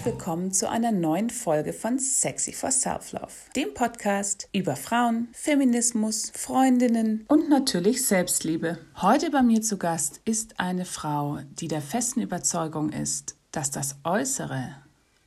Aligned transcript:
herzlich 0.00 0.14
willkommen 0.14 0.50
zu 0.50 0.70
einer 0.70 0.92
neuen 0.92 1.28
Folge 1.28 1.74
von 1.74 1.98
Sexy 1.98 2.54
for 2.54 2.70
Self-Love, 2.70 3.32
dem 3.54 3.74
Podcast 3.74 4.48
über 4.50 4.74
Frauen, 4.74 5.28
Feminismus, 5.32 6.32
Freundinnen 6.34 7.26
und 7.28 7.50
natürlich 7.50 8.06
Selbstliebe. 8.06 8.78
Heute 9.02 9.30
bei 9.30 9.42
mir 9.42 9.60
zu 9.60 9.76
Gast 9.76 10.22
ist 10.24 10.58
eine 10.58 10.86
Frau, 10.86 11.40
die 11.60 11.68
der 11.68 11.82
festen 11.82 12.22
Überzeugung 12.22 12.90
ist, 12.90 13.36
dass 13.52 13.70
das 13.70 13.98
Äußere 14.02 14.74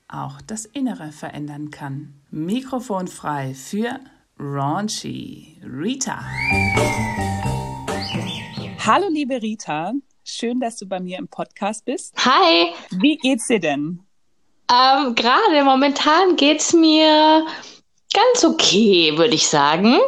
auch 0.08 0.42
das 0.42 0.66
Innere 0.66 1.12
verändern 1.12 1.70
kann. 1.70 2.16
Mikrofon 2.32 3.08
frei 3.08 3.54
für 3.54 4.00
Raunchy 4.40 5.62
Rita. 5.64 6.26
Hallo 8.80 9.08
liebe 9.12 9.40
Rita, 9.40 9.94
schön, 10.24 10.60
dass 10.60 10.78
du 10.78 10.88
bei 10.88 11.00
mir 11.00 11.20
im 11.20 11.28
Podcast 11.28 11.86
bist. 11.86 12.16
Hi. 12.26 12.74
Wie 13.00 13.18
geht's 13.18 13.48
dir 13.48 13.60
denn? 13.60 14.03
Ähm, 14.74 15.16
Gerade 15.16 15.64
momentan 15.64 16.36
geht's 16.36 16.74
mir 16.74 17.46
ganz 18.14 18.44
okay, 18.44 19.18
würde 19.18 19.36
ich 19.36 19.48
sagen. 19.48 20.00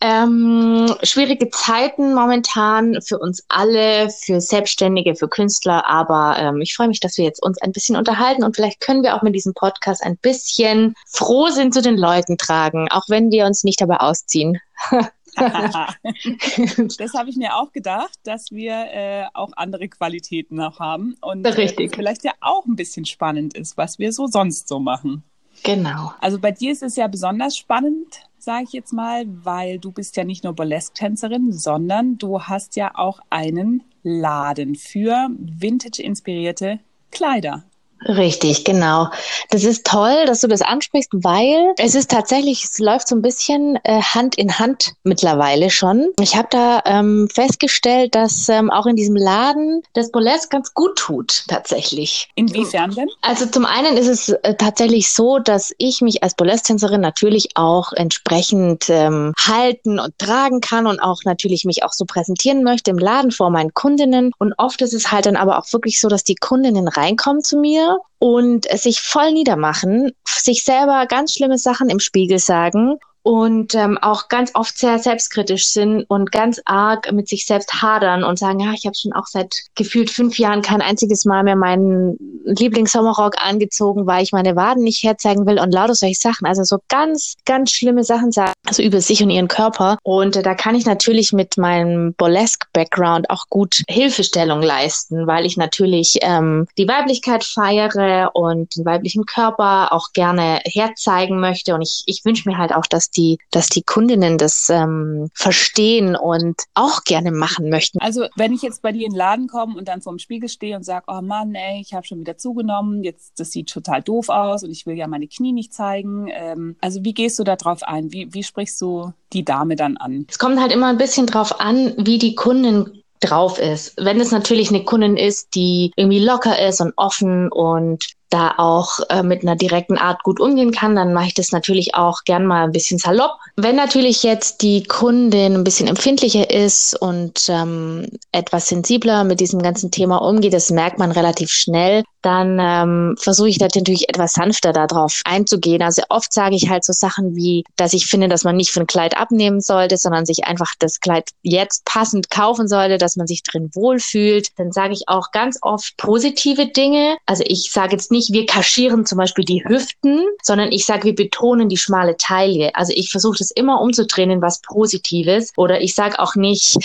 Ähm, 0.00 0.94
schwierige 1.02 1.48
Zeiten 1.50 2.14
momentan 2.14 3.00
für 3.00 3.18
uns 3.18 3.42
alle, 3.48 4.10
für 4.10 4.40
Selbstständige, 4.40 5.14
für 5.14 5.28
Künstler, 5.28 5.86
aber 5.86 6.36
ähm, 6.38 6.60
ich 6.60 6.74
freue 6.74 6.88
mich, 6.88 7.00
dass 7.00 7.16
wir 7.16 7.24
jetzt 7.24 7.42
uns 7.42 7.60
ein 7.62 7.72
bisschen 7.72 7.96
unterhalten 7.96 8.44
und 8.44 8.54
vielleicht 8.54 8.80
können 8.80 9.02
wir 9.02 9.16
auch 9.16 9.22
mit 9.22 9.34
diesem 9.34 9.54
Podcast 9.54 10.02
ein 10.02 10.18
bisschen 10.18 10.94
Frohsinn 11.06 11.72
zu 11.72 11.80
den 11.80 11.96
Leuten 11.96 12.36
tragen, 12.36 12.88
auch 12.90 13.04
wenn 13.08 13.30
wir 13.30 13.46
uns 13.46 13.64
nicht 13.64 13.80
dabei 13.80 14.00
ausziehen. 14.00 14.60
das 16.98 17.14
habe 17.14 17.30
ich 17.30 17.36
mir 17.36 17.56
auch 17.56 17.72
gedacht, 17.72 18.18
dass 18.24 18.50
wir 18.50 18.72
äh, 18.92 19.24
auch 19.34 19.52
andere 19.56 19.88
Qualitäten 19.88 20.56
noch 20.56 20.80
haben 20.80 21.16
und 21.20 21.46
Richtig. 21.46 21.92
Äh, 21.92 21.96
vielleicht 21.96 22.24
ja 22.24 22.32
auch 22.40 22.66
ein 22.66 22.76
bisschen 22.76 23.04
spannend 23.04 23.54
ist, 23.56 23.76
was 23.76 23.98
wir 23.98 24.12
so 24.12 24.26
sonst 24.26 24.68
so 24.68 24.78
machen. 24.78 25.22
Genau. 25.62 26.12
Also 26.20 26.38
bei 26.38 26.50
dir 26.50 26.72
ist 26.72 26.82
es 26.82 26.96
ja 26.96 27.06
besonders 27.06 27.56
spannend, 27.56 28.20
sage 28.38 28.64
ich 28.64 28.72
jetzt 28.72 28.92
mal, 28.92 29.24
weil 29.26 29.78
du 29.78 29.92
bist 29.92 30.16
ja 30.16 30.24
nicht 30.24 30.44
nur 30.44 30.52
Burlesque-Tänzerin, 30.52 31.52
sondern 31.52 32.18
du 32.18 32.42
hast 32.42 32.76
ja 32.76 32.92
auch 32.94 33.20
einen 33.30 33.82
Laden 34.02 34.74
für 34.74 35.28
vintage-inspirierte 35.38 36.80
Kleider. 37.10 37.64
Richtig, 38.06 38.64
genau. 38.64 39.08
Das 39.50 39.64
ist 39.64 39.86
toll, 39.86 40.26
dass 40.26 40.40
du 40.40 40.48
das 40.48 40.62
ansprichst, 40.62 41.10
weil 41.12 41.74
es 41.78 41.94
ist 41.94 42.10
tatsächlich, 42.10 42.64
es 42.64 42.78
läuft 42.78 43.08
so 43.08 43.16
ein 43.16 43.22
bisschen 43.22 43.78
äh, 43.84 44.00
Hand 44.00 44.36
in 44.36 44.58
Hand 44.58 44.92
mittlerweile 45.04 45.70
schon. 45.70 46.08
Ich 46.20 46.36
habe 46.36 46.48
da 46.50 46.82
ähm, 46.84 47.28
festgestellt, 47.32 48.14
dass 48.14 48.48
ähm, 48.48 48.70
auch 48.70 48.86
in 48.86 48.96
diesem 48.96 49.16
Laden 49.16 49.82
das 49.94 50.10
Burlesque 50.10 50.48
ganz 50.50 50.74
gut 50.74 50.96
tut, 50.96 51.44
tatsächlich. 51.48 52.28
Inwiefern 52.34 52.90
denn? 52.94 53.08
Also 53.22 53.46
zum 53.46 53.64
einen 53.64 53.96
ist 53.96 54.08
es 54.08 54.28
äh, 54.28 54.54
tatsächlich 54.54 55.12
so, 55.12 55.38
dass 55.38 55.72
ich 55.78 56.00
mich 56.00 56.22
als 56.22 56.34
Burlesque-Tänzerin 56.34 57.00
natürlich 57.00 57.50
auch 57.54 57.92
entsprechend 57.92 58.86
ähm, 58.88 59.32
halten 59.38 59.98
und 59.98 60.18
tragen 60.18 60.60
kann 60.60 60.86
und 60.86 61.00
auch 61.00 61.24
natürlich 61.24 61.64
mich 61.64 61.84
auch 61.84 61.92
so 61.92 62.04
präsentieren 62.04 62.62
möchte 62.62 62.90
im 62.90 62.98
Laden 62.98 63.30
vor 63.30 63.50
meinen 63.50 63.72
Kundinnen. 63.72 64.32
Und 64.38 64.54
oft 64.58 64.82
ist 64.82 64.92
es 64.92 65.10
halt 65.10 65.26
dann 65.26 65.36
aber 65.36 65.58
auch 65.58 65.72
wirklich 65.72 66.00
so, 66.00 66.08
dass 66.08 66.24
die 66.24 66.34
Kundinnen 66.34 66.88
reinkommen 66.88 67.42
zu 67.42 67.58
mir 67.58 67.93
und 68.18 68.66
sich 68.78 69.00
voll 69.00 69.32
niedermachen, 69.32 70.12
sich 70.24 70.64
selber 70.64 71.06
ganz 71.06 71.32
schlimme 71.32 71.58
Sachen 71.58 71.88
im 71.88 72.00
Spiegel 72.00 72.38
sagen 72.38 72.98
und 73.24 73.74
ähm, 73.74 73.96
auch 73.96 74.28
ganz 74.28 74.50
oft 74.54 74.76
sehr 74.76 74.98
selbstkritisch 74.98 75.68
sind 75.68 76.04
und 76.08 76.30
ganz 76.30 76.60
arg 76.66 77.10
mit 77.10 77.26
sich 77.26 77.46
selbst 77.46 77.80
hadern 77.80 78.22
und 78.22 78.38
sagen, 78.38 78.60
ja, 78.60 78.72
ich 78.74 78.84
habe 78.84 78.94
schon 78.94 79.14
auch 79.14 79.26
seit 79.26 79.54
gefühlt 79.74 80.10
fünf 80.10 80.38
Jahren 80.38 80.60
kein 80.60 80.82
einziges 80.82 81.24
Mal 81.24 81.42
mehr 81.42 81.56
meinen 81.56 82.18
Lieblingssommerrock 82.44 83.36
angezogen, 83.42 84.06
weil 84.06 84.22
ich 84.22 84.32
meine 84.32 84.56
Waden 84.56 84.84
nicht 84.84 85.02
herzeigen 85.02 85.46
will 85.46 85.58
und 85.58 85.72
lauter 85.72 85.94
solche 85.94 86.20
Sachen. 86.20 86.46
Also 86.46 86.64
so 86.64 86.78
ganz, 86.88 87.36
ganz 87.46 87.70
schlimme 87.70 88.04
Sachen 88.04 88.30
sagen, 88.30 88.52
also 88.66 88.82
über 88.82 89.00
sich 89.00 89.22
und 89.22 89.30
ihren 89.30 89.48
Körper. 89.48 89.96
Und 90.02 90.36
äh, 90.36 90.42
da 90.42 90.54
kann 90.54 90.74
ich 90.74 90.84
natürlich 90.84 91.32
mit 91.32 91.56
meinem 91.56 92.12
Burlesque-Background 92.18 93.30
auch 93.30 93.46
gut 93.48 93.84
Hilfestellung 93.88 94.60
leisten, 94.60 95.26
weil 95.26 95.46
ich 95.46 95.56
natürlich 95.56 96.18
ähm, 96.20 96.66
die 96.76 96.88
Weiblichkeit 96.88 97.42
feiere 97.42 98.32
und 98.34 98.76
den 98.76 98.84
weiblichen 98.84 99.24
Körper 99.24 99.94
auch 99.94 100.08
gerne 100.12 100.60
herzeigen 100.64 101.40
möchte. 101.40 101.74
Und 101.74 101.80
ich, 101.80 102.02
ich 102.04 102.22
wünsche 102.26 102.46
mir 102.46 102.58
halt 102.58 102.74
auch, 102.74 102.84
dass 102.84 103.13
die, 103.16 103.38
dass 103.50 103.68
die 103.68 103.82
Kundinnen 103.82 104.38
das 104.38 104.68
ähm, 104.70 105.30
verstehen 105.34 106.16
und 106.16 106.60
auch 106.74 107.04
gerne 107.04 107.32
machen 107.32 107.70
möchten. 107.70 108.00
Also 108.00 108.26
wenn 108.36 108.52
ich 108.52 108.62
jetzt 108.62 108.82
bei 108.82 108.92
dir 108.92 109.06
in 109.06 109.12
den 109.12 109.18
Laden 109.18 109.46
komme 109.48 109.76
und 109.76 109.88
dann 109.88 110.02
vorm 110.02 110.18
Spiegel 110.18 110.48
stehe 110.48 110.76
und 110.76 110.84
sage, 110.84 111.04
oh 111.08 111.20
Mann, 111.20 111.54
ey, 111.54 111.80
ich 111.80 111.94
habe 111.94 112.06
schon 112.06 112.20
wieder 112.20 112.36
zugenommen, 112.36 113.04
jetzt 113.04 113.38
das 113.38 113.50
sieht 113.50 113.70
total 113.70 114.02
doof 114.02 114.28
aus 114.28 114.62
und 114.64 114.70
ich 114.70 114.86
will 114.86 114.96
ja 114.96 115.06
meine 115.06 115.28
Knie 115.28 115.52
nicht 115.52 115.72
zeigen. 115.72 116.28
Ähm, 116.32 116.76
also 116.80 117.04
wie 117.04 117.14
gehst 117.14 117.38
du 117.38 117.44
da 117.44 117.56
drauf 117.56 117.82
ein? 117.82 118.12
Wie, 118.12 118.32
wie 118.32 118.42
sprichst 118.42 118.80
du 118.80 119.12
die 119.32 119.44
Dame 119.44 119.76
dann 119.76 119.96
an? 119.96 120.26
Es 120.28 120.38
kommt 120.38 120.60
halt 120.60 120.72
immer 120.72 120.88
ein 120.88 120.98
bisschen 120.98 121.26
drauf 121.26 121.60
an, 121.60 121.94
wie 121.98 122.18
die 122.18 122.34
Kundin 122.34 123.02
drauf 123.20 123.58
ist. 123.58 123.94
Wenn 123.96 124.20
es 124.20 124.30
natürlich 124.30 124.68
eine 124.68 124.84
Kundin 124.84 125.16
ist, 125.16 125.54
die 125.54 125.92
irgendwie 125.96 126.18
locker 126.18 126.60
ist 126.66 126.80
und 126.80 126.92
offen 126.96 127.50
und 127.50 128.04
da 128.34 128.54
auch 128.56 128.98
äh, 129.10 129.22
mit 129.22 129.42
einer 129.42 129.54
direkten 129.54 129.96
Art 129.96 130.24
gut 130.24 130.40
umgehen 130.40 130.72
kann, 130.72 130.96
dann 130.96 131.12
mache 131.12 131.28
ich 131.28 131.34
das 131.34 131.52
natürlich 131.52 131.94
auch 131.94 132.24
gern 132.24 132.46
mal 132.46 132.64
ein 132.64 132.72
bisschen 132.72 132.98
salopp. 132.98 133.30
Wenn 133.54 133.76
natürlich 133.76 134.24
jetzt 134.24 134.62
die 134.62 134.82
Kundin 134.82 135.54
ein 135.54 135.62
bisschen 135.62 135.86
empfindlicher 135.86 136.50
ist 136.50 137.00
und 137.00 137.46
ähm, 137.48 138.08
etwas 138.32 138.68
sensibler 138.68 139.22
mit 139.22 139.38
diesem 139.38 139.62
ganzen 139.62 139.92
Thema 139.92 140.16
umgeht, 140.16 140.52
das 140.52 140.70
merkt 140.70 140.98
man 140.98 141.12
relativ 141.12 141.50
schnell, 141.52 142.02
dann 142.24 142.58
ähm, 142.58 143.16
versuche 143.18 143.50
ich 143.50 143.60
natürlich 143.60 144.08
etwas 144.08 144.32
sanfter 144.32 144.72
darauf 144.72 145.20
einzugehen. 145.24 145.82
Also 145.82 146.02
oft 146.08 146.32
sage 146.32 146.56
ich 146.56 146.70
halt 146.70 146.84
so 146.84 146.92
Sachen 146.92 147.36
wie, 147.36 147.64
dass 147.76 147.92
ich 147.92 148.06
finde, 148.06 148.28
dass 148.28 148.44
man 148.44 148.56
nicht 148.56 148.70
für 148.70 148.80
ein 148.80 148.86
Kleid 148.86 149.16
abnehmen 149.16 149.60
sollte, 149.60 149.98
sondern 149.98 150.24
sich 150.24 150.44
einfach 150.44 150.72
das 150.78 151.00
Kleid 151.00 151.30
jetzt 151.42 151.84
passend 151.84 152.30
kaufen 152.30 152.66
sollte, 152.66 152.96
dass 152.96 153.16
man 153.16 153.26
sich 153.26 153.42
drin 153.42 153.70
wohlfühlt. 153.74 154.48
Dann 154.56 154.72
sage 154.72 154.94
ich 154.94 155.08
auch 155.08 155.32
ganz 155.32 155.58
oft 155.60 155.96
positive 155.98 156.66
Dinge. 156.66 157.16
Also 157.26 157.44
ich 157.46 157.70
sage 157.70 157.92
jetzt 157.92 158.10
nicht, 158.10 158.23
wir 158.32 158.46
kaschieren 158.46 159.06
zum 159.06 159.18
Beispiel 159.18 159.44
die 159.44 159.64
Hüften, 159.64 160.20
sondern 160.42 160.72
ich 160.72 160.86
sage, 160.86 161.04
wir 161.04 161.14
betonen 161.14 161.68
die 161.68 161.76
schmale 161.76 162.16
Taille. 162.16 162.74
Also 162.74 162.92
ich 162.94 163.10
versuche 163.10 163.38
das 163.38 163.50
immer 163.50 163.80
umzudrehen 163.80 164.30
in 164.30 164.42
was 164.42 164.60
Positives. 164.60 165.52
Oder 165.56 165.80
ich 165.80 165.94
sage 165.94 166.18
auch 166.18 166.34
nicht, 166.34 166.76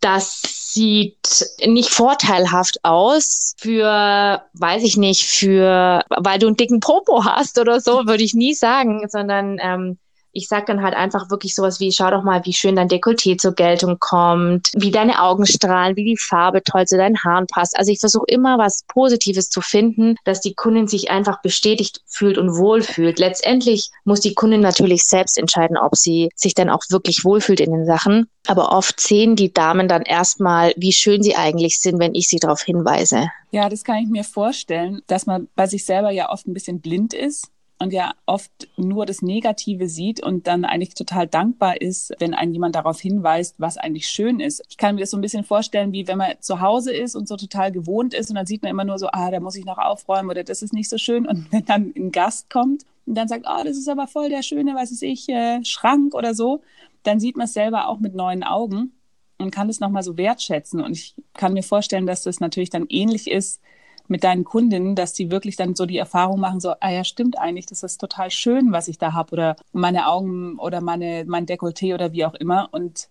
das 0.00 0.42
sieht 0.42 1.46
nicht 1.64 1.88
vorteilhaft 1.88 2.84
aus 2.84 3.54
für, 3.58 4.42
weiß 4.52 4.82
ich 4.82 4.96
nicht, 4.96 5.24
für, 5.24 6.02
weil 6.08 6.38
du 6.38 6.46
einen 6.46 6.56
dicken 6.56 6.80
Popo 6.80 7.24
hast 7.24 7.58
oder 7.58 7.80
so, 7.80 8.06
würde 8.06 8.22
ich 8.22 8.34
nie 8.34 8.54
sagen, 8.54 9.08
sondern 9.08 9.58
ähm, 9.60 9.98
ich 10.36 10.48
sage 10.48 10.66
dann 10.66 10.82
halt 10.82 10.94
einfach 10.94 11.30
wirklich 11.30 11.54
sowas 11.54 11.80
wie, 11.80 11.90
schau 11.92 12.10
doch 12.10 12.22
mal, 12.22 12.44
wie 12.44 12.52
schön 12.52 12.76
dein 12.76 12.88
Dekolleté 12.88 13.38
zur 13.38 13.54
Geltung 13.54 13.96
kommt, 13.98 14.70
wie 14.74 14.90
deine 14.90 15.22
Augen 15.22 15.46
strahlen, 15.46 15.96
wie 15.96 16.04
die 16.04 16.18
Farbe 16.18 16.62
toll 16.62 16.86
zu 16.86 16.96
deinen 16.96 17.22
Haaren 17.24 17.46
passt. 17.46 17.76
Also 17.78 17.90
ich 17.90 18.00
versuche 18.00 18.26
immer 18.28 18.58
was 18.58 18.84
Positives 18.86 19.48
zu 19.48 19.60
finden, 19.60 20.16
dass 20.24 20.40
die 20.40 20.54
Kundin 20.54 20.88
sich 20.88 21.10
einfach 21.10 21.40
bestätigt 21.40 22.02
fühlt 22.06 22.36
und 22.36 22.56
wohlfühlt. 22.56 23.18
Letztendlich 23.18 23.90
muss 24.04 24.20
die 24.20 24.34
Kundin 24.34 24.60
natürlich 24.60 25.04
selbst 25.04 25.38
entscheiden, 25.38 25.78
ob 25.78 25.96
sie 25.96 26.28
sich 26.34 26.54
dann 26.54 26.68
auch 26.68 26.82
wirklich 26.90 27.24
wohlfühlt 27.24 27.60
in 27.60 27.72
den 27.72 27.86
Sachen. 27.86 28.28
Aber 28.46 28.72
oft 28.72 29.00
sehen 29.00 29.36
die 29.36 29.52
Damen 29.52 29.88
dann 29.88 30.02
erstmal, 30.02 30.72
wie 30.76 30.92
schön 30.92 31.22
sie 31.22 31.34
eigentlich 31.34 31.80
sind, 31.80 31.98
wenn 31.98 32.14
ich 32.14 32.28
sie 32.28 32.38
darauf 32.38 32.62
hinweise. 32.62 33.30
Ja, 33.50 33.68
das 33.68 33.84
kann 33.84 33.96
ich 33.96 34.08
mir 34.08 34.22
vorstellen, 34.22 35.00
dass 35.06 35.26
man 35.26 35.48
bei 35.56 35.66
sich 35.66 35.84
selber 35.84 36.10
ja 36.10 36.30
oft 36.30 36.46
ein 36.46 36.54
bisschen 36.54 36.80
blind 36.80 37.14
ist 37.14 37.50
und 37.78 37.92
ja 37.92 38.14
oft 38.24 38.68
nur 38.76 39.04
das 39.04 39.20
Negative 39.20 39.88
sieht 39.88 40.22
und 40.22 40.46
dann 40.46 40.64
eigentlich 40.64 40.94
total 40.94 41.26
dankbar 41.26 41.80
ist, 41.80 42.12
wenn 42.18 42.32
ein 42.32 42.52
jemand 42.52 42.74
darauf 42.74 43.00
hinweist, 43.00 43.56
was 43.58 43.76
eigentlich 43.76 44.08
schön 44.08 44.40
ist. 44.40 44.62
Ich 44.68 44.78
kann 44.78 44.94
mir 44.94 45.02
das 45.02 45.10
so 45.10 45.18
ein 45.18 45.20
bisschen 45.20 45.44
vorstellen, 45.44 45.92
wie 45.92 46.08
wenn 46.08 46.18
man 46.18 46.32
zu 46.40 46.60
Hause 46.60 46.94
ist 46.94 47.14
und 47.14 47.28
so 47.28 47.36
total 47.36 47.72
gewohnt 47.72 48.14
ist 48.14 48.30
und 48.30 48.36
dann 48.36 48.46
sieht 48.46 48.62
man 48.62 48.70
immer 48.70 48.84
nur 48.84 48.98
so, 48.98 49.08
ah, 49.12 49.30
da 49.30 49.40
muss 49.40 49.56
ich 49.56 49.66
noch 49.66 49.78
aufräumen 49.78 50.30
oder 50.30 50.42
das 50.42 50.62
ist 50.62 50.72
nicht 50.72 50.88
so 50.88 50.96
schön. 50.96 51.26
Und 51.26 51.48
wenn 51.52 51.64
dann 51.66 51.92
ein 51.96 52.12
Gast 52.12 52.48
kommt 52.48 52.84
und 53.04 53.14
dann 53.14 53.28
sagt, 53.28 53.46
ah, 53.46 53.58
oh, 53.60 53.64
das 53.64 53.76
ist 53.76 53.88
aber 53.88 54.06
voll 54.06 54.30
der 54.30 54.42
schöne, 54.42 54.74
was 54.74 54.90
weiß 54.90 55.02
ich, 55.02 55.28
äh, 55.28 55.62
Schrank 55.62 56.14
oder 56.14 56.34
so, 56.34 56.62
dann 57.02 57.20
sieht 57.20 57.36
man 57.36 57.44
es 57.44 57.52
selber 57.52 57.88
auch 57.88 58.00
mit 58.00 58.14
neuen 58.14 58.42
Augen 58.42 58.92
und 59.38 59.50
kann 59.50 59.68
es 59.68 59.80
nochmal 59.80 60.02
so 60.02 60.16
wertschätzen. 60.16 60.80
Und 60.80 60.92
ich 60.92 61.14
kann 61.34 61.52
mir 61.52 61.62
vorstellen, 61.62 62.06
dass 62.06 62.22
das 62.22 62.40
natürlich 62.40 62.70
dann 62.70 62.86
ähnlich 62.88 63.30
ist, 63.30 63.60
mit 64.08 64.24
deinen 64.24 64.44
Kundinnen, 64.44 64.94
dass 64.94 65.12
die 65.12 65.30
wirklich 65.30 65.56
dann 65.56 65.74
so 65.74 65.86
die 65.86 65.98
Erfahrung 65.98 66.40
machen, 66.40 66.60
so, 66.60 66.74
ah 66.80 66.90
ja, 66.90 67.04
stimmt 67.04 67.38
eigentlich, 67.38 67.66
das 67.66 67.82
ist 67.82 68.00
total 68.00 68.30
schön, 68.30 68.72
was 68.72 68.88
ich 68.88 68.98
da 68.98 69.12
habe 69.12 69.32
oder 69.32 69.56
meine 69.72 70.08
Augen 70.08 70.58
oder 70.58 70.80
meine, 70.80 71.24
mein 71.26 71.46
Dekolleté 71.46 71.94
oder 71.94 72.12
wie 72.12 72.24
auch 72.24 72.34
immer. 72.34 72.68
Und 72.72 73.08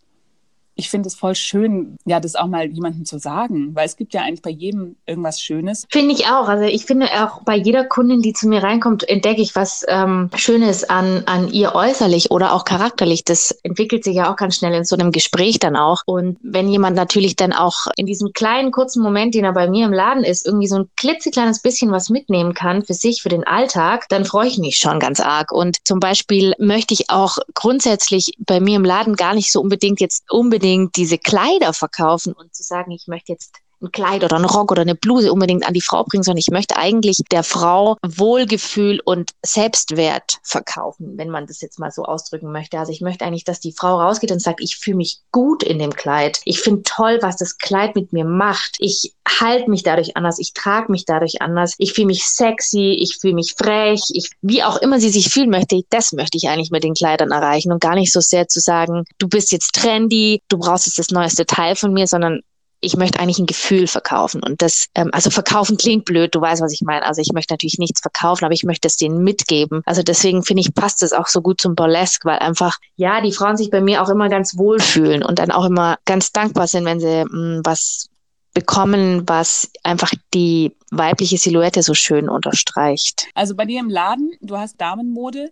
ich 0.75 0.89
finde 0.89 1.07
es 1.07 1.15
voll 1.15 1.35
schön, 1.35 1.97
ja, 2.05 2.19
das 2.19 2.35
auch 2.35 2.47
mal 2.47 2.65
jemandem 2.67 3.05
zu 3.05 3.17
sagen, 3.17 3.73
weil 3.75 3.85
es 3.85 3.95
gibt 3.95 4.13
ja 4.13 4.21
eigentlich 4.21 4.41
bei 4.41 4.49
jedem 4.49 4.97
irgendwas 5.05 5.41
Schönes. 5.41 5.85
Finde 5.89 6.13
ich 6.13 6.25
auch. 6.27 6.49
Also 6.49 6.65
ich 6.65 6.85
finde 6.85 7.07
auch 7.23 7.43
bei 7.43 7.55
jeder 7.55 7.85
Kundin, 7.85 8.21
die 8.21 8.33
zu 8.33 8.47
mir 8.47 8.61
reinkommt, 8.61 9.07
entdecke 9.07 9.41
ich 9.41 9.55
was 9.55 9.85
ähm, 9.87 10.29
Schönes 10.35 10.83
an, 10.83 11.23
an 11.27 11.51
ihr 11.51 11.75
äußerlich 11.75 12.29
oder 12.31 12.53
auch 12.53 12.65
charakterlich. 12.65 13.23
Das 13.23 13.51
entwickelt 13.63 14.03
sich 14.03 14.15
ja 14.15 14.31
auch 14.31 14.35
ganz 14.35 14.57
schnell 14.57 14.73
in 14.73 14.83
so 14.83 14.97
einem 14.97 15.11
Gespräch 15.11 15.59
dann 15.59 15.77
auch. 15.77 16.01
Und 16.05 16.37
wenn 16.41 16.67
jemand 16.67 16.97
natürlich 16.97 17.37
dann 17.37 17.53
auch 17.53 17.87
in 17.95 18.05
diesem 18.05 18.33
kleinen, 18.33 18.71
kurzen 18.71 19.01
Moment, 19.01 19.33
den 19.33 19.45
er 19.45 19.53
bei 19.53 19.69
mir 19.69 19.85
im 19.85 19.93
Laden 19.93 20.25
ist, 20.25 20.45
irgendwie 20.45 20.67
so 20.67 20.75
ein 20.75 20.89
klitzekleines 20.97 21.61
bisschen 21.61 21.91
was 21.91 22.09
mitnehmen 22.09 22.53
kann 22.53 22.83
für 22.83 22.93
sich, 22.93 23.21
für 23.21 23.29
den 23.29 23.45
Alltag, 23.45 24.07
dann 24.09 24.25
freue 24.25 24.47
ich 24.47 24.57
mich 24.57 24.77
schon 24.77 24.99
ganz 24.99 25.21
arg. 25.21 25.53
Und 25.53 25.77
zum 25.85 26.01
Beispiel 26.01 26.53
möchte 26.59 26.93
ich 26.93 27.09
auch 27.09 27.37
grundsätzlich 27.53 28.33
bei 28.39 28.59
mir 28.59 28.75
im 28.75 28.85
Laden 28.85 29.15
gar 29.15 29.33
nicht 29.33 29.51
so 29.51 29.61
unbedingt 29.61 30.01
jetzt 30.01 30.29
unbedingt 30.29 30.64
unbedingt 30.65 30.95
diese 30.95 31.17
Kleider 31.17 31.73
verkaufen 31.73 32.33
und 32.33 32.55
zu 32.55 32.63
sagen, 32.63 32.91
ich 32.91 33.07
möchte 33.07 33.31
jetzt 33.31 33.55
ein 33.81 33.91
Kleid 33.91 34.23
oder 34.23 34.35
einen 34.35 34.45
Rock 34.45 34.71
oder 34.71 34.81
eine 34.81 34.95
Bluse 34.95 35.31
unbedingt 35.31 35.67
an 35.67 35.73
die 35.73 35.81
Frau 35.81 36.03
bringen, 36.03 36.23
sondern 36.23 36.39
ich 36.39 36.51
möchte 36.51 36.77
eigentlich 36.77 37.21
der 37.31 37.43
Frau 37.43 37.97
Wohlgefühl 38.05 38.99
und 39.03 39.31
Selbstwert 39.45 40.39
verkaufen, 40.43 41.17
wenn 41.17 41.29
man 41.29 41.47
das 41.47 41.61
jetzt 41.61 41.79
mal 41.79 41.91
so 41.91 42.03
ausdrücken 42.03 42.51
möchte. 42.51 42.79
Also 42.79 42.91
ich 42.91 43.01
möchte 43.01 43.25
eigentlich, 43.25 43.43
dass 43.43 43.59
die 43.59 43.73
Frau 43.73 43.99
rausgeht 44.01 44.31
und 44.31 44.41
sagt, 44.41 44.61
ich 44.61 44.77
fühle 44.77 44.97
mich 44.97 45.19
gut 45.31 45.63
in 45.63 45.79
dem 45.79 45.93
Kleid. 45.93 46.39
Ich 46.45 46.59
finde 46.59 46.83
toll, 46.83 47.19
was 47.21 47.37
das 47.37 47.57
Kleid 47.57 47.95
mit 47.95 48.13
mir 48.13 48.25
macht. 48.25 48.75
Ich 48.79 49.13
halte 49.27 49.69
mich 49.69 49.83
dadurch 49.83 50.15
anders, 50.15 50.39
ich 50.39 50.53
trage 50.53 50.91
mich 50.91 51.05
dadurch 51.05 51.41
anders. 51.41 51.73
Ich 51.77 51.93
fühle 51.93 52.07
mich 52.07 52.25
sexy, 52.25 52.97
ich 52.99 53.17
fühle 53.17 53.33
mich 53.33 53.55
frech, 53.57 54.01
ich, 54.13 54.29
wie 54.41 54.63
auch 54.63 54.77
immer 54.77 54.99
sie 54.99 55.09
sich 55.09 55.29
fühlen 55.29 55.49
möchte, 55.49 55.81
das 55.89 56.13
möchte 56.13 56.37
ich 56.37 56.47
eigentlich 56.49 56.71
mit 56.71 56.83
den 56.83 56.93
Kleidern 56.93 57.31
erreichen 57.31 57.71
und 57.71 57.81
gar 57.81 57.95
nicht 57.95 58.11
so 58.11 58.19
sehr 58.19 58.47
zu 58.47 58.59
sagen, 58.59 59.03
du 59.17 59.27
bist 59.27 59.51
jetzt 59.51 59.73
trendy, 59.73 60.41
du 60.49 60.57
brauchst 60.57 60.87
jetzt 60.87 60.99
das 60.99 61.09
neueste 61.09 61.45
Teil 61.45 61.75
von 61.75 61.93
mir, 61.93 62.07
sondern 62.07 62.41
ich 62.85 62.95
möchte 62.95 63.19
eigentlich 63.19 63.39
ein 63.39 63.45
Gefühl 63.45 63.87
verkaufen. 63.87 64.41
Und 64.43 64.61
das, 64.61 64.87
ähm, 64.95 65.09
also 65.11 65.29
verkaufen 65.29 65.77
klingt 65.77 66.05
blöd, 66.05 66.33
du 66.35 66.41
weißt, 66.41 66.61
was 66.61 66.73
ich 66.73 66.81
meine. 66.81 67.05
Also 67.05 67.21
ich 67.21 67.33
möchte 67.33 67.53
natürlich 67.53 67.79
nichts 67.79 68.01
verkaufen, 68.01 68.45
aber 68.45 68.53
ich 68.53 68.63
möchte 68.63 68.87
es 68.87 68.97
denen 68.97 69.23
mitgeben. 69.23 69.81
Also 69.85 70.03
deswegen 70.03 70.43
finde 70.43 70.61
ich, 70.61 70.73
passt 70.73 71.03
es 71.03 71.13
auch 71.13 71.27
so 71.27 71.41
gut 71.41 71.59
zum 71.59 71.75
Burlesque, 71.75 72.25
weil 72.25 72.39
einfach, 72.39 72.77
ja, 72.95 73.21
die 73.21 73.31
Frauen 73.31 73.57
sich 73.57 73.69
bei 73.69 73.81
mir 73.81 74.01
auch 74.01 74.09
immer 74.09 74.29
ganz 74.29 74.57
wohl 74.57 74.79
fühlen 74.79 75.23
und 75.23 75.39
dann 75.39 75.51
auch 75.51 75.65
immer 75.65 75.97
ganz 76.05 76.31
dankbar 76.31 76.67
sind, 76.67 76.85
wenn 76.85 76.99
sie 76.99 77.25
mh, 77.25 77.59
mm, 77.59 77.61
was 77.63 78.09
bekommen, 78.53 79.27
was 79.27 79.69
einfach 79.83 80.11
die 80.33 80.75
weibliche 80.89 81.37
Silhouette 81.37 81.83
so 81.83 81.93
schön 81.93 82.29
unterstreicht. 82.29 83.27
Also 83.33 83.53
bei 83.53 83.65
dir 83.65 83.81
im 83.81 83.89
Laden, 83.89 84.31
du 84.41 84.57
hast 84.57 84.79
Damenmode. 84.79 85.51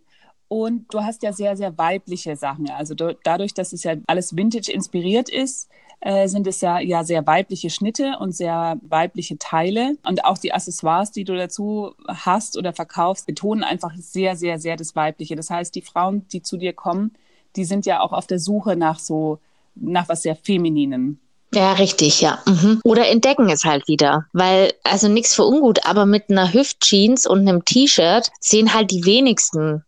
Und 0.54 0.94
du 0.94 1.02
hast 1.02 1.24
ja 1.24 1.34
sehr, 1.34 1.58
sehr 1.58 1.80
weibliche 1.80 2.36
Sachen. 2.36 2.70
Also 2.70 2.94
dadurch, 2.94 3.56
dass 3.56 3.74
es 3.74 3.84
ja 3.84 3.96
alles 4.06 4.36
Vintage 4.36 4.72
inspiriert 4.72 5.28
ist, 5.28 5.68
äh, 6.00 6.28
sind 6.28 6.46
es 6.46 6.62
ja, 6.62 6.80
ja 6.80 7.04
sehr 7.04 7.26
weibliche 7.26 7.72
Schnitte 7.72 8.18
und 8.20 8.36
sehr 8.36 8.78
weibliche 8.88 9.40
Teile. 9.40 9.98
Und 10.08 10.24
auch 10.26 10.38
die 10.38 10.54
Accessoires, 10.54 11.12
die 11.12 11.24
du 11.24 11.36
dazu 11.36 11.96
hast 12.08 12.56
oder 12.56 12.72
verkaufst, 12.72 13.26
betonen 13.26 13.64
einfach 13.64 13.94
sehr, 13.98 14.36
sehr, 14.36 14.60
sehr 14.60 14.78
das 14.78 14.96
Weibliche. 14.96 15.36
Das 15.36 15.50
heißt, 15.50 15.74
die 15.74 15.82
Frauen, 15.82 16.28
die 16.28 16.44
zu 16.44 16.58
dir 16.58 16.74
kommen, 16.74 17.16
die 17.56 17.66
sind 17.66 17.88
ja 17.88 18.02
auch 18.02 18.14
auf 18.14 18.28
der 18.28 18.38
Suche 18.38 18.76
nach 18.76 19.00
so, 19.00 19.40
nach 19.74 20.08
was 20.08 20.22
sehr 20.22 20.36
Femininen. 20.36 21.20
Ja, 21.52 21.74
richtig, 21.74 22.22
ja. 22.22 22.44
Mhm. 22.46 22.80
Oder 22.84 23.08
entdecken 23.08 23.50
es 23.50 23.66
halt 23.66 23.88
wieder. 23.88 24.28
Weil, 24.34 24.72
also 24.84 25.08
nichts 25.08 25.34
für 25.34 25.46
ungut, 25.46 25.84
aber 25.88 26.06
mit 26.06 26.30
einer 26.30 26.54
Hüftjeans 26.54 27.26
und 27.26 27.40
einem 27.40 27.66
T-Shirt 27.66 28.30
sehen 28.40 28.76
halt 28.76 28.92
die 28.92 29.04
wenigsten 29.04 29.84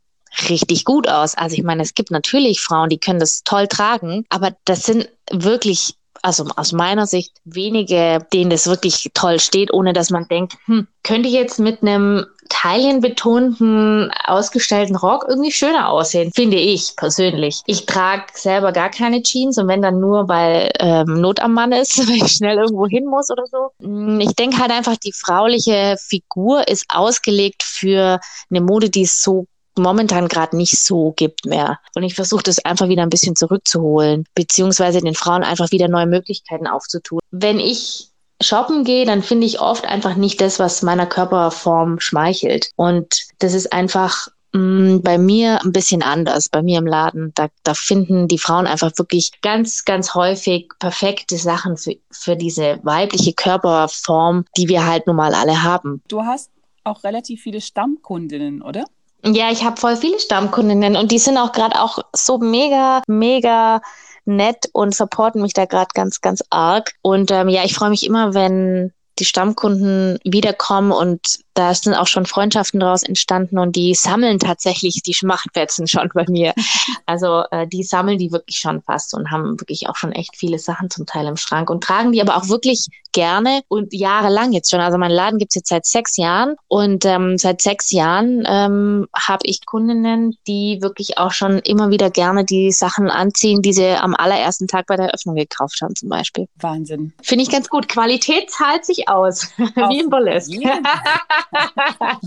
richtig 0.50 0.86
gut 0.86 1.08
aus. 1.08 1.36
Also 1.36 1.56
ich 1.56 1.64
meine, 1.64 1.84
es 1.84 1.94
gibt 1.94 2.12
natürlich 2.12 2.62
Frauen, 2.62 2.90
die 2.90 3.00
können 3.00 3.20
das 3.20 3.44
toll 3.44 3.68
tragen, 3.68 4.26
aber 4.30 4.56
das 4.66 4.84
sind 4.84 5.10
wirklich 5.32 5.96
also 6.26 6.46
aus 6.56 6.72
meiner 6.72 7.06
Sicht 7.06 7.34
wenige, 7.44 8.26
denen 8.34 8.50
das 8.50 8.66
wirklich 8.66 9.12
toll 9.14 9.40
steht, 9.40 9.72
ohne 9.72 9.94
dass 9.94 10.10
man 10.10 10.28
denkt, 10.28 10.56
hm, 10.66 10.88
könnte 11.04 11.30
ich 11.30 11.36
jetzt 11.36 11.60
mit 11.60 11.84
einem 11.84 12.26
taillenbetonten, 12.50 14.12
ausgestellten 14.26 14.96
Rock 14.96 15.26
irgendwie 15.28 15.52
schöner 15.52 15.90
aussehen, 15.90 16.32
finde 16.34 16.58
ich 16.58 16.96
persönlich. 16.96 17.62
Ich 17.68 17.86
trage 17.86 18.26
selber 18.34 18.72
gar 18.72 18.90
keine 18.90 19.22
Jeans 19.22 19.58
und 19.60 19.68
wenn 19.68 19.84
dann 19.84 20.00
nur, 20.00 20.28
weil 20.28 20.72
ähm, 20.80 21.22
Not 21.22 21.40
am 21.42 21.54
Mann 21.54 21.72
ist, 21.72 21.98
weil 22.08 22.18
ich 22.18 22.32
schnell 22.32 22.58
irgendwo 22.58 22.88
hin 22.88 23.06
muss 23.06 23.30
oder 23.30 23.46
so. 23.46 23.70
Hm, 23.80 24.20
ich 24.20 24.34
denke 24.34 24.58
halt 24.58 24.72
einfach, 24.72 24.98
die 24.98 25.14
frauliche 25.14 25.96
Figur 26.00 26.68
ist 26.68 26.86
ausgelegt 26.90 27.62
für 27.64 28.20
eine 28.50 28.62
Mode, 28.62 28.90
die 28.90 29.06
so 29.06 29.46
momentan 29.78 30.28
gerade 30.28 30.56
nicht 30.56 30.78
so 30.78 31.14
gibt 31.16 31.46
mehr. 31.46 31.80
Und 31.96 32.04
ich 32.04 32.16
versuche 32.16 32.44
das 32.44 32.64
einfach 32.64 32.88
wieder 32.88 33.04
ein 33.04 33.10
bisschen 33.10 33.36
zurückzuholen, 33.36 34.26
beziehungsweise 34.36 35.02
den 35.02 35.16
Frauen 35.16 35.44
einfach 35.44 35.72
wieder 35.72 35.88
neue 35.88 36.08
Möglichkeiten 36.08 36.68
aufzutun. 36.68 37.20
Wenn 37.32 37.60
ich 37.60 38.10
shoppen 38.42 38.84
gehe, 38.84 39.06
dann 39.06 39.24
finde 39.24 39.48
ich 39.48 39.60
oft 39.60 39.86
einfach 39.86 40.16
nicht 40.16 40.42
das, 40.42 40.60
was 40.60 40.82
meiner 40.82 41.06
Körperform 41.06 42.00
schmeichelt. 42.00 42.72
Und 42.76 43.28
das 43.40 43.54
ist 43.54 43.72
einfach 43.72 44.28
mm, 44.54 45.00
bei 45.00 45.18
mir 45.18 45.62
ein 45.64 45.72
bisschen 45.72 46.04
anders, 46.04 46.50
bei 46.50 46.62
mir 46.62 46.80
im 46.80 46.88
Laden. 46.88 47.32
Da, 47.36 47.48
da 47.64 47.74
finden 47.74 48.28
die 48.28 48.40
Frauen 48.40 48.68
einfach 48.68 48.92
wirklich 48.98 49.32
ganz, 49.42 49.86
ganz 49.86 50.14
häufig 50.16 50.70
perfekte 50.80 51.38
Sachen 51.38 51.78
für, 51.78 51.96
für 52.12 52.36
diese 52.36 52.80
weibliche 52.84 53.34
Körperform, 53.34 54.46
die 54.58 54.68
wir 54.68 54.86
halt 54.86 55.08
nun 55.08 55.16
mal 55.16 55.34
alle 55.34 55.64
haben. 55.64 56.02
Du 56.08 56.22
hast 56.24 56.50
auch 56.84 57.04
relativ 57.04 57.42
viele 57.42 57.62
Stammkundinnen, 57.62 58.62
oder? 58.62 58.86
Ja, 59.28 59.52
ich 59.52 59.64
habe 59.64 59.80
voll 59.80 59.98
viele 59.98 60.20
Stammkundinnen 60.20 60.96
und 60.96 61.12
die 61.12 61.18
sind 61.18 61.38
auch 61.38 61.52
gerade 61.52 61.82
auch 61.82 62.00
so 62.14 62.38
mega, 62.38 63.02
mega 63.08 63.82
nett 64.26 64.70
und 64.74 64.94
supporten 64.94 65.42
mich 65.42 65.54
da 65.54 65.66
gerade 65.66 65.90
ganz, 65.94 66.22
ganz 66.22 66.44
arg. 66.50 66.94
Und 67.02 67.32
ähm, 67.32 67.50
ja, 67.50 67.64
ich 67.64 67.74
freue 67.74 67.90
mich 67.90 68.06
immer, 68.06 68.34
wenn 68.34 68.92
die 69.18 69.26
Stammkunden 69.26 70.20
wiederkommen 70.24 70.92
und 70.92 71.40
da 71.56 71.74
sind 71.74 71.96
auch 71.96 72.08
schon 72.08 72.26
Freundschaften 72.26 72.80
daraus 72.80 73.04
entstanden 73.04 73.58
und 73.58 73.76
die 73.76 73.96
sammeln 73.96 74.40
tatsächlich 74.40 75.02
die 75.02 75.14
Schmachtfetzen 75.14 75.88
schon 75.88 76.10
bei 76.14 76.26
mir. 76.28 76.54
Also 77.08 77.44
äh, 77.52 77.68
die 77.68 77.84
sammeln 77.84 78.18
die 78.18 78.32
wirklich 78.32 78.58
schon 78.58 78.82
fast 78.82 79.14
und 79.14 79.30
haben 79.30 79.60
wirklich 79.60 79.88
auch 79.88 79.96
schon 79.96 80.12
echt 80.12 80.36
viele 80.36 80.58
Sachen 80.58 80.90
zum 80.90 81.06
Teil 81.06 81.28
im 81.28 81.38
Schrank 81.38 81.70
und 81.70 81.84
tragen 81.84 82.12
die 82.12 82.22
aber 82.22 82.36
auch 82.36 82.50
wirklich 82.50 82.88
gerne 83.16 83.62
und 83.70 83.94
jahrelang 83.94 84.52
jetzt 84.52 84.70
schon. 84.70 84.82
Also 84.82 84.98
mein 84.98 85.12
Laden 85.12 85.40
gibt's 85.40 85.56
jetzt 85.56 85.70
seit 85.70 85.86
sechs 85.86 86.18
Jahren 86.18 86.56
und 86.68 87.06
ähm, 87.06 87.38
seit 87.38 87.62
sechs 87.62 87.92
Jahren 87.92 88.44
ähm, 88.48 89.08
habe 89.16 89.42
ich 89.44 89.66
Kundinnen, 89.66 90.36
die 90.48 90.80
wirklich 90.82 91.18
auch 91.18 91.32
schon 91.32 91.60
immer 91.60 91.92
wieder 91.92 92.10
gerne 92.10 92.44
die 92.44 92.72
Sachen 92.72 93.10
anziehen, 93.10 93.62
die 93.62 93.72
sie 93.72 93.88
am 93.88 94.16
allerersten 94.16 94.68
Tag 94.68 94.88
bei 94.88 94.98
der 94.98 95.08
Eröffnung 95.08 95.36
gekauft 95.36 95.80
haben 95.82 95.96
zum 95.96 96.10
Beispiel. 96.10 96.48
Wahnsinn. 96.56 97.14
Finde 97.24 97.44
ich 97.44 97.50
ganz 97.50 97.70
gut. 97.70 97.88
Qualität 97.88 98.52
zahlt 98.52 98.86
sich 98.86 99.08
aus, 99.08 99.50
wie 99.58 100.00
im 100.00 100.10
Burlesque. 100.10 100.60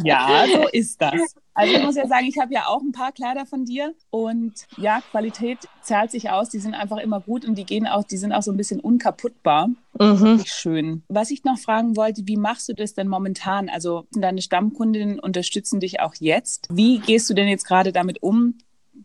ja, 0.04 0.44
so 0.52 0.68
ist 0.68 1.00
das. 1.00 1.34
Also 1.54 1.74
ich 1.74 1.82
muss 1.82 1.96
ja 1.96 2.06
sagen, 2.06 2.26
ich 2.26 2.38
habe 2.38 2.54
ja 2.54 2.66
auch 2.66 2.80
ein 2.80 2.92
paar 2.92 3.10
Kleider 3.10 3.44
von 3.44 3.64
dir 3.64 3.92
und 4.10 4.52
ja, 4.76 5.00
Qualität 5.10 5.58
zahlt 5.82 6.12
sich 6.12 6.30
aus. 6.30 6.50
Die 6.50 6.60
sind 6.60 6.74
einfach 6.74 6.98
immer 6.98 7.20
gut 7.20 7.44
und 7.44 7.56
die 7.56 7.64
gehen 7.64 7.86
auch, 7.86 8.04
die 8.04 8.16
sind 8.16 8.32
auch 8.32 8.42
so 8.42 8.52
ein 8.52 8.56
bisschen 8.56 8.78
unkaputtbar. 8.78 9.68
Mhm. 9.98 10.42
Schön. 10.46 11.02
Was 11.08 11.32
ich 11.32 11.42
noch 11.42 11.58
fragen 11.58 11.96
wollte, 11.96 12.22
wie 12.26 12.36
machst 12.36 12.68
du 12.68 12.74
das 12.74 12.94
denn 12.94 13.08
momentan? 13.08 13.68
Also 13.68 14.06
deine 14.12 14.40
Stammkundinnen 14.40 15.18
unterstützen 15.18 15.80
dich 15.80 15.98
auch 15.98 16.14
jetzt. 16.20 16.68
Wie 16.70 17.00
gehst 17.00 17.28
du 17.28 17.34
denn 17.34 17.48
jetzt 17.48 17.66
gerade 17.66 17.92
damit 17.92 18.22
um, 18.22 18.58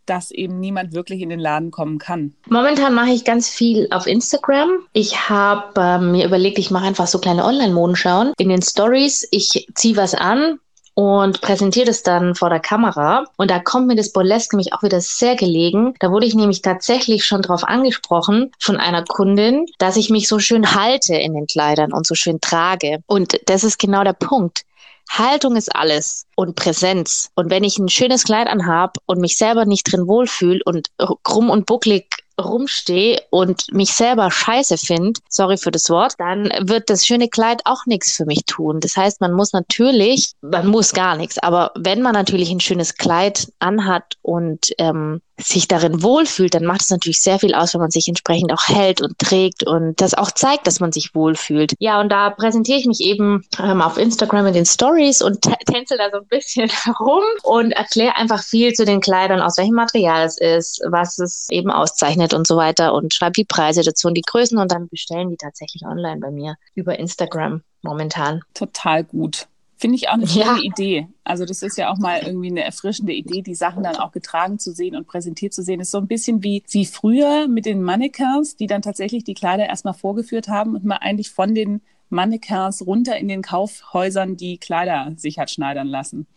dass 0.06 0.32
eben 0.32 0.60
niemand 0.60 0.94
wirklich 0.94 1.22
in 1.22 1.30
den 1.30 1.40
Laden 1.40 1.72
kommen 1.72 1.98
kann? 1.98 2.34
Momentan 2.50 2.94
mache 2.94 3.12
ich 3.12 3.26
ganz 3.26 3.50
viel 3.50 3.88
auf 3.92 4.08
Instagram. 4.08 4.70
Ich 4.94 5.30
habe 5.30 5.80
äh, 5.80 5.98
mir 6.00 6.26
überlegt, 6.26 6.60
ich 6.60 6.72
mache 6.72 6.86
einfach 6.86 7.08
so 7.08 7.20
kleine 7.20 7.46
Online-Modenschauen 7.46 8.34
in 8.38 8.50
den 8.50 8.62
Stories. 8.62 9.28
Ich 9.32 9.68
ziehe 9.76 9.98
was 9.98 10.16
an, 10.16 10.60
und 10.96 11.42
präsentiere 11.42 11.88
das 11.88 12.04
dann 12.04 12.36
vor 12.36 12.50
der 12.50 12.60
Kamera. 12.60 13.26
Und 13.38 13.50
da 13.50 13.60
kommt 13.60 13.88
mir 13.88 13.96
das 13.96 14.12
Burlesque 14.12 14.56
nämlich 14.56 14.74
auch 14.74 14.84
wieder 14.84 15.02
sehr 15.02 15.36
gelegen. 15.36 15.96
Da 16.00 16.12
wurde 16.12 16.26
ich 16.26 16.36
nämlich 16.36 16.62
tatsächlich 16.62 17.26
schon 17.26 17.42
drauf 17.42 17.64
angesprochen 17.64 18.52
von 18.60 18.78
einer 18.78 19.04
Kundin, 19.04 19.66
dass 19.80 19.98
ich 19.98 20.10
mich 20.10 20.28
so 20.28 20.40
schön 20.40 20.76
halte 20.76 21.16
in 21.16 21.34
den 21.34 21.48
Kleidern 21.48 21.94
und 21.94 22.06
so 22.06 22.16
schön 22.16 22.40
trage. 22.42 23.00
Und 23.08 23.40
das 23.48 23.64
ist 23.64 23.80
genau 23.80 24.04
der 24.04 24.14
Punkt. 24.14 24.64
Haltung 25.10 25.56
ist 25.56 25.76
alles 25.76 26.26
und 26.36 26.56
Präsenz. 26.56 27.30
Und 27.36 27.50
wenn 27.50 27.64
ich 27.64 27.78
ein 27.78 27.90
schönes 27.90 28.24
Kleid 28.24 28.48
anhab 28.48 28.98
und 29.06 29.20
mich 29.20 29.38
selber 29.38 29.66
nicht 29.66 29.92
drin 29.92 30.08
wohlfühle 30.08 30.62
und 30.66 30.88
krumm 31.24 31.50
und 31.50 31.66
bucklig 31.66 32.24
rumstehe 32.42 33.22
und 33.30 33.72
mich 33.72 33.94
selber 33.94 34.32
scheiße 34.32 34.78
finde, 34.78 35.20
sorry 35.30 35.58
für 35.58 35.72
das 35.72 35.90
Wort, 35.90 36.16
dann 36.18 36.50
wird 36.62 36.90
das 36.90 37.06
schöne 37.06 37.30
Kleid 37.30 37.62
auch 37.66 37.86
nichts 37.86 38.14
für 38.14 38.26
mich 38.26 38.46
tun. 38.46 38.80
Das 38.80 38.98
heißt, 38.98 39.22
man 39.22 39.34
muss 39.34 39.54
natürlich, 39.54 40.34
man 40.42 40.68
muss 40.68 40.94
gar 40.94 41.16
nichts, 41.16 41.38
aber 41.38 41.72
wenn 41.76 42.02
man 42.02 42.14
natürlich 42.14 42.50
ein 42.50 42.60
schönes 42.60 42.96
Kleid 42.96 43.52
anhat 43.60 44.16
und 44.22 44.72
ähm, 44.80 45.22
sich 45.40 45.68
darin 45.68 46.04
wohlfühlt, 46.04 46.54
dann 46.54 46.66
macht 46.66 46.82
es 46.82 46.90
natürlich 46.90 47.22
sehr 47.22 47.40
viel 47.40 47.56
aus, 47.56 47.74
wenn 47.74 47.82
man 47.82 47.92
sich 47.92 48.08
entsprechend 48.08 48.54
auch 48.54 48.68
hält 48.68 49.02
und 49.02 49.18
trägt 49.18 49.66
und 49.66 50.00
das 50.00 50.14
auch 50.14 50.32
zeigt, 50.32 50.68
dass 50.68 50.80
man 50.80 50.92
sich 50.92 51.16
wohlfühlt. 51.16 51.74
Ja, 51.80 52.00
und 52.00 52.10
da 52.10 52.30
präsentiere 52.30 52.80
ich 52.80 52.86
mich 52.86 53.02
eben 53.02 53.44
ähm, 53.60 53.82
auf 53.82 53.98
Instagram 53.98 54.48
in 54.48 54.54
den 54.54 54.66
Stories 54.66 55.22
und 55.22 55.42
tänzel 55.66 55.98
da 55.98 56.10
so 56.12 56.18
ein 56.18 56.28
bisschen 56.28 56.70
herum 56.84 57.24
und 57.44 57.72
erkläre 57.72 58.16
einfach 58.16 58.44
viel 58.44 58.74
zu 58.74 58.86
den 58.86 59.02
Kleidern, 59.02 59.42
aus 59.42 59.58
welchem 59.58 59.76
Material 59.76 60.26
es 60.26 60.38
ist, 60.38 60.82
was 60.90 61.18
es 61.18 61.48
eben 61.50 61.72
auszeichnet 61.72 62.34
und 62.34 62.48
so 62.48 62.56
weiter 62.56 62.94
und 62.94 63.14
schreibe 63.14 63.34
die 63.34 63.46
Preise 63.46 63.82
dazu 63.82 64.08
und 64.08 64.16
die 64.16 64.22
Größen 64.22 64.58
und 64.58 64.72
dann 64.72 64.88
bestellen 64.88 65.30
die 65.30 65.38
tatsächlich 65.38 65.84
online 65.86 66.20
bei 66.20 66.32
mir 66.32 66.56
über 66.76 66.98
Instagram 67.00 67.62
momentan. 67.82 68.42
Total 68.54 69.04
gut. 69.04 69.48
Finde 69.76 69.96
ich 69.96 70.10
auch 70.10 70.14
eine 70.14 70.28
schöne 70.28 70.46
ja. 70.46 70.62
Idee. 70.62 71.08
Also 71.24 71.46
das 71.46 71.62
ist 71.62 71.78
ja 71.78 71.92
auch 71.92 71.98
mal 71.98 72.22
irgendwie 72.24 72.50
eine 72.50 72.64
erfrischende 72.64 73.14
Idee, 73.14 73.42
die 73.42 73.56
Sachen 73.56 73.84
dann 73.84 73.96
auch 73.96 74.12
getragen 74.12 74.60
zu 74.60 74.72
sehen 74.72 74.96
und 74.96 75.08
präsentiert 75.08 75.54
zu 75.54 75.64
sehen. 75.64 75.80
Ist 75.80 75.92
so 75.92 75.98
ein 75.98 76.08
bisschen 76.08 76.44
wie, 76.44 76.64
wie 76.70 76.86
früher 76.86 77.48
mit 77.48 77.66
den 77.66 77.82
Mannequins, 77.82 78.56
die 78.56 78.68
dann 78.68 78.82
tatsächlich 78.82 79.24
die 79.24 79.34
Kleider 79.34 79.68
erstmal 79.68 79.94
vorgeführt 79.94 80.48
haben 80.48 80.76
und 80.76 80.86
man 80.86 81.00
eigentlich 81.00 81.32
von 81.32 81.54
den 81.56 81.82
Mannequins 82.10 82.86
runter 82.86 83.18
in 83.18 83.28
den 83.28 83.42
Kaufhäusern 83.42 84.38
die 84.38 84.58
Kleider 84.58 85.12
sich 85.18 85.40
hat 85.40 85.50
schneidern 85.50 85.88
lassen. 85.88 86.28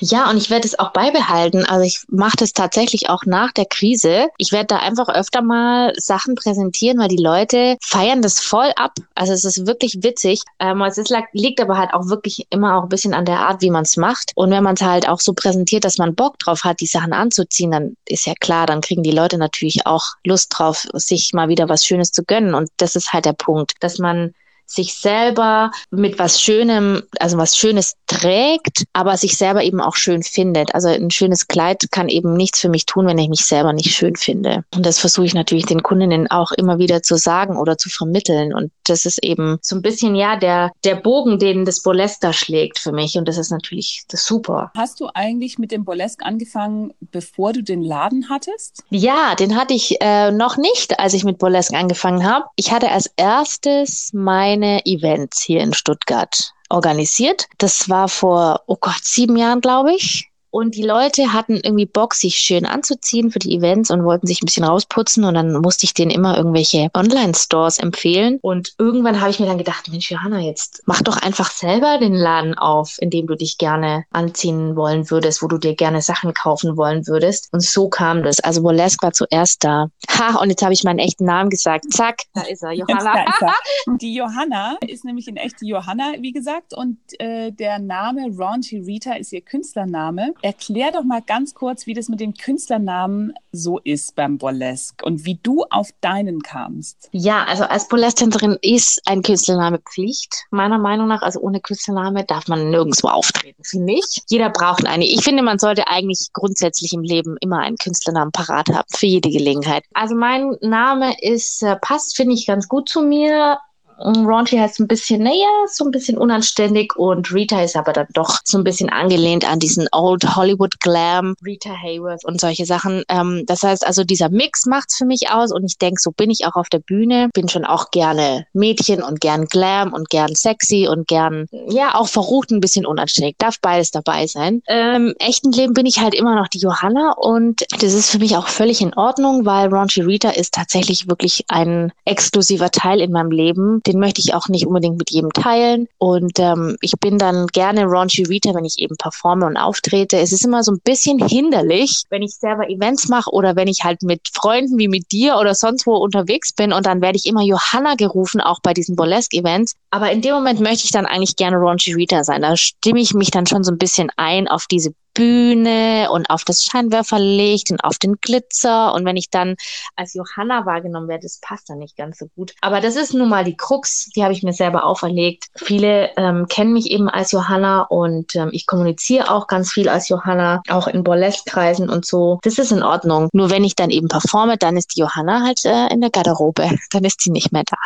Ja, 0.00 0.28
und 0.30 0.36
ich 0.36 0.50
werde 0.50 0.66
es 0.66 0.78
auch 0.78 0.92
beibehalten. 0.92 1.64
Also 1.64 1.84
ich 1.84 2.00
mache 2.08 2.36
das 2.36 2.52
tatsächlich 2.52 3.08
auch 3.08 3.24
nach 3.26 3.52
der 3.52 3.66
Krise. 3.66 4.28
Ich 4.36 4.52
werde 4.52 4.66
da 4.66 4.76
einfach 4.78 5.08
öfter 5.08 5.42
mal 5.42 5.92
Sachen 5.96 6.34
präsentieren, 6.34 6.98
weil 6.98 7.08
die 7.08 7.22
Leute 7.22 7.76
feiern 7.80 8.22
das 8.22 8.40
voll 8.40 8.72
ab. 8.76 8.92
Also 9.14 9.32
es 9.32 9.44
ist 9.44 9.66
wirklich 9.66 9.98
witzig. 10.02 10.42
Ähm, 10.58 10.82
es 10.82 10.98
ist, 10.98 11.14
liegt 11.32 11.60
aber 11.60 11.78
halt 11.78 11.94
auch 11.94 12.08
wirklich 12.08 12.46
immer 12.50 12.78
auch 12.78 12.84
ein 12.84 12.88
bisschen 12.88 13.14
an 13.14 13.24
der 13.24 13.40
Art, 13.40 13.62
wie 13.62 13.70
man 13.70 13.82
es 13.82 13.96
macht. 13.96 14.32
Und 14.34 14.50
wenn 14.50 14.64
man 14.64 14.74
es 14.74 14.82
halt 14.82 15.08
auch 15.08 15.20
so 15.20 15.32
präsentiert, 15.32 15.84
dass 15.84 15.98
man 15.98 16.14
Bock 16.14 16.38
drauf 16.38 16.64
hat, 16.64 16.80
die 16.80 16.86
Sachen 16.86 17.12
anzuziehen, 17.12 17.70
dann 17.70 17.96
ist 18.06 18.26
ja 18.26 18.34
klar, 18.34 18.66
dann 18.66 18.80
kriegen 18.80 19.02
die 19.02 19.10
Leute 19.10 19.38
natürlich 19.38 19.86
auch 19.86 20.04
Lust 20.24 20.54
drauf, 20.56 20.88
sich 20.94 21.32
mal 21.32 21.48
wieder 21.48 21.68
was 21.68 21.84
Schönes 21.84 22.10
zu 22.10 22.24
gönnen. 22.24 22.54
Und 22.54 22.70
das 22.78 22.96
ist 22.96 23.12
halt 23.12 23.24
der 23.24 23.32
Punkt, 23.32 23.74
dass 23.80 23.98
man 23.98 24.34
sich 24.68 24.94
selber 24.94 25.70
mit 25.90 26.18
was 26.18 26.40
Schönem, 26.40 27.02
also 27.18 27.38
was 27.38 27.56
Schönes 27.56 27.94
trägt, 28.06 28.84
aber 28.92 29.16
sich 29.16 29.36
selber 29.36 29.62
eben 29.64 29.80
auch 29.80 29.96
schön 29.96 30.22
findet. 30.22 30.74
Also 30.74 30.88
ein 30.88 31.10
schönes 31.10 31.48
Kleid 31.48 31.90
kann 31.90 32.08
eben 32.08 32.34
nichts 32.34 32.60
für 32.60 32.68
mich 32.68 32.86
tun, 32.86 33.06
wenn 33.06 33.18
ich 33.18 33.28
mich 33.28 33.44
selber 33.46 33.72
nicht 33.72 33.94
schön 33.94 34.16
finde. 34.16 34.64
Und 34.74 34.84
das 34.84 34.98
versuche 34.98 35.26
ich 35.26 35.34
natürlich 35.34 35.66
den 35.66 35.82
Kundinnen 35.82 36.30
auch 36.30 36.52
immer 36.52 36.78
wieder 36.78 37.02
zu 37.02 37.16
sagen 37.16 37.56
oder 37.56 37.78
zu 37.78 37.88
vermitteln. 37.88 38.54
Und 38.54 38.70
das 38.84 39.06
ist 39.06 39.22
eben 39.24 39.58
so 39.62 39.74
ein 39.76 39.82
bisschen, 39.82 40.14
ja, 40.14 40.36
der, 40.36 40.70
der 40.84 40.96
Bogen, 40.96 41.38
den 41.38 41.64
das 41.64 41.82
Bolester 41.82 42.32
schlägt 42.32 42.78
für 42.78 42.92
mich. 42.92 43.16
Und 43.16 43.26
das 43.26 43.38
ist 43.38 43.50
natürlich 43.50 44.04
das 44.08 44.24
super. 44.24 44.70
Hast 44.76 45.00
du 45.00 45.08
eigentlich 45.14 45.58
mit 45.58 45.72
dem 45.72 45.84
Burlesque 45.84 46.24
angefangen, 46.24 46.92
bevor 47.00 47.52
du 47.54 47.62
den 47.62 47.82
Laden 47.82 48.28
hattest? 48.28 48.82
Ja, 48.90 49.34
den 49.34 49.56
hatte 49.56 49.72
ich 49.72 49.96
äh, 50.00 50.30
noch 50.30 50.58
nicht, 50.58 51.00
als 51.00 51.14
ich 51.14 51.24
mit 51.24 51.38
Burlesque 51.38 51.76
angefangen 51.76 52.28
habe. 52.28 52.44
Ich 52.56 52.70
hatte 52.70 52.90
als 52.90 53.10
erstes 53.16 54.10
mein 54.12 54.57
kleine 54.58 54.84
Events 54.84 55.42
hier 55.42 55.60
in 55.60 55.72
Stuttgart 55.72 56.52
organisiert. 56.68 57.46
Das 57.58 57.88
war 57.88 58.08
vor, 58.08 58.62
oh 58.66 58.76
Gott, 58.80 59.00
sieben 59.02 59.36
Jahren, 59.36 59.60
glaube 59.60 59.94
ich. 59.94 60.27
Und 60.50 60.74
die 60.74 60.82
Leute 60.82 61.32
hatten 61.32 61.56
irgendwie 61.56 61.86
Bock, 61.86 62.14
sich 62.14 62.36
schön 62.38 62.66
anzuziehen 62.66 63.30
für 63.30 63.38
die 63.38 63.54
Events 63.54 63.90
und 63.90 64.04
wollten 64.04 64.26
sich 64.26 64.42
ein 64.42 64.46
bisschen 64.46 64.64
rausputzen. 64.64 65.24
Und 65.24 65.34
dann 65.34 65.52
musste 65.60 65.84
ich 65.84 65.94
denen 65.94 66.10
immer 66.10 66.36
irgendwelche 66.36 66.88
Online-Stores 66.94 67.78
empfehlen. 67.78 68.38
Und 68.42 68.74
irgendwann 68.78 69.20
habe 69.20 69.30
ich 69.30 69.40
mir 69.40 69.46
dann 69.46 69.58
gedacht, 69.58 69.88
Mensch, 69.88 70.10
Johanna, 70.10 70.40
jetzt 70.40 70.82
mach 70.86 71.02
doch 71.02 71.16
einfach 71.16 71.50
selber 71.50 71.98
den 71.98 72.14
Laden 72.14 72.56
auf, 72.56 72.96
in 73.00 73.10
dem 73.10 73.26
du 73.26 73.34
dich 73.34 73.58
gerne 73.58 74.04
anziehen 74.10 74.76
wollen 74.76 75.10
würdest, 75.10 75.42
wo 75.42 75.48
du 75.48 75.58
dir 75.58 75.74
gerne 75.74 76.02
Sachen 76.02 76.34
kaufen 76.34 76.76
wollen 76.76 77.06
würdest. 77.06 77.48
Und 77.52 77.62
so 77.62 77.88
kam 77.88 78.22
das. 78.22 78.40
Also 78.40 78.62
Burlesque 78.62 79.02
war 79.02 79.12
zuerst 79.12 79.64
da. 79.64 79.88
Ha, 80.18 80.40
und 80.40 80.50
jetzt 80.50 80.62
habe 80.62 80.72
ich 80.72 80.84
meinen 80.84 80.98
echten 80.98 81.24
Namen 81.24 81.50
gesagt. 81.50 81.92
Zack, 81.92 82.22
da 82.34 82.42
ist 82.42 82.62
er, 82.62 82.72
Johanna. 82.72 83.24
Ist 83.24 83.42
er. 83.42 83.54
Die 84.00 84.14
Johanna 84.14 84.76
ist 84.86 85.04
nämlich 85.04 85.28
in 85.28 85.36
echt 85.36 85.60
die 85.60 85.68
Johanna, 85.68 86.14
wie 86.20 86.32
gesagt. 86.32 86.74
Und 86.74 86.98
äh, 87.18 87.50
der 87.52 87.78
Name 87.78 88.28
Raunchy 88.36 88.78
Rita 88.78 89.14
ist 89.14 89.32
ihr 89.32 89.40
Künstlername. 89.40 90.34
Erklär 90.42 90.92
doch 90.92 91.04
mal 91.04 91.22
ganz 91.22 91.54
kurz, 91.54 91.86
wie 91.86 91.94
das 91.94 92.08
mit 92.08 92.20
den 92.20 92.34
Künstlernamen 92.34 93.32
so 93.52 93.78
ist 93.78 94.14
beim 94.14 94.38
Burlesque 94.38 95.04
und 95.04 95.24
wie 95.24 95.38
du 95.42 95.64
auf 95.70 95.90
deinen 96.00 96.42
kamst. 96.42 97.08
Ja, 97.12 97.44
also 97.44 97.64
als 97.64 97.88
Burlesque-Tänzerin 97.88 98.56
ist 98.62 99.02
ein 99.06 99.22
Künstlername 99.22 99.78
Pflicht, 99.78 100.44
meiner 100.50 100.78
Meinung 100.78 101.08
nach. 101.08 101.22
Also 101.22 101.40
ohne 101.40 101.60
Künstlername 101.60 102.24
darf 102.24 102.46
man 102.46 102.70
nirgendwo 102.70 103.08
auftreten, 103.08 103.62
finde 103.64 103.94
ich. 103.94 104.22
Jeder 104.28 104.50
braucht 104.50 104.86
eine. 104.86 105.04
Ich 105.04 105.22
finde, 105.24 105.42
man 105.42 105.58
sollte 105.58 105.88
eigentlich 105.88 106.28
grundsätzlich 106.32 106.92
im 106.92 107.02
Leben 107.02 107.36
immer 107.40 107.58
einen 107.58 107.76
Künstlernamen 107.76 108.32
parat 108.32 108.68
haben, 108.68 108.86
für 108.94 109.06
jede 109.06 109.30
Gelegenheit. 109.30 109.84
Also 109.94 110.14
mein 110.14 110.56
Name 110.60 111.20
ist, 111.20 111.62
äh, 111.62 111.76
passt, 111.76 112.16
finde 112.16 112.34
ich, 112.34 112.46
ganz 112.46 112.68
gut 112.68 112.88
zu 112.88 113.02
mir. 113.02 113.58
Raunchy 114.00 114.56
heißt 114.56 114.80
ein 114.80 114.88
bisschen, 114.88 115.22
naja, 115.22 115.46
so 115.66 115.84
ein 115.84 115.90
bisschen 115.90 116.18
unanständig 116.18 116.96
und 116.96 117.32
Rita 117.32 117.62
ist 117.62 117.76
aber 117.76 117.92
dann 117.92 118.06
doch 118.12 118.40
so 118.44 118.58
ein 118.58 118.64
bisschen 118.64 118.90
angelehnt 118.90 119.48
an 119.50 119.58
diesen 119.58 119.88
Old 119.92 120.36
Hollywood 120.36 120.80
Glam, 120.80 121.34
Rita 121.44 121.70
Hayworth 121.70 122.24
und 122.24 122.40
solche 122.40 122.66
Sachen. 122.66 123.02
Ähm, 123.08 123.44
das 123.46 123.62
heißt 123.62 123.86
also, 123.86 124.04
dieser 124.04 124.28
Mix 124.28 124.66
macht's 124.66 124.96
für 124.96 125.04
mich 125.04 125.30
aus 125.30 125.52
und 125.52 125.64
ich 125.64 125.78
denke, 125.78 126.00
so 126.00 126.12
bin 126.12 126.30
ich 126.30 126.46
auch 126.46 126.54
auf 126.54 126.68
der 126.68 126.78
Bühne. 126.78 127.28
Bin 127.34 127.48
schon 127.48 127.64
auch 127.64 127.90
gerne 127.90 128.46
Mädchen 128.52 129.02
und 129.02 129.20
gern 129.20 129.46
Glam 129.46 129.92
und 129.92 130.10
gern 130.10 130.34
sexy 130.34 130.88
und 130.88 131.08
gern, 131.08 131.46
ja, 131.68 131.94
auch 131.94 132.08
verrucht, 132.08 132.50
ein 132.50 132.60
bisschen 132.60 132.86
unanständig. 132.86 133.36
Darf 133.38 133.60
beides 133.60 133.90
dabei 133.90 134.26
sein. 134.26 134.62
Ähm, 134.68 135.08
Im 135.08 135.14
echten 135.18 135.52
Leben 135.52 135.74
bin 135.74 135.86
ich 135.86 136.00
halt 136.00 136.14
immer 136.14 136.34
noch 136.34 136.48
die 136.48 136.58
Johanna 136.58 137.12
und 137.16 137.64
das 137.80 137.94
ist 137.94 138.10
für 138.10 138.18
mich 138.18 138.36
auch 138.36 138.48
völlig 138.48 138.80
in 138.80 138.94
Ordnung, 138.94 139.44
weil 139.44 139.68
Raunchy 139.68 140.02
Rita 140.02 140.30
ist 140.30 140.54
tatsächlich 140.54 141.08
wirklich 141.08 141.44
ein 141.48 141.92
exklusiver 142.04 142.70
Teil 142.70 143.00
in 143.00 143.12
meinem 143.12 143.30
Leben 143.30 143.80
den 143.88 143.98
möchte 143.98 144.20
ich 144.20 144.34
auch 144.34 144.48
nicht 144.48 144.66
unbedingt 144.66 144.98
mit 144.98 145.10
jedem 145.10 145.32
teilen. 145.32 145.88
Und 145.98 146.38
ähm, 146.38 146.76
ich 146.80 146.92
bin 147.00 147.18
dann 147.18 147.46
gerne 147.48 147.84
raunchy 147.84 148.24
Rita, 148.24 148.54
wenn 148.54 148.64
ich 148.64 148.78
eben 148.78 148.96
performe 148.96 149.46
und 149.46 149.56
auftrete. 149.56 150.18
Es 150.18 150.32
ist 150.32 150.44
immer 150.44 150.62
so 150.62 150.72
ein 150.72 150.80
bisschen 150.84 151.26
hinderlich, 151.26 152.02
wenn 152.10 152.22
ich 152.22 152.34
selber 152.34 152.68
Events 152.68 153.08
mache 153.08 153.30
oder 153.30 153.56
wenn 153.56 153.66
ich 153.66 153.84
halt 153.84 154.02
mit 154.02 154.20
Freunden 154.32 154.78
wie 154.78 154.88
mit 154.88 155.10
dir 155.10 155.38
oder 155.38 155.54
sonst 155.54 155.86
wo 155.86 155.96
unterwegs 155.96 156.52
bin 156.52 156.72
und 156.72 156.86
dann 156.86 157.00
werde 157.00 157.16
ich 157.16 157.26
immer 157.26 157.42
Johanna 157.42 157.94
gerufen, 157.94 158.40
auch 158.40 158.60
bei 158.62 158.74
diesen 158.74 158.94
Burlesque-Events. 158.94 159.74
Aber 159.90 160.12
in 160.12 160.20
dem 160.20 160.34
Moment 160.34 160.60
möchte 160.60 160.84
ich 160.84 160.92
dann 160.92 161.06
eigentlich 161.06 161.36
gerne 161.36 161.56
raunchy 161.56 161.94
Rita 161.94 162.22
sein. 162.24 162.42
Da 162.42 162.56
stimme 162.56 163.00
ich 163.00 163.14
mich 163.14 163.30
dann 163.30 163.46
schon 163.46 163.64
so 163.64 163.72
ein 163.72 163.78
bisschen 163.78 164.10
ein 164.16 164.48
auf 164.48 164.66
diese 164.70 164.92
Bühne 165.18 166.08
und 166.12 166.30
auf 166.30 166.44
das 166.44 166.62
Scheinwerferlicht 166.62 167.72
und 167.72 167.82
auf 167.82 167.98
den 167.98 168.20
Glitzer. 168.20 168.94
Und 168.94 169.04
wenn 169.04 169.16
ich 169.16 169.30
dann 169.30 169.56
als 169.96 170.14
Johanna 170.14 170.64
wahrgenommen 170.64 171.08
werde, 171.08 171.22
das 171.22 171.40
passt 171.40 171.68
dann 171.68 171.78
nicht 171.78 171.96
ganz 171.96 172.18
so 172.18 172.28
gut. 172.36 172.54
Aber 172.60 172.80
das 172.80 172.94
ist 172.94 173.14
nun 173.14 173.28
mal 173.28 173.42
die 173.42 173.56
Krux, 173.56 174.10
die 174.14 174.22
habe 174.22 174.32
ich 174.32 174.44
mir 174.44 174.52
selber 174.52 174.84
auferlegt. 174.84 175.46
Viele 175.56 176.10
ähm, 176.16 176.46
kennen 176.48 176.72
mich 176.72 176.92
eben 176.92 177.08
als 177.08 177.32
Johanna 177.32 177.82
und 177.82 178.36
ähm, 178.36 178.50
ich 178.52 178.68
kommuniziere 178.68 179.28
auch 179.32 179.48
ganz 179.48 179.72
viel 179.72 179.88
als 179.88 180.08
Johanna, 180.08 180.62
auch 180.68 180.86
in 180.86 181.02
Burlesque-Kreisen 181.02 181.90
und 181.90 182.06
so. 182.06 182.38
Das 182.42 182.58
ist 182.58 182.70
in 182.70 182.84
Ordnung. 182.84 183.28
Nur 183.32 183.50
wenn 183.50 183.64
ich 183.64 183.74
dann 183.74 183.90
eben 183.90 184.06
performe, 184.06 184.56
dann 184.56 184.76
ist 184.76 184.94
die 184.94 185.00
Johanna 185.00 185.42
halt 185.42 185.64
äh, 185.64 185.92
in 185.92 186.00
der 186.00 186.10
Garderobe. 186.10 186.70
Dann 186.90 187.04
ist 187.04 187.20
sie 187.20 187.30
nicht 187.30 187.52
mehr 187.52 187.64
da. 187.64 187.76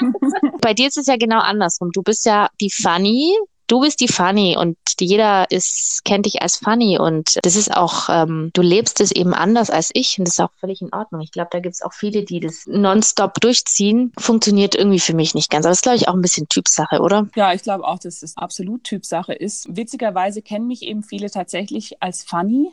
Bei 0.60 0.74
dir 0.74 0.88
ist 0.88 0.98
es 0.98 1.06
ja 1.06 1.16
genau 1.16 1.38
andersrum. 1.38 1.90
Du 1.92 2.02
bist 2.02 2.26
ja 2.26 2.48
die 2.60 2.70
Funny, 2.70 3.36
du 3.66 3.80
bist 3.80 4.00
die 4.00 4.08
Funny 4.08 4.56
und 4.56 4.76
jeder 5.00 5.50
ist, 5.50 6.02
kennt 6.04 6.26
dich 6.26 6.42
als 6.42 6.56
Funny 6.56 6.98
und 6.98 7.38
das 7.42 7.56
ist 7.56 7.74
auch, 7.74 8.08
ähm, 8.08 8.50
du 8.52 8.62
lebst 8.62 9.00
es 9.00 9.10
eben 9.10 9.34
anders 9.34 9.70
als 9.70 9.90
ich 9.92 10.18
und 10.18 10.26
das 10.26 10.34
ist 10.34 10.40
auch 10.40 10.52
völlig 10.60 10.82
in 10.82 10.92
Ordnung. 10.92 11.20
Ich 11.20 11.32
glaube, 11.32 11.48
da 11.50 11.60
gibt 11.60 11.74
es 11.74 11.82
auch 11.82 11.92
viele, 11.92 12.24
die 12.24 12.40
das 12.40 12.64
nonstop 12.66 13.34
durchziehen. 13.40 14.12
Funktioniert 14.18 14.74
irgendwie 14.74 15.00
für 15.00 15.14
mich 15.14 15.34
nicht 15.34 15.50
ganz. 15.50 15.66
Aber 15.66 15.70
das 15.70 15.78
ist, 15.78 15.82
glaube 15.82 15.96
ich, 15.96 16.08
auch 16.08 16.14
ein 16.14 16.22
bisschen 16.22 16.48
Typsache, 16.48 17.00
oder? 17.00 17.28
Ja, 17.34 17.52
ich 17.52 17.62
glaube 17.62 17.84
auch, 17.84 17.98
dass 17.98 18.22
es 18.22 18.36
absolut 18.36 18.84
Typsache 18.84 19.32
ist. 19.32 19.76
Witzigerweise 19.76 20.42
kennen 20.42 20.66
mich 20.66 20.82
eben 20.82 21.02
viele 21.02 21.30
tatsächlich 21.30 22.02
als 22.02 22.22
Funny 22.22 22.72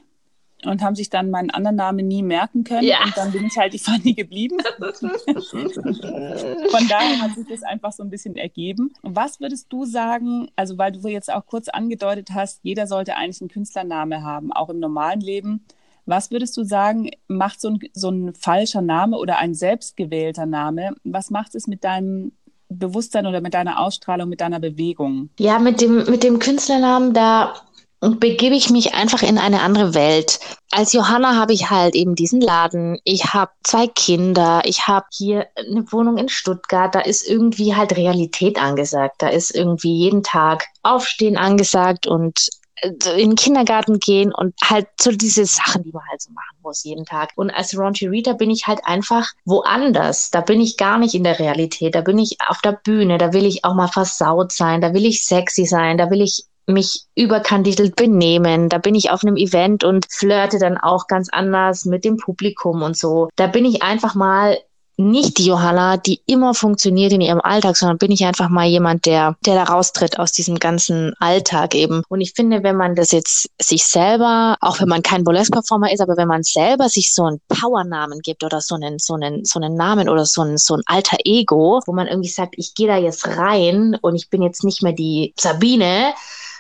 und 0.66 0.82
haben 0.82 0.96
sich 0.96 1.10
dann 1.10 1.30
meinen 1.30 1.50
anderen 1.50 1.76
Namen 1.76 2.08
nie 2.08 2.24
merken 2.24 2.64
können. 2.64 2.88
Ja. 2.88 3.04
Und 3.04 3.18
dann 3.18 3.32
bin 3.32 3.46
ich 3.46 3.58
halt 3.58 3.74
die 3.74 3.80
Fanny 3.80 4.14
geblieben. 4.14 4.58
Von 4.80 6.88
daher 6.88 7.22
hat 7.22 7.36
sich 7.36 7.48
das 7.48 7.64
einfach 7.64 7.92
so 7.92 8.04
ein 8.04 8.10
bisschen 8.10 8.36
ergeben. 8.36 8.94
Und 9.02 9.16
was 9.16 9.40
würdest 9.40 9.72
du 9.72 9.86
sagen, 9.86 10.50
also 10.56 10.78
weil 10.78 10.92
du 10.92 11.08
jetzt 11.08 11.32
auch 11.32 11.46
kurz 11.46 11.68
angedeutet 11.68 12.30
hast, 12.34 12.60
jeder 12.64 12.88
sollte 12.88 13.16
eigentlich 13.16 13.42
einen 13.42 13.50
Künstlername 13.50 14.24
haben, 14.24 14.52
auch 14.52 14.70
im 14.70 14.80
normalen 14.80 15.22
Leben. 15.22 15.66
Was 16.06 16.32
würdest 16.32 16.58
du 16.58 16.64
sagen, 16.64 17.12
macht 17.28 17.62
so 17.62 17.70
ein, 17.70 17.80
so 17.94 18.10
ein 18.10 18.34
falscher 18.34 18.82
Name 18.82 19.18
oder 19.18 19.38
ein 19.38 19.54
selbstgewählter 19.54 20.46
Name, 20.46 20.96
was 21.04 21.30
macht 21.30 21.56
es 21.56 21.68
mit 21.68 21.84
deinem 21.84 22.34
Bewusstsein 22.70 23.28
oder 23.28 23.42
mit 23.42 23.54
deiner 23.54 23.80
Ausstrahlung, 23.80 24.30
mit 24.30 24.42
deiner 24.42 24.60
Bewegung? 24.60 25.30
Ja, 25.40 25.60
mit 25.60 25.82
dem, 25.82 26.10
mit 26.10 26.24
dem 26.24 26.40
Künstlernamen, 26.40 27.14
da 27.14 27.54
begebe 28.02 28.56
ich 28.56 28.70
mich 28.72 28.96
einfach 28.96 29.22
in 29.22 29.38
eine 29.38 29.62
andere 29.62 29.94
Welt. 29.94 30.40
Als 30.72 30.94
Johanna 30.94 31.36
habe 31.36 31.54
ich 31.54 31.70
halt 31.70 31.96
eben 31.96 32.16
diesen 32.16 32.42
Laden. 32.42 33.00
Ich 33.04 33.34
habe 33.34 33.52
zwei 33.64 33.88
Kinder. 33.88 34.64
Ich 34.66 34.88
habe 34.88 35.06
hier 35.12 35.48
eine 35.56 35.92
Wohnung 35.92 36.18
in 36.18 36.28
Stuttgart. 36.28 36.96
Da 36.96 37.02
ist 37.02 37.28
irgendwie 37.28 37.76
halt 37.76 37.96
Realität 37.96 38.60
angesagt. 38.60 39.22
Da 39.22 39.30
ist 39.30 39.52
irgendwie 39.52 39.96
jeden 39.96 40.24
Tag 40.24 40.68
Aufstehen 40.82 41.38
angesagt 41.38 42.08
und 42.08 42.50
in 42.84 42.98
den 43.30 43.36
Kindergarten 43.36 44.00
gehen 44.00 44.34
und 44.34 44.56
halt 44.64 44.88
so 45.00 45.12
diese 45.12 45.46
Sachen, 45.46 45.84
die 45.84 45.92
man 45.92 46.02
halt 46.10 46.22
so 46.22 46.32
machen 46.32 46.58
muss 46.64 46.84
jeden 46.84 47.06
Tag. 47.06 47.30
Und 47.36 47.52
als 47.52 47.78
Raunchy 47.78 48.08
Rita 48.08 48.34
bin 48.34 48.50
ich 48.50 48.66
halt 48.66 48.80
einfach 48.84 49.30
woanders. 49.46 50.32
Da 50.32 50.42
bin 50.42 50.60
ich 50.60 50.78
gar 50.78 50.98
nicht 50.98 51.14
in 51.14 51.24
der 51.24 51.38
Realität. 51.38 51.94
Da 51.94 52.02
bin 52.02 52.18
ich 52.18 52.38
auf 52.48 52.60
der 52.62 52.72
Bühne. 52.72 53.20
Da 53.20 53.34
will 53.34 53.46
ich 53.46 53.64
auch 53.66 53.76
mal 53.76 53.88
versaut 53.88 54.52
sein. 54.52 54.82
Da 54.82 54.94
will 54.94 55.06
ich 55.06 55.26
sexy 55.26 55.66
sein. 55.66 56.00
Da 56.00 56.10
will 56.10 56.22
ich 56.22 56.46
mich 56.68 57.06
überkandidelt 57.16 57.96
benehmen. 57.96 58.70
Da 58.70 58.78
bin 58.78 58.96
ich 58.96 59.10
auf 59.10 59.24
einem 59.24 59.38
Event 59.38 59.84
und 59.84 60.06
flirte 60.10 60.60
dann 60.60 60.78
auch 60.78 61.08
ganz 61.08 61.30
anders 61.32 61.86
mit 61.86 62.06
dem 62.06 62.18
Publikum 62.18 62.82
und 62.82 62.98
so. 62.98 63.30
Da 63.36 63.48
bin 63.48 63.66
ich 63.66 63.84
einfach 63.84 64.16
mal 64.16 64.58
nicht 65.02 65.38
die 65.38 65.46
Johanna, 65.46 65.98
die 65.98 66.22
immer 66.26 66.54
funktioniert 66.54 67.12
in 67.12 67.22
ihrem 67.22 67.42
Alltag, 67.42 67.76
sondern 67.76 67.98
bin 67.98 68.12
ich 68.12 68.26
einfach 68.26 68.50
mal 68.50 68.68
jemand, 68.68 69.06
der, 69.06 69.36
der 69.46 69.56
da 69.56 69.64
raustritt 69.64 70.20
aus 70.20 70.32
diesem 70.32 70.60
ganzen 70.60 71.14
Alltag 71.20 71.76
eben. 71.76 72.04
Und 72.08 72.22
ich 72.22 72.34
finde, 72.34 72.64
wenn 72.64 72.76
man 72.76 72.96
das 72.96 73.12
jetzt 73.12 73.50
sich 73.60 73.86
selber, 73.86 74.58
auch 74.62 74.80
wenn 74.80 74.90
man 74.90 75.02
kein 75.02 75.24
Burlesque-Performer 75.24 75.92
ist, 75.92 76.02
aber 76.02 76.18
wenn 76.18 76.28
man 76.28 76.44
selber 76.44 76.90
sich 76.90 77.14
so 77.14 77.26
einen 77.26 77.42
Powernamen 77.48 78.20
gibt 78.20 78.44
oder 78.44 78.62
so 78.62 78.76
einen, 78.76 79.00
so 79.00 79.16
einen, 79.16 79.44
so 79.46 79.60
einen 79.60 79.76
Namen 79.76 80.10
oder 80.10 80.26
so 80.26 80.42
ein, 80.42 80.58
so 80.58 80.76
ein 80.76 80.84
alter 80.86 81.18
Ego, 81.26 81.82
wo 81.86 81.94
man 81.94 82.08
irgendwie 82.08 82.30
sagt, 82.30 82.56
ich 82.58 82.74
gehe 82.76 82.88
da 82.88 82.98
jetzt 82.98 83.28
rein 83.28 83.98
und 84.02 84.16
ich 84.16 84.30
bin 84.30 84.42
jetzt 84.42 84.64
nicht 84.64 84.84
mehr 84.84 84.94
die 84.94 85.34
Sabine, 85.40 86.14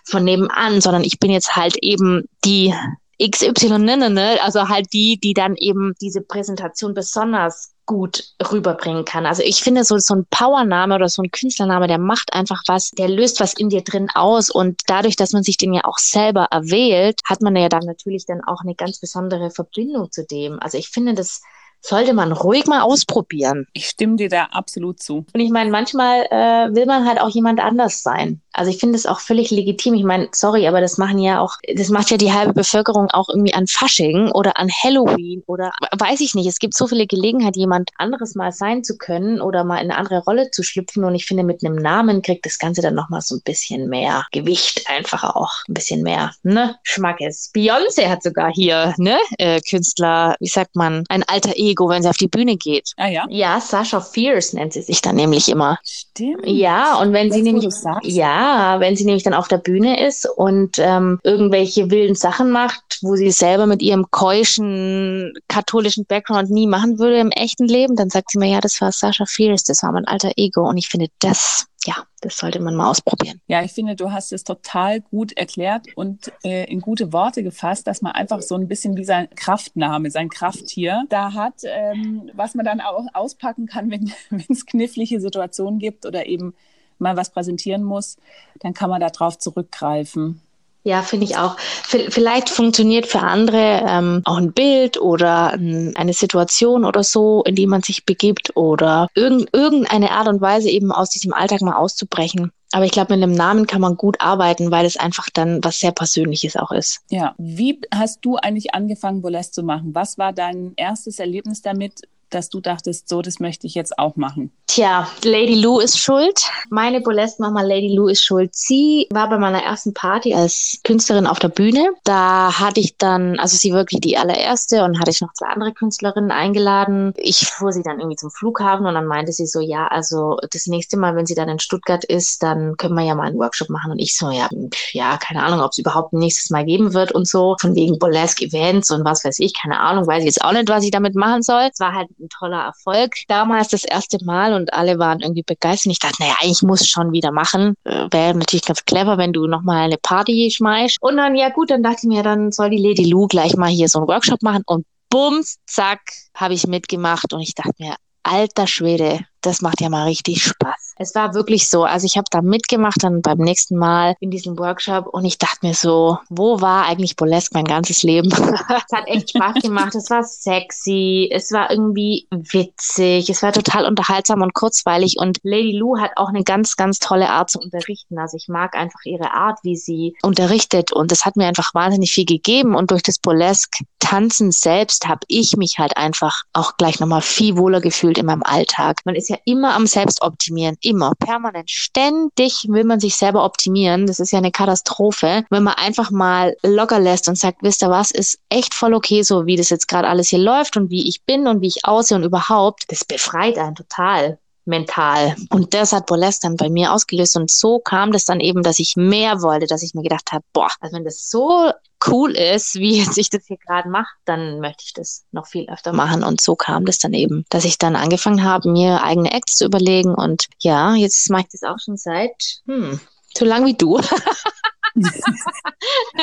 von 0.03 0.23
nebenan, 0.23 0.81
sondern 0.81 1.03
ich 1.03 1.19
bin 1.19 1.31
jetzt 1.31 1.55
halt 1.55 1.77
eben 1.81 2.25
die 2.43 2.73
XY, 3.21 3.79
ne, 3.79 4.09
ne, 4.09 4.39
also 4.41 4.67
halt 4.67 4.93
die, 4.93 5.19
die 5.19 5.33
dann 5.33 5.55
eben 5.55 5.93
diese 6.01 6.21
Präsentation 6.21 6.93
besonders 6.93 7.73
gut 7.85 8.23
rüberbringen 8.51 9.05
kann. 9.05 9.25
Also 9.25 9.43
ich 9.43 9.61
finde 9.61 9.83
so, 9.83 9.97
so 9.97 10.15
ein 10.15 10.25
Powername 10.29 10.95
oder 10.95 11.09
so 11.09 11.21
ein 11.21 11.29
Künstlername, 11.29 11.87
der 11.87 11.97
macht 11.97 12.33
einfach 12.33 12.63
was, 12.67 12.91
der 12.91 13.09
löst 13.09 13.39
was 13.39 13.53
in 13.53 13.69
dir 13.69 13.83
drin 13.83 14.07
aus 14.13 14.49
und 14.49 14.81
dadurch, 14.87 15.15
dass 15.15 15.33
man 15.33 15.43
sich 15.43 15.57
den 15.57 15.73
ja 15.73 15.81
auch 15.83 15.97
selber 15.97 16.47
erwählt, 16.51 17.19
hat 17.25 17.41
man 17.41 17.55
ja 17.55 17.69
dann 17.69 17.83
natürlich 17.85 18.25
dann 18.25 18.41
auch 18.45 18.61
eine 18.61 18.75
ganz 18.75 18.99
besondere 18.99 19.51
Verbindung 19.51 20.11
zu 20.11 20.25
dem. 20.25 20.59
Also 20.59 20.77
ich 20.77 20.89
finde 20.89 21.13
das 21.13 21.41
sollte 21.81 22.13
man 22.13 22.31
ruhig 22.31 22.67
mal 22.67 22.81
ausprobieren. 22.81 23.65
Ich 23.73 23.87
stimme 23.87 24.15
dir 24.15 24.29
da 24.29 24.45
absolut 24.45 25.01
zu. 25.01 25.25
Und 25.33 25.39
ich 25.39 25.49
meine, 25.49 25.71
manchmal 25.71 26.27
äh, 26.29 26.73
will 26.75 26.85
man 26.85 27.07
halt 27.07 27.19
auch 27.19 27.29
jemand 27.29 27.59
anders 27.59 28.03
sein. 28.03 28.41
Also 28.53 28.71
ich 28.71 28.79
finde 28.79 28.97
es 28.97 29.05
auch 29.05 29.19
völlig 29.19 29.51
legitim. 29.51 29.93
Ich 29.93 30.03
meine, 30.03 30.29
sorry, 30.31 30.67
aber 30.67 30.81
das 30.81 30.97
machen 30.97 31.19
ja 31.19 31.39
auch, 31.39 31.55
das 31.75 31.89
macht 31.89 32.11
ja 32.11 32.17
die 32.17 32.33
halbe 32.33 32.53
Bevölkerung 32.53 33.09
auch 33.11 33.29
irgendwie 33.29 33.53
an 33.53 33.67
Fasching 33.67 34.31
oder 34.31 34.57
an 34.57 34.69
Halloween 34.69 35.43
oder 35.47 35.71
weiß 35.97 36.21
ich 36.21 36.35
nicht. 36.35 36.47
Es 36.47 36.59
gibt 36.59 36.75
so 36.75 36.87
viele 36.87 37.07
Gelegenheiten, 37.07 37.59
jemand 37.59 37.91
anderes 37.97 38.35
mal 38.35 38.51
sein 38.51 38.83
zu 38.83 38.97
können 38.97 39.41
oder 39.41 39.63
mal 39.63 39.77
in 39.77 39.91
eine 39.91 39.97
andere 39.97 40.19
Rolle 40.23 40.51
zu 40.51 40.63
schlüpfen. 40.63 41.03
Und 41.03 41.15
ich 41.15 41.25
finde, 41.25 41.43
mit 41.43 41.63
einem 41.63 41.75
Namen 41.75 42.21
kriegt 42.21 42.45
das 42.45 42.59
Ganze 42.59 42.81
dann 42.81 42.95
nochmal 42.95 43.21
so 43.21 43.35
ein 43.35 43.41
bisschen 43.43 43.89
mehr 43.89 44.25
Gewicht 44.31 44.89
einfach 44.89 45.23
auch. 45.23 45.51
Ein 45.67 45.73
bisschen 45.73 46.03
mehr, 46.03 46.33
ne? 46.43 46.75
Schmackes. 46.83 47.51
Beyoncé 47.55 48.09
hat 48.09 48.23
sogar 48.23 48.51
hier, 48.53 48.93
ne? 48.97 49.17
Äh, 49.37 49.61
Künstler, 49.61 50.35
wie 50.39 50.47
sagt 50.47 50.75
man, 50.75 51.03
ein 51.09 51.23
alter 51.23 51.53
Ego, 51.55 51.89
wenn 51.89 52.03
sie 52.03 52.09
auf 52.09 52.17
die 52.17 52.27
Bühne 52.27 52.57
geht. 52.57 52.91
Ah 52.97 53.07
ja? 53.07 53.25
Ja, 53.29 53.59
Sasha 53.59 54.01
Fierce 54.01 54.53
nennt 54.53 54.73
sie 54.73 54.81
sich 54.81 55.01
dann 55.01 55.15
nämlich 55.15 55.49
immer. 55.49 55.79
Stimmt. 55.83 56.45
Ja, 56.45 56.99
und 56.99 57.13
wenn 57.13 57.27
Jetzt, 57.27 57.35
sie 57.35 57.41
nämlich, 57.41 57.73
sagst. 57.73 58.09
Ja, 58.41 58.79
wenn 58.79 58.95
sie 58.95 59.05
nämlich 59.05 59.23
dann 59.23 59.33
auf 59.33 59.47
der 59.47 59.57
Bühne 59.57 60.05
ist 60.05 60.25
und 60.25 60.79
ähm, 60.79 61.19
irgendwelche 61.23 61.91
wilden 61.91 62.15
Sachen 62.15 62.49
macht, 62.49 62.97
wo 63.01 63.15
sie 63.15 63.31
selber 63.31 63.67
mit 63.67 63.81
ihrem 63.81 64.09
keuschen 64.09 65.33
katholischen 65.47 66.05
Background 66.05 66.49
nie 66.49 66.67
machen 66.67 66.97
würde 66.97 67.19
im 67.19 67.31
echten 67.31 67.67
Leben, 67.67 67.95
dann 67.95 68.09
sagt 68.09 68.31
sie 68.31 68.39
mir, 68.39 68.49
ja, 68.49 68.59
das 68.59 68.81
war 68.81 68.91
Sasha 68.91 69.25
Fierce, 69.25 69.63
das 69.63 69.83
war 69.83 69.91
mein 69.91 70.05
alter 70.05 70.31
Ego. 70.37 70.67
Und 70.67 70.77
ich 70.77 70.87
finde, 70.87 71.07
das, 71.19 71.67
ja, 71.85 71.95
das 72.21 72.37
sollte 72.37 72.59
man 72.59 72.75
mal 72.75 72.89
ausprobieren. 72.89 73.39
Ja, 73.47 73.61
ich 73.63 73.73
finde, 73.73 73.95
du 73.95 74.11
hast 74.11 74.33
es 74.33 74.43
total 74.43 75.01
gut 75.01 75.33
erklärt 75.33 75.85
und 75.95 76.31
äh, 76.43 76.65
in 76.71 76.81
gute 76.81 77.13
Worte 77.13 77.43
gefasst, 77.43 77.85
dass 77.85 78.01
man 78.01 78.13
einfach 78.13 78.41
so 78.41 78.55
ein 78.55 78.67
bisschen 78.67 78.97
wie 78.97 79.05
sein 79.05 79.29
Kraftname, 79.35 80.09
sein 80.09 80.29
Krafttier 80.29 81.03
da 81.09 81.33
hat, 81.33 81.61
ähm, 81.63 82.31
was 82.33 82.55
man 82.55 82.65
dann 82.65 82.81
auch 82.81 83.05
auspacken 83.13 83.67
kann, 83.67 83.91
wenn 83.91 84.11
es 84.49 84.65
knifflige 84.65 85.21
Situationen 85.21 85.77
gibt 85.77 86.07
oder 86.07 86.25
eben 86.25 86.55
mal 87.01 87.17
was 87.17 87.31
präsentieren 87.31 87.83
muss, 87.83 88.17
dann 88.59 88.73
kann 88.73 88.89
man 88.89 89.01
darauf 89.01 89.37
zurückgreifen. 89.37 90.41
Ja, 90.83 91.03
finde 91.03 91.25
ich 91.25 91.37
auch. 91.37 91.57
V 91.59 91.99
vielleicht 92.09 92.49
funktioniert 92.49 93.05
für 93.05 93.19
andere 93.19 93.83
ähm, 93.87 94.21
auch 94.25 94.37
ein 94.37 94.51
Bild 94.51 94.99
oder 94.99 95.53
ein, 95.53 95.95
eine 95.95 96.13
Situation 96.13 96.85
oder 96.85 97.03
so, 97.03 97.43
in 97.43 97.55
die 97.55 97.67
man 97.67 97.83
sich 97.83 98.05
begibt 98.05 98.55
oder 98.55 99.07
irgend, 99.13 99.49
irgendeine 99.53 100.11
Art 100.11 100.27
und 100.27 100.41
Weise 100.41 100.69
eben 100.69 100.91
aus 100.91 101.11
diesem 101.11 101.33
Alltag 101.33 101.61
mal 101.61 101.75
auszubrechen. 101.75 102.51
Aber 102.71 102.85
ich 102.85 102.91
glaube, 102.91 103.13
mit 103.13 103.21
einem 103.21 103.35
Namen 103.35 103.67
kann 103.67 103.81
man 103.81 103.95
gut 103.95 104.21
arbeiten, 104.21 104.71
weil 104.71 104.85
es 104.85 104.97
einfach 104.97 105.29
dann 105.31 105.63
was 105.63 105.79
sehr 105.79 105.91
Persönliches 105.91 106.55
auch 106.55 106.71
ist. 106.71 107.01
Ja, 107.09 107.35
wie 107.37 107.79
hast 107.93 108.21
du 108.21 108.37
eigentlich 108.37 108.73
angefangen, 108.73 109.21
Burlesque 109.21 109.51
zu 109.51 109.63
machen? 109.63 109.93
Was 109.93 110.17
war 110.17 110.33
dein 110.33 110.73
erstes 110.77 111.19
Erlebnis 111.19 111.61
damit, 111.61 112.07
dass 112.33 112.49
du 112.49 112.59
dachtest, 112.59 113.07
so, 113.09 113.21
das 113.21 113.39
möchte 113.39 113.67
ich 113.67 113.75
jetzt 113.75 113.97
auch 113.99 114.15
machen? 114.15 114.51
Tja, 114.67 115.07
Lady 115.23 115.55
Lou 115.55 115.79
ist 115.79 115.99
schuld. 115.99 116.39
Meine 116.69 117.01
Burlesque-Mama 117.01 117.61
Lady 117.61 117.93
Lou 117.93 118.07
ist 118.07 118.23
schuld. 118.23 118.55
Sie 118.55 119.07
war 119.11 119.29
bei 119.29 119.37
meiner 119.37 119.61
ersten 119.61 119.93
Party 119.93 120.33
als 120.33 120.79
Künstlerin 120.85 121.27
auf 121.27 121.39
der 121.39 121.49
Bühne. 121.49 121.89
Da 122.05 122.57
hatte 122.57 122.79
ich 122.79 122.97
dann, 122.97 123.37
also 123.37 123.57
sie 123.57 123.73
wirklich 123.73 123.99
die 123.99 124.17
allererste 124.17 124.85
und 124.85 124.99
hatte 124.99 125.11
ich 125.11 125.19
noch 125.19 125.33
zwei 125.33 125.47
andere 125.47 125.73
Künstlerinnen 125.73 126.31
eingeladen. 126.31 127.13
Ich 127.17 127.39
fuhr 127.39 127.73
sie 127.73 127.83
dann 127.83 127.99
irgendwie 127.99 128.15
zum 128.15 128.31
Flughafen 128.31 128.85
und 128.85 128.93
dann 128.93 129.07
meinte 129.07 129.33
sie 129.33 129.45
so, 129.45 129.59
ja, 129.59 129.87
also 129.87 130.37
das 130.51 130.67
nächste 130.67 130.97
Mal, 130.97 131.17
wenn 131.17 131.25
sie 131.25 131.35
dann 131.35 131.49
in 131.49 131.59
Stuttgart 131.59 132.05
ist, 132.05 132.41
dann 132.41 132.77
können 132.77 132.95
wir 132.95 133.03
ja 133.03 133.13
mal 133.13 133.27
einen 133.27 133.39
Workshop 133.39 133.69
machen. 133.69 133.91
Und 133.91 133.99
ich 133.99 134.15
so, 134.15 134.29
ja, 134.29 134.47
pf, 134.47 134.93
ja, 134.93 135.17
keine 135.17 135.43
Ahnung, 135.43 135.59
ob 135.59 135.71
es 135.71 135.79
überhaupt 135.79 136.13
ein 136.13 136.19
nächstes 136.19 136.49
Mal 136.49 136.63
geben 136.63 136.93
wird 136.93 137.11
und 137.11 137.27
so. 137.27 137.57
Von 137.59 137.75
wegen 137.75 137.99
Burlesque-Events 137.99 138.91
und 138.91 139.03
was 139.03 139.25
weiß 139.25 139.39
ich, 139.39 139.53
keine 139.53 139.81
Ahnung, 139.81 140.07
weiß 140.07 140.19
ich 140.19 140.27
jetzt 140.27 140.43
auch 140.45 140.53
nicht, 140.53 140.69
was 140.69 140.85
ich 140.85 140.91
damit 140.91 141.15
machen 141.15 141.41
soll. 141.41 141.69
Es 141.71 141.79
war 141.81 141.93
halt 141.93 142.07
ein 142.21 142.29
toller 142.29 142.63
Erfolg. 142.63 143.15
Damals 143.27 143.69
das 143.69 143.83
erste 143.83 144.23
Mal 144.23 144.53
und 144.53 144.73
alle 144.73 144.99
waren 144.99 145.19
irgendwie 145.19 145.43
begeistert. 145.43 145.91
Ich 145.91 145.99
dachte, 145.99 146.21
naja, 146.21 146.35
ich 146.43 146.61
muss 146.61 146.87
schon 146.87 147.11
wieder 147.11 147.31
machen. 147.31 147.75
Äh, 147.83 148.07
Wäre 148.11 148.35
natürlich 148.35 148.65
ganz 148.65 148.85
clever, 148.85 149.17
wenn 149.17 149.33
du 149.33 149.47
nochmal 149.47 149.85
eine 149.85 149.97
Party 149.97 150.49
schmeißt. 150.51 150.97
Und 151.01 151.17
dann, 151.17 151.35
ja 151.35 151.49
gut, 151.49 151.71
dann 151.71 151.83
dachte 151.83 151.99
ich 152.03 152.07
mir, 152.07 152.23
dann 152.23 152.51
soll 152.51 152.69
die 152.69 152.77
Lady 152.77 153.05
Lou 153.05 153.27
gleich 153.27 153.55
mal 153.55 153.69
hier 153.69 153.89
so 153.89 153.99
einen 153.99 154.07
Workshop 154.07 154.41
machen 154.41 154.63
und 154.65 154.85
bums, 155.09 155.57
zack, 155.67 156.01
habe 156.33 156.53
ich 156.53 156.65
mitgemacht 156.67 157.33
und 157.33 157.41
ich 157.41 157.53
dachte 157.53 157.73
mir, 157.79 157.95
alter 158.23 158.67
Schwede, 158.67 159.19
das 159.41 159.61
macht 159.61 159.81
ja 159.81 159.89
mal 159.89 160.05
richtig 160.05 160.43
Spaß. 160.43 160.90
Es 161.01 161.15
war 161.15 161.33
wirklich 161.33 161.67
so. 161.67 161.83
Also 161.83 162.05
ich 162.05 162.15
habe 162.15 162.27
da 162.29 162.43
mitgemacht 162.43 163.03
dann 163.03 163.23
beim 163.23 163.39
nächsten 163.39 163.75
Mal 163.75 164.15
in 164.19 164.29
diesem 164.29 164.59
Workshop 164.59 165.07
und 165.07 165.25
ich 165.25 165.39
dachte 165.39 165.65
mir 165.65 165.73
so, 165.73 166.19
wo 166.29 166.61
war 166.61 166.85
eigentlich 166.85 167.15
Burlesque 167.15 167.55
mein 167.55 167.65
ganzes 167.65 168.03
Leben? 168.03 168.29
es 168.31 168.95
hat 168.95 169.07
echt 169.07 169.31
Spaß 169.31 169.63
gemacht. 169.63 169.95
Es 169.95 170.11
war 170.11 170.23
sexy. 170.23 171.27
Es 171.31 171.51
war 171.51 171.71
irgendwie 171.71 172.27
witzig. 172.29 173.31
Es 173.31 173.41
war 173.41 173.51
total 173.51 173.87
unterhaltsam 173.87 174.43
und 174.43 174.53
kurzweilig. 174.53 175.15
Und 175.17 175.39
Lady 175.41 175.75
Lou 175.75 175.97
hat 175.97 176.11
auch 176.17 176.29
eine 176.29 176.43
ganz, 176.43 176.75
ganz 176.75 176.99
tolle 176.99 177.29
Art 177.29 177.49
zu 177.49 177.59
unterrichten. 177.59 178.19
Also 178.19 178.37
ich 178.37 178.47
mag 178.47 178.75
einfach 178.75 179.03
ihre 179.03 179.31
Art, 179.31 179.57
wie 179.63 179.77
sie 179.77 180.15
unterrichtet. 180.21 180.91
Und 180.91 181.11
das 181.11 181.25
hat 181.25 181.35
mir 181.35 181.47
einfach 181.47 181.73
wahnsinnig 181.73 182.11
viel 182.11 182.25
gegeben. 182.25 182.75
Und 182.75 182.91
durch 182.91 183.01
das 183.01 183.17
Burlesque 183.17 183.85
Tanzen 184.01 184.51
selbst 184.51 185.07
habe 185.07 185.21
ich 185.27 185.55
mich 185.55 185.77
halt 185.77 185.95
einfach 185.95 186.43
auch 186.53 186.75
gleich 186.75 186.99
nochmal 186.99 187.21
viel 187.21 187.55
wohler 187.55 187.79
gefühlt 187.79 188.17
in 188.17 188.25
meinem 188.25 188.43
Alltag. 188.43 188.99
Man 189.05 189.15
ist 189.15 189.29
ja 189.29 189.37
immer 189.45 189.75
am 189.75 189.87
Selbstoptimieren, 189.87 190.77
immer, 190.81 191.13
permanent, 191.17 191.69
ständig 191.69 192.65
will 192.67 192.83
man 192.83 192.99
sich 192.99 193.15
selber 193.15 193.45
optimieren. 193.45 194.07
Das 194.07 194.19
ist 194.19 194.31
ja 194.31 194.39
eine 194.39 194.51
Katastrophe. 194.51 195.45
Wenn 195.49 195.63
man 195.63 195.75
einfach 195.75 196.11
mal 196.11 196.57
locker 196.63 196.99
lässt 196.99 197.29
und 197.29 197.37
sagt, 197.37 197.59
wisst 197.61 197.83
ihr 197.83 197.89
was, 197.89 198.11
ist 198.11 198.39
echt 198.49 198.73
voll 198.73 198.93
okay, 198.93 199.21
so 199.23 199.45
wie 199.45 199.55
das 199.55 199.69
jetzt 199.69 199.87
gerade 199.87 200.09
alles 200.09 200.29
hier 200.29 200.39
läuft 200.39 200.75
und 200.75 200.89
wie 200.89 201.07
ich 201.07 201.23
bin 201.23 201.47
und 201.47 201.61
wie 201.61 201.67
ich 201.67 201.85
aussehe 201.85 202.17
und 202.17 202.23
überhaupt, 202.23 202.85
das 202.89 203.05
befreit 203.05 203.57
einen 203.57 203.75
total 203.75 204.39
mental. 204.65 205.35
Und 205.49 205.73
das 205.73 205.91
hat 205.93 206.05
Burlesque 206.05 206.41
dann 206.43 206.55
bei 206.55 206.69
mir 206.69 206.93
ausgelöst. 206.93 207.35
Und 207.35 207.51
so 207.51 207.79
kam 207.79 208.11
das 208.11 208.25
dann 208.25 208.39
eben, 208.39 208.63
dass 208.63 208.79
ich 208.79 208.95
mehr 208.95 209.41
wollte, 209.41 209.67
dass 209.67 209.83
ich 209.83 209.93
mir 209.93 210.03
gedacht 210.03 210.31
habe, 210.31 210.43
boah, 210.53 210.69
also 210.79 210.95
wenn 210.95 211.03
das 211.03 211.29
so 211.29 211.71
cool 212.07 212.31
ist, 212.31 212.75
wie 212.79 212.99
jetzt 212.99 213.17
ich 213.17 213.29
das 213.29 213.45
hier 213.45 213.57
gerade 213.57 213.89
mache, 213.89 214.13
dann 214.25 214.59
möchte 214.59 214.83
ich 214.85 214.93
das 214.93 215.23
noch 215.31 215.47
viel 215.47 215.69
öfter 215.69 215.93
machen. 215.93 216.23
Und 216.23 216.41
so 216.41 216.55
kam 216.55 216.85
das 216.85 216.99
dann 216.99 217.13
eben, 217.13 217.45
dass 217.49 217.65
ich 217.65 217.77
dann 217.77 217.95
angefangen 217.95 218.43
habe, 218.43 218.69
mir 218.69 219.03
eigene 219.03 219.31
Acts 219.31 219.57
zu 219.57 219.65
überlegen. 219.65 220.13
Und 220.15 220.45
ja, 220.59 220.95
jetzt 220.95 221.29
mache 221.29 221.43
ich 221.43 221.59
das 221.59 221.63
auch 221.63 221.79
schon 221.83 221.97
seit, 221.97 222.61
hm, 222.65 222.99
so 223.37 223.45
lang 223.45 223.65
wie 223.65 223.75
du. 223.75 223.99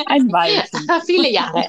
Ein 0.06 0.30
Weilchen. 0.30 0.86
Viele 1.06 1.30
Jahre. 1.30 1.66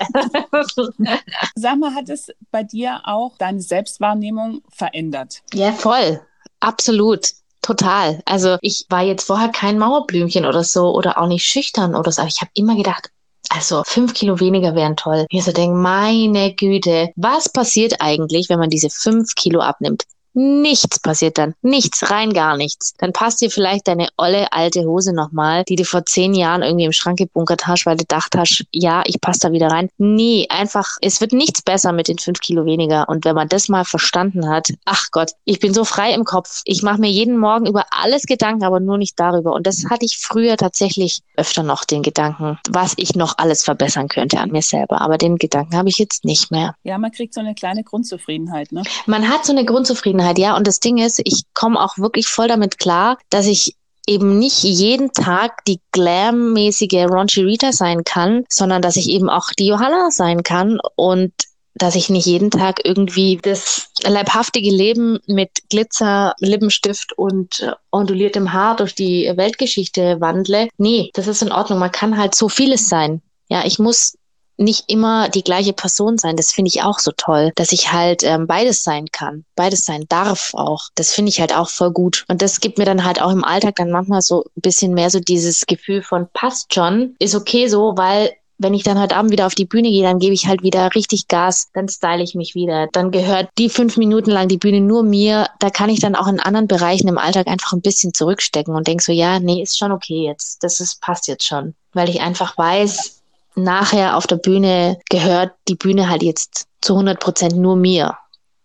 Sag 1.56 1.78
mal, 1.78 1.96
hat 1.96 2.10
es 2.10 2.30
bei 2.52 2.64
dir 2.64 3.02
auch 3.06 3.38
deine 3.38 3.62
Selbstwahrnehmung 3.62 4.62
verändert? 4.70 5.42
Ja, 5.54 5.72
voll. 5.72 6.20
Absolut. 6.60 7.28
Total. 7.62 8.22
Also 8.26 8.58
ich 8.62 8.86
war 8.90 9.04
jetzt 9.04 9.26
vorher 9.26 9.50
kein 9.50 9.78
Mauerblümchen 9.78 10.46
oder 10.46 10.64
so 10.64 10.94
oder 10.96 11.18
auch 11.18 11.28
nicht 11.28 11.46
schüchtern 11.46 11.94
oder 11.94 12.12
so, 12.12 12.22
aber 12.22 12.30
ich 12.30 12.42
habe 12.42 12.52
immer 12.54 12.76
gedacht, 12.76 13.10
also 13.50 13.84
fünf 13.86 14.14
Kilo 14.14 14.40
weniger 14.40 14.76
wären 14.76 14.96
toll. 14.96 15.26
Ich 15.30 15.44
so 15.44 15.52
denke, 15.52 15.76
meine 15.76 16.54
Güte, 16.54 17.12
was 17.16 17.50
passiert 17.50 17.96
eigentlich, 18.00 18.50
wenn 18.50 18.60
man 18.60 18.70
diese 18.70 18.90
fünf 18.90 19.36
Kilo 19.36 19.60
abnimmt? 19.60 20.04
Nichts 20.42 21.02
passiert 21.02 21.38
dann. 21.38 21.54
Nichts, 21.62 22.10
rein 22.10 22.32
gar 22.32 22.56
nichts. 22.56 22.94
Dann 22.98 23.12
passt 23.12 23.42
dir 23.42 23.52
vielleicht 23.52 23.90
deine 23.90 24.08
olle 24.16 24.54
alte 24.54 24.86
Hose 24.86 25.14
nochmal, 25.14 25.66
die 25.66 25.76
du 25.76 25.84
vor 25.84 26.06
zehn 26.06 26.34
Jahren 26.34 26.62
irgendwie 26.62 26.86
im 26.86 26.94
Schrank 26.94 27.18
gebunkert 27.18 27.68
hast, 27.68 27.86
weil 27.86 27.98
du 27.98 28.04
gedacht 28.04 28.36
hast, 28.38 28.64
ja, 28.72 29.04
ich 29.06 29.20
passe 29.20 29.40
da 29.42 29.52
wieder 29.52 29.68
rein. 29.68 29.90
Nee, 29.98 30.48
einfach, 30.50 30.96
es 31.02 31.20
wird 31.20 31.34
nichts 31.34 31.62
besser 31.62 31.92
mit 31.92 32.08
den 32.08 32.20
fünf 32.20 32.40
Kilo 32.40 32.64
weniger. 32.64 33.10
Und 33.10 33.26
wenn 33.26 33.36
man 33.36 33.50
das 33.50 33.68
mal 33.68 33.84
verstanden 33.84 34.48
hat, 34.48 34.70
ach 34.86 35.08
Gott, 35.12 35.32
ich 35.44 35.60
bin 35.60 35.74
so 35.74 35.84
frei 35.84 36.14
im 36.14 36.24
Kopf. 36.24 36.62
Ich 36.64 36.84
mache 36.84 37.02
mir 37.02 37.10
jeden 37.10 37.38
Morgen 37.38 37.66
über 37.66 37.88
alles 37.92 38.24
Gedanken, 38.24 38.64
aber 38.64 38.80
nur 38.80 38.98
nicht 38.98 39.20
darüber. 39.20 39.52
Und 39.52 39.68
das 39.68 39.84
hatte 39.90 40.06
ich 40.06 40.20
früher 40.22 40.56
tatsächlich 40.56 41.20
öfter 41.36 41.64
noch 41.64 41.84
den 41.84 42.02
Gedanken, 42.02 42.60
was 42.70 42.94
ich 42.96 43.16
noch 43.16 43.38
alles 43.40 43.66
verbessern 43.66 44.08
könnte 44.08 44.40
an 44.40 44.52
mir 44.52 44.62
selber. 44.62 45.02
Aber 45.02 45.18
den 45.18 45.38
Gedanken 45.38 45.76
habe 45.76 45.90
ich 45.90 45.98
jetzt 45.98 46.24
nicht 46.24 46.50
mehr. 46.50 46.76
Ja, 46.84 46.98
man 46.98 47.12
kriegt 47.12 47.34
so 47.34 47.42
eine 47.42 47.56
kleine 47.56 47.84
Grundzufriedenheit, 47.84 48.72
ne? 48.72 48.84
Man 49.06 49.28
hat 49.28 49.44
so 49.44 49.52
eine 49.52 49.66
Grundzufriedenheit, 49.66 50.29
ja. 50.38 50.56
Und 50.56 50.68
das 50.68 50.80
Ding 50.80 50.98
ist, 50.98 51.20
ich 51.24 51.44
komme 51.54 51.82
auch 51.82 51.98
wirklich 51.98 52.28
voll 52.28 52.48
damit 52.48 52.78
klar, 52.78 53.18
dass 53.30 53.48
ich 53.48 53.76
eben 54.08 54.40
nicht 54.40 54.64
jeden 54.64 55.12
Tag 55.12 55.64
die 55.66 55.80
glam-mäßige 55.92 57.06
Ronchi 57.10 57.42
Rita 57.42 57.72
sein 57.72 58.04
kann, 58.04 58.44
sondern 58.50 58.82
dass 58.82 58.96
ich 58.96 59.10
eben 59.10 59.30
auch 59.30 59.50
die 59.58 59.68
Johanna 59.68 60.10
sein 60.10 60.44
kann 60.44 60.80
und 60.96 61.32
dass 61.76 61.96
ich 61.96 62.10
nicht 62.10 62.26
jeden 62.26 62.52
Tag 62.52 62.82
irgendwie 62.84 63.38
das 63.42 63.90
leibhaftige 64.04 64.72
Leben 64.72 65.20
mit 65.28 65.50
Glitzer, 65.70 66.34
Lippenstift 66.40 67.14
und 67.18 67.74
onduliertem 67.92 68.52
Haar 68.52 68.76
durch 68.76 68.96
die 68.96 69.32
Weltgeschichte 69.36 70.20
wandle. 70.20 70.70
Nee, 70.78 71.12
das 71.14 71.28
ist 71.28 71.42
in 71.42 71.52
Ordnung. 71.52 71.80
Man 71.80 71.92
kann 71.92 72.18
halt 72.18 72.36
so 72.36 72.50
vieles 72.50 72.90
sein. 72.90 73.22
Ja, 73.48 73.66
ich 73.66 73.80
muss 73.80 74.16
nicht 74.60 74.86
immer 74.88 75.30
die 75.30 75.44
gleiche 75.44 75.74
Person 75.74 76.18
sein. 76.18 76.36
Das 76.36 76.52
finde 76.52 76.70
ich 76.70 76.84
auch 76.84 77.00
so 77.00 77.12
toll, 77.16 77.52
dass 77.56 77.72
ich 77.72 77.92
halt 77.92 78.24
ähm, 78.24 78.48
beides 78.48 78.84
sein 78.84 79.08
kann, 79.12 79.46
beides 79.56 79.86
sein 79.86 80.06
darf 80.10 80.52
auch. 80.54 80.90
Das 80.96 81.12
finde 81.12 81.30
ich 81.30 81.40
halt 81.40 81.56
auch 81.56 81.70
voll 81.70 81.92
gut. 81.92 82.26
Und 82.28 82.42
das 82.42 82.60
gibt 82.60 82.78
mir 82.78 82.86
dann 82.86 83.06
halt 83.06 83.22
auch 83.22 83.32
im 83.32 83.44
Alltag 83.44 83.76
dann 83.78 83.92
manchmal 83.92 84.22
so 84.22 84.44
ein 84.44 84.62
bisschen 84.62 84.94
mehr 84.94 85.10
so 85.10 85.20
dieses 85.20 85.66
Gefühl 85.66 86.04
von 86.04 86.28
passt 86.34 86.74
schon, 86.74 87.16
ist 87.20 87.36
okay 87.36 87.68
so, 87.68 87.94
weil 87.96 88.34
wenn 88.60 88.74
ich 88.74 88.84
dann 88.84 89.00
heute 89.00 89.16
Abend 89.16 89.32
wieder 89.32 89.48
auf 89.48 89.56
die 89.56 89.66
Bühne 89.66 89.90
gehe, 89.90 90.04
dann 90.04 90.20
gebe 90.20 90.34
ich 90.34 90.46
halt 90.46 90.62
wieder 90.62 90.94
richtig 90.94 91.30
Gas, 91.30 91.70
dann 91.74 91.88
style 91.88 92.22
ich 92.22 92.36
mich 92.36 92.56
wieder. 92.56 92.88
Dann 92.92 93.10
gehört 93.10 93.50
die 93.58 93.70
fünf 93.70 93.96
Minuten 93.96 94.32
lang 94.32 94.50
die 94.50 94.58
Bühne 94.58 94.82
nur 94.82 95.02
mir. 95.02 95.48
Da 95.60 95.70
kann 95.70 95.90
ich 95.90 96.02
dann 96.02 96.16
auch 96.16 96.28
in 96.28 96.42
anderen 96.42 96.68
Bereichen 96.68 97.08
im 97.08 97.18
Alltag 97.18 97.48
einfach 97.48 97.72
ein 97.72 97.82
bisschen 97.82 98.14
zurückstecken 98.14 98.76
und 98.76 98.86
denke 98.86 99.04
so, 99.04 99.14
ja, 99.14 99.40
nee, 99.40 99.64
ist 99.64 99.80
schon 99.80 99.94
okay 99.94 100.26
jetzt. 100.26 100.62
Das 100.62 100.82
ist, 100.82 101.02
passt 101.02 101.30
jetzt 101.30 101.46
schon. 101.46 101.74
Weil 101.94 102.10
ich 102.10 102.20
einfach 102.20 102.58
weiß, 102.58 103.19
nachher 103.64 104.18
auf 104.18 104.28
der 104.28 104.38
Bühne 104.38 105.00
gehört 105.10 105.52
die 105.68 105.76
Bühne 105.76 106.10
halt 106.10 106.24
jetzt 106.24 106.68
zu 106.82 106.94
100 106.94 107.20
Prozent 107.20 107.56
nur 107.56 107.76
mir. 107.76 108.18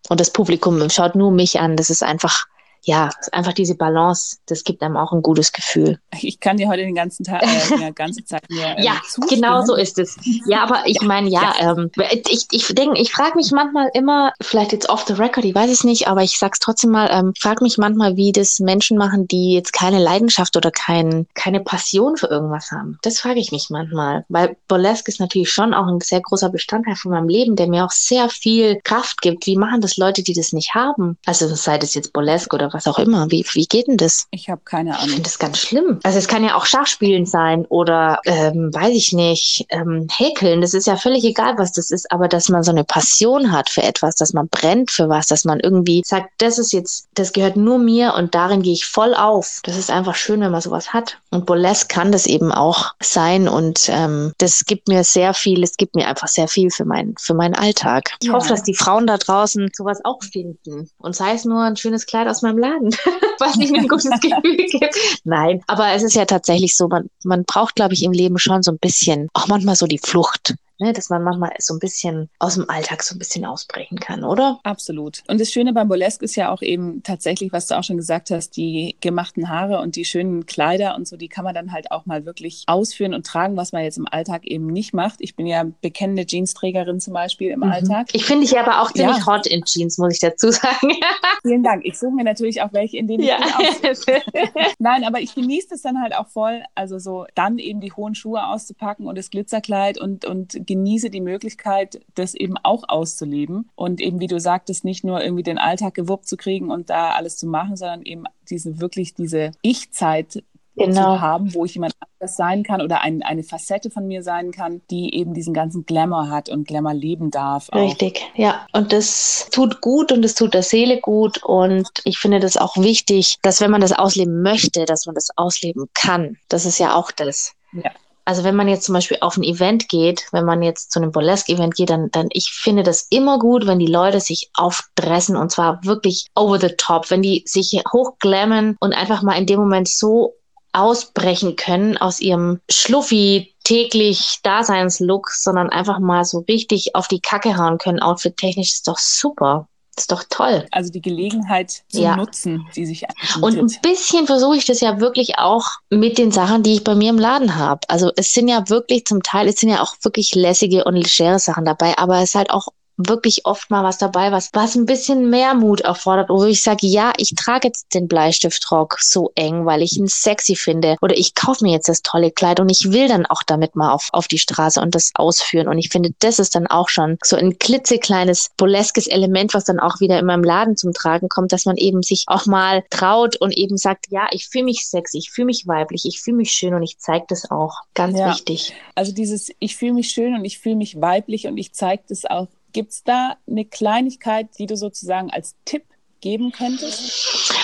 Und 0.08 0.20
das 0.20 0.32
Publikum 0.32 0.88
schaut 0.90 1.14
nur 1.14 1.30
mich 1.30 1.60
an. 1.60 1.76
Das 1.76 1.90
ist 1.90 2.02
einfach 2.02 2.46
ja, 2.84 3.10
einfach 3.32 3.52
diese 3.52 3.74
Balance, 3.74 4.38
das 4.46 4.64
gibt 4.64 4.82
einem 4.82 4.96
auch 4.96 5.12
ein 5.12 5.22
gutes 5.22 5.52
Gefühl. 5.52 5.98
Ich 6.20 6.40
kann 6.40 6.56
dir 6.56 6.68
heute 6.68 6.82
den 6.82 6.94
ganzen 6.94 7.24
Tag, 7.24 7.42
äh, 7.42 7.78
die 7.78 7.94
ganze 7.94 8.24
Zeit 8.24 8.48
mir 8.50 8.66
ähm, 8.76 8.84
Ja, 8.84 9.00
genau 9.28 9.64
so 9.64 9.74
ist 9.74 9.98
es. 9.98 10.16
Ja, 10.46 10.62
aber 10.62 10.82
ich 10.86 11.00
ja, 11.00 11.06
meine, 11.06 11.28
ja, 11.28 11.54
ja. 11.58 11.72
Ähm, 11.72 11.90
ich, 12.28 12.46
ich 12.50 12.66
denke, 12.74 13.00
ich 13.00 13.12
frage 13.12 13.36
mich 13.36 13.50
manchmal 13.52 13.90
immer, 13.94 14.32
vielleicht 14.40 14.72
jetzt 14.72 14.88
off 14.88 15.04
the 15.06 15.14
record, 15.14 15.44
ich 15.44 15.54
weiß 15.54 15.70
es 15.70 15.84
nicht, 15.84 16.08
aber 16.08 16.22
ich 16.22 16.38
sag's 16.38 16.58
trotzdem 16.58 16.90
mal, 16.90 17.08
ähm, 17.10 17.32
frage 17.40 17.64
mich 17.64 17.78
manchmal, 17.78 18.16
wie 18.16 18.32
das 18.32 18.60
Menschen 18.60 18.98
machen, 18.98 19.26
die 19.28 19.54
jetzt 19.54 19.72
keine 19.72 19.98
Leidenschaft 19.98 20.56
oder 20.56 20.70
kein, 20.70 21.26
keine 21.34 21.60
Passion 21.60 22.16
für 22.16 22.26
irgendwas 22.26 22.70
haben. 22.70 22.98
Das 23.02 23.20
frage 23.20 23.40
ich 23.40 23.50
mich 23.50 23.70
manchmal, 23.70 24.24
weil 24.28 24.56
Burlesque 24.68 25.08
ist 25.08 25.20
natürlich 25.20 25.50
schon 25.50 25.72
auch 25.72 25.86
ein 25.86 26.00
sehr 26.00 26.20
großer 26.20 26.50
Bestandteil 26.50 26.96
von 26.96 27.12
meinem 27.12 27.28
Leben, 27.28 27.56
der 27.56 27.68
mir 27.68 27.84
auch 27.84 27.90
sehr 27.90 28.28
viel 28.28 28.80
Kraft 28.84 29.22
gibt. 29.22 29.46
Wie 29.46 29.56
machen 29.56 29.80
das 29.80 29.96
Leute, 29.96 30.22
die 30.22 30.34
das 30.34 30.52
nicht 30.52 30.74
haben? 30.74 31.16
Also 31.24 31.48
sei 31.54 31.78
das 31.78 31.94
jetzt 31.94 32.12
Burlesque 32.12 32.54
oder 32.54 32.73
was 32.74 32.86
auch 32.86 32.98
immer. 32.98 33.30
Wie, 33.30 33.44
wie 33.52 33.66
geht 33.66 33.88
denn 33.88 33.96
das? 33.96 34.26
Ich 34.30 34.50
habe 34.50 34.60
keine 34.64 34.94
Ahnung. 34.94 35.06
Ich 35.06 35.10
finde 35.12 35.22
das 35.22 35.38
ganz 35.38 35.58
schlimm. 35.58 36.00
Also 36.02 36.18
es 36.18 36.28
kann 36.28 36.44
ja 36.44 36.56
auch 36.56 36.66
Schachspielen 36.66 37.26
sein 37.26 37.64
oder 37.66 38.20
ähm, 38.24 38.74
weiß 38.74 38.94
ich 38.94 39.12
nicht, 39.12 39.66
ähm, 39.70 40.08
häkeln. 40.10 40.60
Das 40.60 40.74
ist 40.74 40.86
ja 40.86 40.96
völlig 40.96 41.24
egal, 41.24 41.56
was 41.58 41.72
das 41.72 41.90
ist, 41.90 42.10
aber 42.10 42.28
dass 42.28 42.48
man 42.48 42.62
so 42.62 42.70
eine 42.70 42.84
Passion 42.84 43.52
hat 43.52 43.70
für 43.70 43.82
etwas, 43.82 44.16
dass 44.16 44.32
man 44.32 44.48
brennt 44.48 44.90
für 44.90 45.08
was, 45.08 45.26
dass 45.26 45.44
man 45.44 45.60
irgendwie 45.60 46.02
sagt, 46.04 46.30
das 46.38 46.58
ist 46.58 46.72
jetzt, 46.72 47.08
das 47.14 47.32
gehört 47.32 47.56
nur 47.56 47.78
mir 47.78 48.14
und 48.14 48.34
darin 48.34 48.62
gehe 48.62 48.72
ich 48.72 48.86
voll 48.86 49.14
auf. 49.14 49.60
Das 49.64 49.76
ist 49.76 49.90
einfach 49.90 50.14
schön, 50.14 50.40
wenn 50.40 50.52
man 50.52 50.60
sowas 50.60 50.92
hat. 50.92 51.18
Und 51.30 51.46
Burlesque 51.46 51.88
kann 51.88 52.12
das 52.12 52.26
eben 52.26 52.52
auch 52.52 52.92
sein 53.00 53.48
und 53.48 53.88
ähm, 53.88 54.32
das 54.38 54.64
gibt 54.66 54.88
mir 54.88 55.04
sehr 55.04 55.34
viel, 55.34 55.62
es 55.62 55.76
gibt 55.76 55.94
mir 55.94 56.08
einfach 56.08 56.28
sehr 56.28 56.48
viel 56.48 56.70
für, 56.70 56.84
mein, 56.84 57.14
für 57.18 57.34
meinen 57.34 57.54
Alltag. 57.54 58.10
Ich 58.20 58.28
ja. 58.28 58.34
hoffe, 58.34 58.48
dass 58.48 58.62
die 58.62 58.74
Frauen 58.74 59.06
da 59.06 59.16
draußen 59.16 59.70
sowas 59.74 60.00
auch 60.04 60.22
finden. 60.22 60.90
Und 60.98 61.16
sei 61.16 61.34
es 61.34 61.44
nur 61.44 61.62
ein 61.62 61.76
schönes 61.76 62.06
Kleid 62.06 62.28
aus 62.28 62.42
meinem 62.42 62.58
Laden, 62.64 62.90
was 63.38 63.56
nicht 63.56 63.72
mir 63.72 63.80
ein 63.80 63.88
gutes 63.88 64.10
Gefühl 64.20 64.56
gibt. 64.70 64.96
Nein, 65.24 65.62
aber 65.66 65.92
es 65.92 66.02
ist 66.02 66.14
ja 66.14 66.24
tatsächlich 66.24 66.76
so, 66.76 66.88
man, 66.88 67.08
man 67.24 67.44
braucht, 67.44 67.74
glaube 67.76 67.94
ich, 67.94 68.02
im 68.02 68.12
Leben 68.12 68.38
schon 68.38 68.62
so 68.62 68.72
ein 68.72 68.78
bisschen, 68.78 69.28
auch 69.34 69.48
manchmal 69.48 69.76
so 69.76 69.86
die 69.86 69.98
Flucht 69.98 70.54
ne, 70.78 70.92
dass 70.92 71.10
man 71.10 71.22
manchmal 71.22 71.52
so 71.58 71.74
ein 71.74 71.80
bisschen 71.80 72.28
aus 72.38 72.54
dem 72.54 72.68
Alltag 72.68 73.02
so 73.02 73.14
ein 73.14 73.18
bisschen 73.18 73.44
ausbrechen 73.44 73.98
kann, 74.00 74.24
oder? 74.24 74.60
Absolut. 74.62 75.22
Und 75.28 75.40
das 75.40 75.50
Schöne 75.50 75.72
beim 75.72 75.88
Burlesque 75.88 76.24
ist 76.24 76.36
ja 76.36 76.50
auch 76.50 76.62
eben 76.62 77.02
tatsächlich, 77.02 77.52
was 77.52 77.66
du 77.66 77.76
auch 77.78 77.84
schon 77.84 77.96
gesagt 77.96 78.30
hast, 78.30 78.56
die 78.56 78.96
gemachten 79.00 79.48
Haare 79.48 79.80
und 79.80 79.96
die 79.96 80.04
schönen 80.04 80.46
Kleider 80.46 80.94
und 80.96 81.06
so, 81.06 81.16
die 81.16 81.28
kann 81.28 81.44
man 81.44 81.54
dann 81.54 81.72
halt 81.72 81.90
auch 81.90 82.06
mal 82.06 82.24
wirklich 82.24 82.64
ausführen 82.66 83.14
und 83.14 83.26
tragen, 83.26 83.56
was 83.56 83.72
man 83.72 83.82
jetzt 83.82 83.98
im 83.98 84.08
Alltag 84.10 84.46
eben 84.46 84.66
nicht 84.66 84.94
macht. 84.94 85.20
Ich 85.20 85.36
bin 85.36 85.46
ja 85.46 85.64
bekennende 85.80 86.26
Jeansträgerin 86.26 87.00
zum 87.00 87.14
Beispiel 87.14 87.50
im 87.50 87.60
mhm. 87.60 87.72
Alltag. 87.72 88.08
Ich 88.12 88.24
finde 88.24 88.46
dich 88.46 88.58
aber 88.58 88.82
auch 88.82 88.92
ziemlich 88.92 89.18
ja. 89.18 89.26
hot 89.26 89.46
in 89.46 89.64
Jeans, 89.64 89.98
muss 89.98 90.14
ich 90.14 90.20
dazu 90.20 90.50
sagen. 90.50 90.92
Vielen 91.42 91.62
Dank. 91.62 91.84
Ich 91.84 91.98
suche 91.98 92.12
mir 92.12 92.24
natürlich 92.24 92.62
auch 92.62 92.72
welche, 92.72 92.96
in 92.96 93.06
denen 93.06 93.22
ich 93.22 93.28
ja. 93.28 93.38
Nein, 94.78 95.04
aber 95.04 95.20
ich 95.20 95.34
genieße 95.34 95.74
es 95.74 95.82
dann 95.82 96.00
halt 96.00 96.14
auch 96.16 96.28
voll, 96.28 96.62
also 96.74 96.98
so 96.98 97.26
dann 97.34 97.58
eben 97.58 97.80
die 97.80 97.92
hohen 97.92 98.14
Schuhe 98.14 98.46
auszupacken 98.46 99.06
und 99.06 99.16
das 99.16 99.30
Glitzerkleid 99.30 100.00
und, 100.00 100.24
und 100.24 100.63
genieße 100.66 101.10
die 101.10 101.20
Möglichkeit, 101.20 102.00
das 102.14 102.34
eben 102.34 102.56
auch 102.62 102.84
auszuleben 102.88 103.70
und 103.74 104.00
eben, 104.00 104.20
wie 104.20 104.26
du 104.26 104.40
sagtest, 104.40 104.84
nicht 104.84 105.04
nur 105.04 105.22
irgendwie 105.22 105.42
den 105.42 105.58
Alltag 105.58 105.94
gewuppt 105.94 106.28
zu 106.28 106.36
kriegen 106.36 106.70
und 106.70 106.90
da 106.90 107.10
alles 107.10 107.36
zu 107.36 107.46
machen, 107.46 107.76
sondern 107.76 108.02
eben 108.02 108.24
diese 108.48 108.80
wirklich 108.80 109.14
diese 109.14 109.52
Ich-Zeit 109.62 110.42
genau. 110.76 111.14
zu 111.14 111.20
haben, 111.20 111.54
wo 111.54 111.64
ich 111.64 111.74
jemand 111.74 111.94
anderes 112.00 112.36
sein 112.36 112.62
kann 112.62 112.80
oder 112.80 113.00
ein, 113.02 113.22
eine 113.22 113.42
Facette 113.42 113.90
von 113.90 114.06
mir 114.06 114.22
sein 114.22 114.50
kann, 114.50 114.82
die 114.90 115.14
eben 115.14 115.34
diesen 115.34 115.54
ganzen 115.54 115.86
Glamour 115.86 116.30
hat 116.30 116.48
und 116.48 116.66
Glamour 116.66 116.94
leben 116.94 117.30
darf. 117.30 117.68
Auch. 117.70 117.80
Richtig, 117.80 118.22
ja. 118.34 118.66
Und 118.72 118.92
das 118.92 119.48
tut 119.50 119.80
gut 119.80 120.12
und 120.12 120.24
es 120.24 120.34
tut 120.34 120.54
der 120.54 120.62
Seele 120.62 121.00
gut 121.00 121.42
und 121.42 121.88
ich 122.04 122.18
finde 122.18 122.40
das 122.40 122.56
auch 122.56 122.76
wichtig, 122.76 123.38
dass 123.42 123.60
wenn 123.60 123.70
man 123.70 123.80
das 123.80 123.92
ausleben 123.92 124.42
möchte, 124.42 124.84
dass 124.84 125.06
man 125.06 125.14
das 125.14 125.28
ausleben 125.36 125.86
kann. 125.94 126.36
Das 126.48 126.66
ist 126.66 126.78
ja 126.78 126.94
auch 126.94 127.10
das. 127.10 127.52
Ja 127.72 127.90
also 128.24 128.44
wenn 128.44 128.56
man 128.56 128.68
jetzt 128.68 128.84
zum 128.84 128.94
Beispiel 128.94 129.18
auf 129.20 129.36
ein 129.36 129.42
Event 129.42 129.88
geht, 129.88 130.26
wenn 130.32 130.44
man 130.44 130.62
jetzt 130.62 130.92
zu 130.92 130.98
einem 130.98 131.12
Burlesque-Event 131.12 131.74
geht, 131.74 131.90
dann, 131.90 132.10
dann 132.10 132.28
ich 132.30 132.50
finde 132.52 132.82
das 132.82 133.06
immer 133.10 133.38
gut, 133.38 133.66
wenn 133.66 133.78
die 133.78 133.86
Leute 133.86 134.20
sich 134.20 134.50
aufdressen 134.54 135.36
und 135.36 135.50
zwar 135.50 135.84
wirklich 135.84 136.26
over 136.34 136.58
the 136.58 136.74
top, 136.76 137.10
wenn 137.10 137.22
die 137.22 137.42
sich 137.46 137.82
hochglammen 137.92 138.76
und 138.80 138.92
einfach 138.94 139.22
mal 139.22 139.36
in 139.36 139.46
dem 139.46 139.60
Moment 139.60 139.88
so 139.88 140.34
ausbrechen 140.72 141.56
können 141.56 141.96
aus 141.98 142.20
ihrem 142.20 142.60
schluffi 142.70 143.54
täglich 143.62 144.40
Daseinslook, 144.42 145.30
sondern 145.30 145.70
einfach 145.70 145.98
mal 146.00 146.24
so 146.24 146.40
richtig 146.48 146.94
auf 146.96 147.08
die 147.08 147.20
Kacke 147.20 147.56
hauen 147.56 147.78
können, 147.78 148.00
outfit-technisch, 148.00 148.72
ist 148.72 148.88
doch 148.88 148.98
super. 148.98 149.68
Das 149.94 150.04
ist 150.04 150.12
doch 150.12 150.24
toll. 150.28 150.66
Also 150.72 150.90
die 150.90 151.00
Gelegenheit 151.00 151.84
zu 151.88 152.02
ja. 152.02 152.16
nutzen, 152.16 152.66
die 152.74 152.84
sich 152.84 153.08
anbietet. 153.08 153.42
Und 153.42 153.58
ein 153.58 153.80
bisschen 153.82 154.26
versuche 154.26 154.56
ich 154.56 154.64
das 154.64 154.80
ja 154.80 155.00
wirklich 155.00 155.38
auch 155.38 155.66
mit 155.90 156.18
den 156.18 156.32
Sachen, 156.32 156.62
die 156.62 156.74
ich 156.74 156.84
bei 156.84 156.94
mir 156.94 157.10
im 157.10 157.18
Laden 157.18 157.56
habe. 157.56 157.80
Also 157.88 158.10
es 158.16 158.32
sind 158.32 158.48
ja 158.48 158.68
wirklich 158.68 159.04
zum 159.04 159.22
Teil, 159.22 159.48
es 159.48 159.60
sind 159.60 159.68
ja 159.68 159.82
auch 159.82 159.94
wirklich 160.02 160.34
lässige 160.34 160.84
und 160.84 160.96
legere 160.96 161.38
Sachen 161.38 161.64
dabei, 161.64 161.96
aber 161.98 162.18
es 162.18 162.30
ist 162.30 162.34
halt 162.34 162.50
auch 162.50 162.68
wirklich 162.96 163.44
oft 163.44 163.70
mal 163.70 163.82
was 163.82 163.98
dabei, 163.98 164.32
was, 164.32 164.50
was 164.52 164.74
ein 164.74 164.86
bisschen 164.86 165.30
mehr 165.30 165.54
Mut 165.54 165.80
erfordert, 165.80 166.28
wo 166.28 166.44
ich 166.44 166.62
sage, 166.62 166.86
ja, 166.86 167.12
ich 167.16 167.34
trage 167.34 167.68
jetzt 167.68 167.94
den 167.94 168.08
Bleistiftrock 168.08 168.98
so 169.00 169.32
eng, 169.34 169.66
weil 169.66 169.82
ich 169.82 169.96
ihn 169.96 170.06
sexy 170.06 170.56
finde 170.56 170.96
oder 171.00 171.16
ich 171.16 171.34
kaufe 171.34 171.64
mir 171.64 171.72
jetzt 171.72 171.88
das 171.88 172.02
tolle 172.02 172.30
Kleid 172.30 172.60
und 172.60 172.70
ich 172.70 172.92
will 172.92 173.08
dann 173.08 173.26
auch 173.26 173.42
damit 173.42 173.76
mal 173.76 173.92
auf, 173.92 174.08
auf 174.12 174.28
die 174.28 174.38
Straße 174.38 174.80
und 174.80 174.94
das 174.94 175.10
ausführen 175.14 175.68
und 175.68 175.78
ich 175.78 175.88
finde, 175.88 176.10
das 176.20 176.38
ist 176.38 176.54
dann 176.54 176.66
auch 176.66 176.88
schon 176.88 177.18
so 177.22 177.36
ein 177.36 177.58
klitzekleines, 177.58 178.50
burleskes 178.56 179.06
Element, 179.06 179.54
was 179.54 179.64
dann 179.64 179.80
auch 179.80 180.00
wieder 180.00 180.18
in 180.18 180.26
meinem 180.26 180.44
Laden 180.44 180.76
zum 180.76 180.92
Tragen 180.92 181.28
kommt, 181.28 181.52
dass 181.52 181.64
man 181.64 181.76
eben 181.76 182.02
sich 182.02 182.24
auch 182.26 182.46
mal 182.46 182.84
traut 182.90 183.36
und 183.36 183.56
eben 183.56 183.76
sagt, 183.76 184.06
ja, 184.10 184.26
ich 184.30 184.48
fühle 184.48 184.64
mich 184.64 184.86
sexy, 184.86 185.18
ich 185.18 185.30
fühle 185.30 185.46
mich 185.46 185.66
weiblich, 185.66 186.04
ich 186.04 186.20
fühle 186.20 186.36
mich 186.36 186.52
schön 186.52 186.74
und 186.74 186.82
ich 186.82 186.98
zeige 186.98 187.26
das 187.28 187.50
auch. 187.50 187.82
Ganz 187.94 188.18
ja. 188.18 188.30
wichtig. 188.30 188.74
Also 188.94 189.12
dieses, 189.12 189.50
ich 189.58 189.76
fühle 189.76 189.94
mich 189.94 190.10
schön 190.10 190.34
und 190.34 190.44
ich 190.44 190.58
fühle 190.58 190.76
mich 190.76 191.00
weiblich 191.00 191.46
und 191.46 191.56
ich 191.56 191.72
zeige 191.72 192.04
das 192.08 192.24
auch 192.24 192.48
Gibt 192.74 192.90
es 192.90 193.04
da 193.04 193.36
eine 193.48 193.64
Kleinigkeit, 193.64 194.48
die 194.58 194.66
du 194.66 194.76
sozusagen 194.76 195.30
als 195.30 195.54
Tipp 195.64 195.84
geben 196.20 196.50
könntest? 196.50 197.54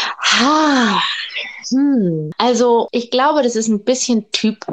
Ah, 0.41 1.01
hm. 1.69 2.31
Also 2.39 2.89
ich 2.93 3.11
glaube, 3.11 3.43
das 3.43 3.57
ist 3.57 3.67
ein 3.67 3.85
bisschen 3.85 4.31
Typ 4.31 4.65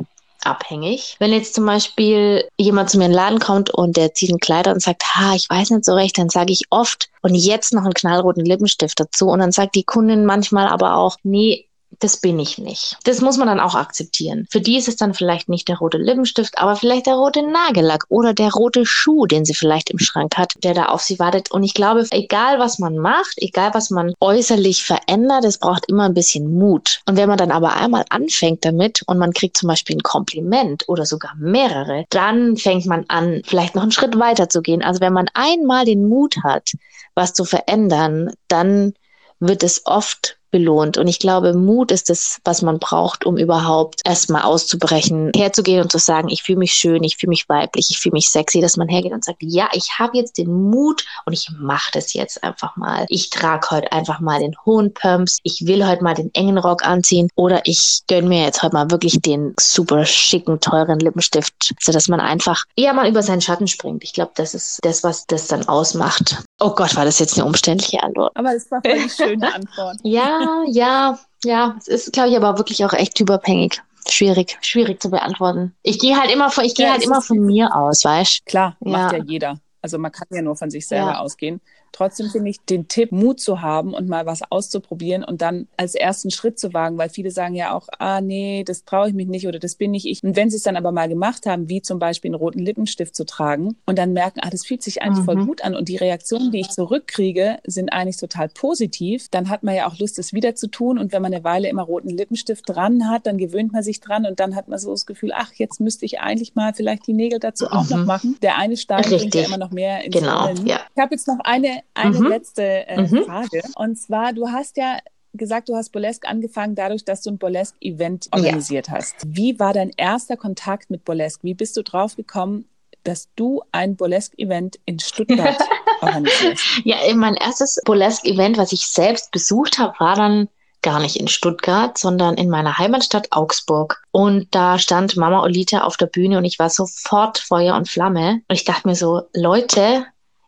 abhängig. 0.44 1.16
Wenn 1.18 1.34
jetzt 1.34 1.56
zum 1.56 1.66
Beispiel 1.66 2.48
jemand 2.56 2.92
zu 2.92 3.00
mir 3.00 3.06
in 3.06 3.12
den 3.12 3.18
Laden 3.18 3.40
kommt 3.40 3.72
und 3.72 3.98
der 3.98 4.14
zieht 4.14 4.30
ein 4.30 4.40
Kleider 4.40 4.74
und 4.74 4.82
sagt, 4.82 5.04
ha, 5.16 5.34
ich 5.36 5.50
weiß 5.50 5.72
nicht 5.72 5.86
so 5.86 5.96
recht, 5.96 6.20
dann 6.20 6.30
sage 6.30 6.54
ich 6.54 6.68
oft, 6.70 7.10
und 7.24 7.34
jetzt 7.34 7.74
noch 7.74 7.84
einen 7.84 7.94
knallroten 7.94 8.46
Lippenstift 8.46 9.00
dazu. 9.00 9.30
Und 9.30 9.40
dann 9.40 9.52
sagt 9.52 9.74
die 9.74 9.84
Kundin 9.84 10.24
manchmal 10.24 10.68
aber 10.68 10.98
auch, 10.98 11.18
nee, 11.24 11.68
das 12.00 12.18
bin 12.18 12.40
ich 12.40 12.58
nicht. 12.58 12.98
Das 13.04 13.22
muss 13.22 13.38
man 13.38 13.48
dann 13.48 13.60
auch 13.60 13.76
akzeptieren. 13.76 14.46
Für 14.50 14.62
die 14.62 14.78
ist 14.78 14.88
es 14.88 14.96
dann 14.96 15.14
vielleicht 15.14 15.50
nicht 15.50 15.68
der 15.68 15.78
rote 15.78 15.98
Lippenstift, 15.98 16.58
aber 16.58 16.76
vielleicht 16.76 17.08
der 17.08 17.16
rote 17.16 17.42
Nagellack 17.42 18.06
oder 18.10 18.34
der 18.34 18.52
rote 18.52 18.86
Schuh, 18.86 19.26
den 19.26 19.46
sie 19.46 19.54
vielleicht 19.54 19.90
im 19.90 20.00
Schrank 20.00 20.38
hat, 20.38 20.54
der 20.64 20.74
da 20.74 20.86
auf 20.86 21.02
sie 21.02 21.20
wartet. 21.20 21.52
Und 21.52 21.64
ich 21.64 21.74
glaube, 21.74 22.06
egal 22.12 22.60
was 22.60 22.78
man 22.78 22.98
macht, 22.98 23.34
egal 23.38 23.74
was 23.74 23.90
man 23.90 24.14
äußerlich 24.20 24.84
verändert, 24.84 25.46
es 25.46 25.58
braucht 25.58 25.90
immer 25.90 26.06
ein 26.06 26.14
bisschen 26.14 26.58
Mut. 26.58 27.02
Und 27.08 27.18
wenn 27.18 27.30
man 27.30 27.38
dann 27.38 27.52
aber 27.52 27.76
einmal 27.76 28.06
anfängt 28.10 28.64
damit 28.64 29.02
und 29.08 29.18
man 29.18 29.34
kriegt 29.34 29.58
zum 29.58 29.68
Beispiel 29.68 29.98
ein 29.98 30.04
Kompliment 30.04 30.88
oder 30.88 31.06
sogar 31.06 31.34
mehrere, 31.36 32.06
dann 32.10 32.58
fängt 32.58 32.86
man 32.86 33.06
an, 33.08 33.42
vielleicht 33.46 33.76
noch 33.76 33.84
einen 33.84 33.92
Schritt 33.92 34.20
weiter 34.20 34.50
zu 34.50 34.62
gehen. 34.62 34.84
Also 34.84 35.02
wenn 35.02 35.14
man 35.14 35.30
einmal 35.34 35.86
den 35.86 36.08
Mut 36.08 36.36
hat, 36.44 36.74
was 37.16 37.34
zu 37.34 37.46
verändern, 37.46 38.32
dann 38.48 38.94
wird 39.40 39.64
es 39.64 39.86
oft 39.86 40.37
belohnt. 40.58 40.98
Und 40.98 41.08
ich 41.08 41.20
glaube, 41.20 41.54
Mut 41.54 41.92
ist 41.92 42.10
das, 42.10 42.40
was 42.44 42.62
man 42.62 42.80
braucht, 42.80 43.26
um 43.26 43.38
überhaupt 43.38 44.02
erstmal 44.06 44.42
auszubrechen, 44.42 45.32
herzugehen 45.36 45.82
und 45.82 45.92
zu 45.92 46.00
sagen, 46.00 46.30
ich 46.30 46.42
fühle 46.44 46.60
mich 46.60 46.74
schön, 46.74 47.04
ich 47.04 47.18
fühle 47.18 47.30
mich 47.30 47.48
weiblich, 47.48 47.88
ich 47.92 48.00
fühle 48.00 48.14
mich 48.14 48.30
sexy, 48.30 48.60
dass 48.62 48.78
man 48.78 48.88
hergeht 48.88 49.14
und 49.14 49.24
sagt, 49.24 49.38
ja, 49.42 49.70
ich 49.74 50.00
habe 50.00 50.18
jetzt 50.18 50.38
den 50.38 50.52
Mut 50.52 51.06
und 51.26 51.34
ich 51.34 51.50
mache 51.60 51.92
das 51.94 52.14
jetzt 52.14 52.44
einfach 52.44 52.76
mal. 52.76 53.06
Ich 53.10 53.30
trage 53.30 53.68
heute 53.70 53.92
einfach 53.92 54.20
mal 54.20 54.40
den 54.40 54.56
hohen 54.66 54.94
Pumps, 54.94 55.40
ich 55.44 55.68
will 55.68 55.86
heute 55.88 56.04
mal 56.04 56.16
den 56.16 56.34
engen 56.34 56.58
Rock 56.58 56.86
anziehen 56.86 57.30
oder 57.36 57.62
ich 57.66 58.02
gönne 58.08 58.28
mir 58.28 58.44
jetzt 58.44 58.64
heute 58.64 58.74
mal 58.74 58.90
wirklich 58.90 59.22
den 59.22 59.54
super 59.60 60.06
schicken, 60.06 60.60
teuren 60.60 61.00
Lippenstift, 61.00 61.76
sodass 61.80 62.08
man 62.08 62.20
einfach 62.20 62.64
eher 62.76 62.94
mal 62.94 63.08
über 63.08 63.22
seinen 63.22 63.42
Schatten 63.42 63.68
springt. 63.68 64.04
Ich 64.04 64.14
glaube, 64.14 64.32
das 64.36 64.54
ist 64.54 64.80
das, 64.82 65.04
was 65.04 65.28
das 65.28 65.48
dann 65.48 65.68
ausmacht. 65.68 66.44
Oh 66.60 66.72
Gott, 66.72 66.96
war 66.96 67.06
das 67.06 67.20
jetzt 67.20 67.38
eine 67.38 67.46
umständliche 67.46 68.02
Antwort. 68.02 68.32
Aber 68.36 68.56
es 68.56 68.72
war 68.72 68.82
voll 68.82 69.04
die 69.04 69.10
schöne 69.10 69.54
Antwort. 69.54 69.98
ja, 70.04 70.47
ja, 70.68 71.20
ja. 71.44 71.76
Es 71.80 71.88
ist, 71.88 72.14
glaube 72.14 72.30
ich, 72.30 72.38
aber 72.38 72.58
wirklich 72.58 72.84
auch 72.86 72.94
echt 72.94 73.16
typabhängig. 73.16 73.82
Schwierig, 74.10 74.58
schwierig 74.62 75.02
zu 75.02 75.10
beantworten. 75.10 75.76
Ich 75.84 76.00
gehe 76.00 76.18
halt 76.18 76.32
immer 76.32 76.50
von, 76.50 76.64
ich 76.64 76.76
gehe 76.76 76.86
ja, 76.86 76.94
halt 76.94 77.04
immer 77.04 77.22
von 77.22 77.40
mir 77.40 77.76
aus, 77.76 78.06
weißt 78.06 78.46
Klar, 78.46 78.78
macht 78.80 79.12
ja 79.12 79.24
jeder. 79.24 79.60
Also 79.82 79.98
man 79.98 80.12
kann 80.12 80.28
ja 80.32 80.42
nur 80.42 80.56
von 80.56 80.70
sich 80.70 80.88
selber 80.88 81.12
ja. 81.12 81.20
ausgehen. 81.20 81.62
Trotzdem 81.98 82.30
finde 82.30 82.52
ich 82.52 82.60
den 82.60 82.88
Tipp, 82.88 83.12
Mut 83.12 83.40
zu 83.40 83.64
haben 83.64 83.96
und 83.96 84.08
mal 84.08 84.28
was 84.28 84.44
auszuprobieren 84.52 85.24
und 85.24 85.42
dann 85.42 85.68
als 85.78 85.96
ersten 85.96 86.30
Schritt 86.30 86.60
zu 86.60 86.72
wagen, 86.72 87.00
weil 87.00 87.10
viele 87.10 87.32
sagen 87.32 87.56
ja 87.56 87.74
auch, 87.74 87.88
ah 87.98 88.22
nee, 88.22 88.64
das 88.64 88.86
traue 88.86 89.08
ich 89.08 89.16
mich 89.16 89.28
nicht 89.28 89.48
oder 89.48 89.58
das 89.58 89.74
bin 89.74 89.90
nicht 89.90 90.06
ich. 90.06 90.22
Und 90.22 90.36
wenn 90.36 90.52
sie 90.52 90.58
es 90.58 90.62
dann 90.62 90.76
aber 90.76 90.92
mal 90.92 91.10
gemacht 91.10 91.48
haben, 91.48 91.70
wie 91.70 91.82
zum 91.82 91.98
Beispiel 91.98 92.30
einen 92.30 92.36
roten 92.36 92.60
Lippenstift 92.60 93.16
zu 93.16 93.26
tragen 93.26 93.78
und 93.88 93.98
dann 93.98 94.14
merken, 94.14 94.42
ah, 94.44 94.52
das 94.52 94.64
fühlt 94.64 94.84
sich 94.84 95.02
eigentlich 95.02 95.22
mhm. 95.22 95.26
voll 95.26 95.46
gut 95.48 95.64
an 95.64 95.74
und 95.74 95.90
die 95.90 95.96
Reaktionen, 95.96 96.52
die 96.52 96.60
ich 96.60 96.70
zurückkriege, 96.70 97.58
sind 97.66 97.92
eigentlich 97.92 98.18
total 98.18 98.50
positiv, 98.50 99.30
dann 99.30 99.50
hat 99.50 99.64
man 99.64 99.74
ja 99.74 99.88
auch 99.88 99.98
Lust, 99.98 100.20
es 100.20 100.34
wieder 100.34 100.54
zu 100.54 100.68
tun. 100.68 101.00
Und 101.00 101.14
wenn 101.14 101.24
man 101.24 101.34
eine 101.34 101.44
Weile 101.44 101.68
immer 101.68 101.82
roten 101.82 102.10
Lippenstift 102.10 102.66
dran 102.68 103.10
hat, 103.10 103.26
dann 103.26 103.40
gewöhnt 103.40 103.74
man 103.74 103.82
sich 103.82 104.02
dran 104.02 104.28
und 104.28 104.40
dann 104.40 104.56
hat 104.56 104.68
man 104.68 104.78
so 104.78 104.92
das 104.92 105.08
Gefühl, 105.08 105.32
ach, 105.34 105.52
jetzt 105.56 105.80
müsste 105.80 106.06
ich 106.06 106.20
eigentlich 106.20 106.54
mal 106.54 106.76
vielleicht 106.76 107.08
die 107.08 107.14
Nägel 107.14 107.40
dazu 107.40 107.66
mhm. 107.66 107.72
auch 107.72 107.90
noch 107.90 107.98
mhm. 107.98 108.06
machen. 108.06 108.38
Der 108.44 108.60
eine 108.60 108.78
Stein 108.78 109.00
Richtig. 109.00 109.18
bringt 109.18 109.34
ja 109.34 109.46
immer 109.46 109.58
noch 109.58 109.72
mehr 109.72 110.04
ins 110.04 110.14
Genau, 110.14 110.50
ja. 110.64 110.82
Ich 110.96 111.02
habe 111.02 111.16
jetzt 111.16 111.28
noch 111.28 111.40
eine 111.40 111.87
eine 111.94 112.20
mhm. 112.20 112.28
letzte 112.28 112.88
äh, 112.88 113.02
mhm. 113.02 113.24
Frage. 113.24 113.62
Und 113.76 113.98
zwar, 113.98 114.34
du 114.34 114.50
hast 114.50 114.78
ja 114.78 115.00
gesagt, 115.34 115.70
du 115.70 115.76
hast 115.76 115.92
Burlesque 115.92 116.28
angefangen 116.28 116.76
dadurch, 116.76 117.06
dass 117.06 117.22
du 117.22 117.32
ein 117.32 117.38
Burlesque-Event 117.38 118.30
organisiert 118.32 118.88
ja. 118.88 118.94
hast. 118.94 119.16
Wie 119.26 119.60
war 119.60 119.74
dein 119.74 119.92
erster 119.96 120.38
Kontakt 120.38 120.90
mit 120.90 121.06
Burlesque? 121.06 121.44
Wie 121.44 121.54
bist 121.54 121.78
du 121.78 121.84
drauf 121.84 122.16
gekommen, 122.16 122.66
dass 123.04 123.30
du 123.36 123.62
ein 123.72 123.96
Burlesque-Event 123.96 124.80
in 124.86 125.00
Stuttgart 125.00 125.58
organisierst? 126.02 126.82
Ja, 126.84 126.98
mein 127.16 127.36
erstes 127.36 127.80
Burlesque-Event, 127.86 128.58
was 128.58 128.72
ich 128.72 128.88
selbst 128.88 129.32
besucht 129.32 129.80
habe, 129.80 129.94
war 130.00 130.16
dann 130.16 130.50
gar 130.82 131.00
nicht 131.00 131.18
in 131.18 131.28
Stuttgart, 131.28 131.98
sondern 131.98 132.36
in 132.36 132.50
meiner 132.50 132.78
Heimatstadt 132.78 133.32
Augsburg. 133.32 134.04
Und 134.12 134.54
da 134.54 134.78
stand 134.80 135.18
Mama 135.18 135.42
Olita 135.42 135.82
auf 135.82 135.98
der 135.98 136.06
Bühne 136.06 136.38
und 136.38 136.46
ich 136.46 136.60
war 136.60 136.70
sofort 136.70 137.40
Feuer 137.40 137.76
und 137.76 137.90
Flamme. 137.90 138.42
Und 138.48 138.56
ich 138.56 138.64
dachte 138.64 138.88
mir 138.88 138.96
so, 138.96 139.24
Leute, 139.34 140.06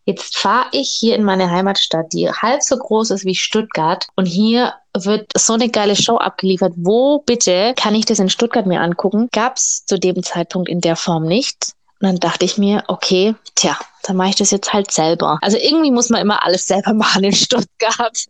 Jetzt 0.09 0.39
fahre 0.39 0.69
ich 0.71 0.89
hier 0.89 1.15
in 1.15 1.23
meine 1.23 1.51
Heimatstadt, 1.51 2.13
die 2.13 2.31
halb 2.31 2.63
so 2.63 2.75
groß 2.75 3.11
ist 3.11 3.25
wie 3.25 3.35
Stuttgart. 3.35 4.07
Und 4.15 4.25
hier 4.25 4.73
wird 4.97 5.31
so 5.37 5.53
eine 5.53 5.69
geile 5.69 5.95
Show 5.95 6.17
abgeliefert. 6.17 6.73
Wo 6.77 7.19
bitte 7.19 7.75
kann 7.75 7.93
ich 7.93 8.05
das 8.05 8.17
in 8.17 8.27
Stuttgart 8.27 8.65
mir 8.65 8.81
angucken? 8.81 9.29
Gab 9.31 9.57
es 9.57 9.85
zu 9.85 9.99
dem 9.99 10.23
Zeitpunkt 10.23 10.67
in 10.67 10.81
der 10.81 10.95
Form 10.95 11.25
nicht. 11.25 11.73
Und 12.01 12.07
dann 12.07 12.15
dachte 12.15 12.43
ich 12.43 12.57
mir, 12.57 12.83
okay, 12.87 13.35
tja, 13.53 13.77
dann 14.03 14.15
mache 14.15 14.29
ich 14.29 14.35
das 14.35 14.51
jetzt 14.51 14.73
halt 14.73 14.91
selber. 14.91 15.39
Also 15.41 15.57
irgendwie 15.57 15.91
muss 15.91 16.09
man 16.09 16.21
immer 16.21 16.45
alles 16.45 16.65
selber 16.67 16.93
machen 16.99 17.23
in 17.23 17.33
Stuttgart. 17.33 18.25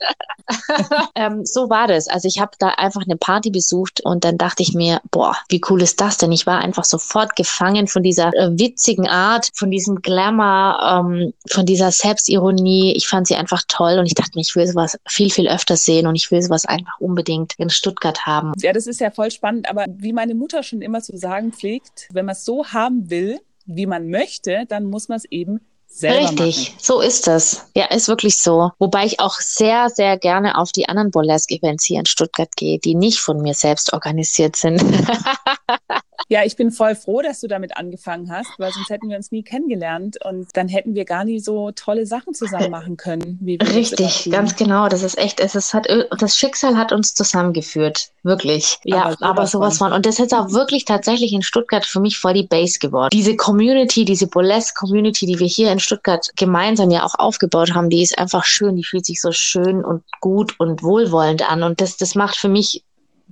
ähm, 1.15 1.45
so 1.45 1.69
war 1.69 1.87
das. 1.87 2.07
Also 2.07 2.27
ich 2.27 2.39
habe 2.39 2.51
da 2.59 2.69
einfach 2.69 3.03
eine 3.03 3.17
Party 3.17 3.51
besucht 3.51 4.01
und 4.01 4.23
dann 4.23 4.37
dachte 4.37 4.63
ich 4.63 4.73
mir, 4.73 5.01
boah, 5.11 5.35
wie 5.49 5.61
cool 5.69 5.81
ist 5.81 6.01
das 6.01 6.17
denn? 6.17 6.31
Ich 6.31 6.45
war 6.45 6.59
einfach 6.59 6.83
sofort 6.83 7.35
gefangen 7.35 7.87
von 7.87 8.03
dieser 8.03 8.33
äh, 8.33 8.49
witzigen 8.57 9.07
Art, 9.07 9.49
von 9.53 9.71
diesem 9.71 10.01
Glamour, 10.01 10.79
ähm, 10.81 11.33
von 11.49 11.65
dieser 11.65 11.91
Selbstironie. 11.91 12.93
Ich 12.95 13.07
fand 13.07 13.27
sie 13.27 13.35
einfach 13.35 13.63
toll 13.67 13.99
und 13.99 14.05
ich 14.05 14.15
dachte 14.15 14.31
mir, 14.35 14.41
ich 14.41 14.55
will 14.55 14.67
sowas 14.67 14.97
viel, 15.07 15.29
viel 15.29 15.47
öfter 15.47 15.77
sehen 15.77 16.07
und 16.07 16.15
ich 16.15 16.31
will 16.31 16.41
sowas 16.41 16.65
einfach 16.65 16.99
unbedingt 16.99 17.53
in 17.57 17.69
Stuttgart 17.69 18.25
haben. 18.25 18.53
Ja, 18.57 18.73
das 18.73 18.87
ist 18.87 18.99
ja 18.99 19.11
voll 19.11 19.31
spannend, 19.31 19.69
aber 19.69 19.85
wie 19.89 20.13
meine 20.13 20.35
Mutter 20.35 20.63
schon 20.63 20.81
immer 20.81 21.01
zu 21.01 21.17
sagen 21.17 21.51
pflegt, 21.51 22.07
wenn 22.11 22.25
man 22.25 22.33
es 22.33 22.45
so 22.45 22.65
haben 22.65 23.09
will, 23.09 23.39
wie 23.69 23.85
man 23.85 24.09
möchte, 24.09 24.65
dann 24.67 24.85
muss 24.85 25.07
man 25.07 25.17
es 25.17 25.25
eben 25.25 25.59
selber 25.87 26.29
Richtig, 26.29 26.69
machen. 26.69 26.79
so 26.81 27.01
ist 27.01 27.27
das. 27.27 27.67
Ja, 27.75 27.85
ist 27.85 28.07
wirklich 28.07 28.39
so. 28.39 28.71
Wobei 28.77 29.05
ich 29.05 29.19
auch 29.19 29.35
sehr, 29.39 29.89
sehr 29.89 30.17
gerne 30.17 30.57
auf 30.57 30.71
die 30.71 30.87
anderen 30.87 31.11
Burlesque-Events 31.11 31.85
hier 31.85 31.99
in 31.99 32.05
Stuttgart 32.05 32.49
gehe, 32.55 32.79
die 32.79 32.95
nicht 32.95 33.19
von 33.19 33.41
mir 33.41 33.53
selbst 33.53 33.93
organisiert 33.93 34.55
sind. 34.55 34.83
Ja, 36.31 36.45
ich 36.45 36.55
bin 36.55 36.71
voll 36.71 36.93
froh, 36.93 37.23
dass 37.23 37.41
du 37.41 37.47
damit 37.47 37.75
angefangen 37.75 38.31
hast, 38.31 38.51
weil 38.59 38.71
sonst 38.71 38.91
hätten 38.91 39.09
wir 39.09 39.17
uns 39.17 39.31
nie 39.31 39.41
kennengelernt 39.41 40.17
und 40.23 40.47
dann 40.53 40.67
hätten 40.67 40.93
wir 40.93 41.03
gar 41.03 41.23
nie 41.23 41.39
so 41.39 41.71
tolle 41.71 42.05
Sachen 42.05 42.35
zusammen 42.35 42.69
machen 42.69 42.97
können. 42.97 43.39
Wie 43.41 43.57
wir 43.59 43.67
Richtig, 43.73 44.29
ganz 44.31 44.55
genau. 44.55 44.89
Das 44.89 45.01
ist 45.01 45.17
echt, 45.17 45.39
es 45.39 45.55
ist, 45.55 45.73
hat, 45.73 45.87
das 46.19 46.37
Schicksal 46.37 46.77
hat 46.77 46.91
uns 46.91 47.15
zusammengeführt. 47.15 48.11
Wirklich. 48.21 48.77
Ja, 48.83 49.05
aber, 49.05 49.17
aber 49.21 49.47
sowas 49.47 49.79
von. 49.79 49.91
Und 49.91 50.05
das 50.05 50.15
ist 50.15 50.19
jetzt 50.19 50.33
auch 50.35 50.51
wirklich 50.51 50.85
tatsächlich 50.85 51.33
in 51.33 51.41
Stuttgart 51.41 51.85
für 51.85 51.99
mich 51.99 52.19
voll 52.19 52.33
die 52.33 52.43
Base 52.47 52.77
geworden. 52.77 53.09
Diese 53.11 53.35
Community, 53.35 54.05
diese 54.05 54.27
Burlesque-Community, 54.27 55.25
die 55.25 55.39
wir 55.39 55.47
hier 55.47 55.71
in 55.71 55.79
Stuttgart 55.79 56.29
gemeinsam 56.35 56.91
ja 56.91 57.05
auch 57.05 57.15
aufgebaut 57.17 57.73
haben, 57.73 57.89
die 57.89 58.03
ist 58.03 58.19
einfach 58.19 58.45
schön. 58.45 58.75
Die 58.75 58.83
fühlt 58.83 59.05
sich 59.05 59.19
so 59.19 59.31
schön 59.31 59.83
und 59.83 60.03
gut 60.21 60.59
und 60.59 60.83
wohlwollend 60.83 61.49
an. 61.49 61.63
Und 61.63 61.81
das, 61.81 61.97
das 61.97 62.13
macht 62.13 62.35
für 62.35 62.49
mich 62.49 62.83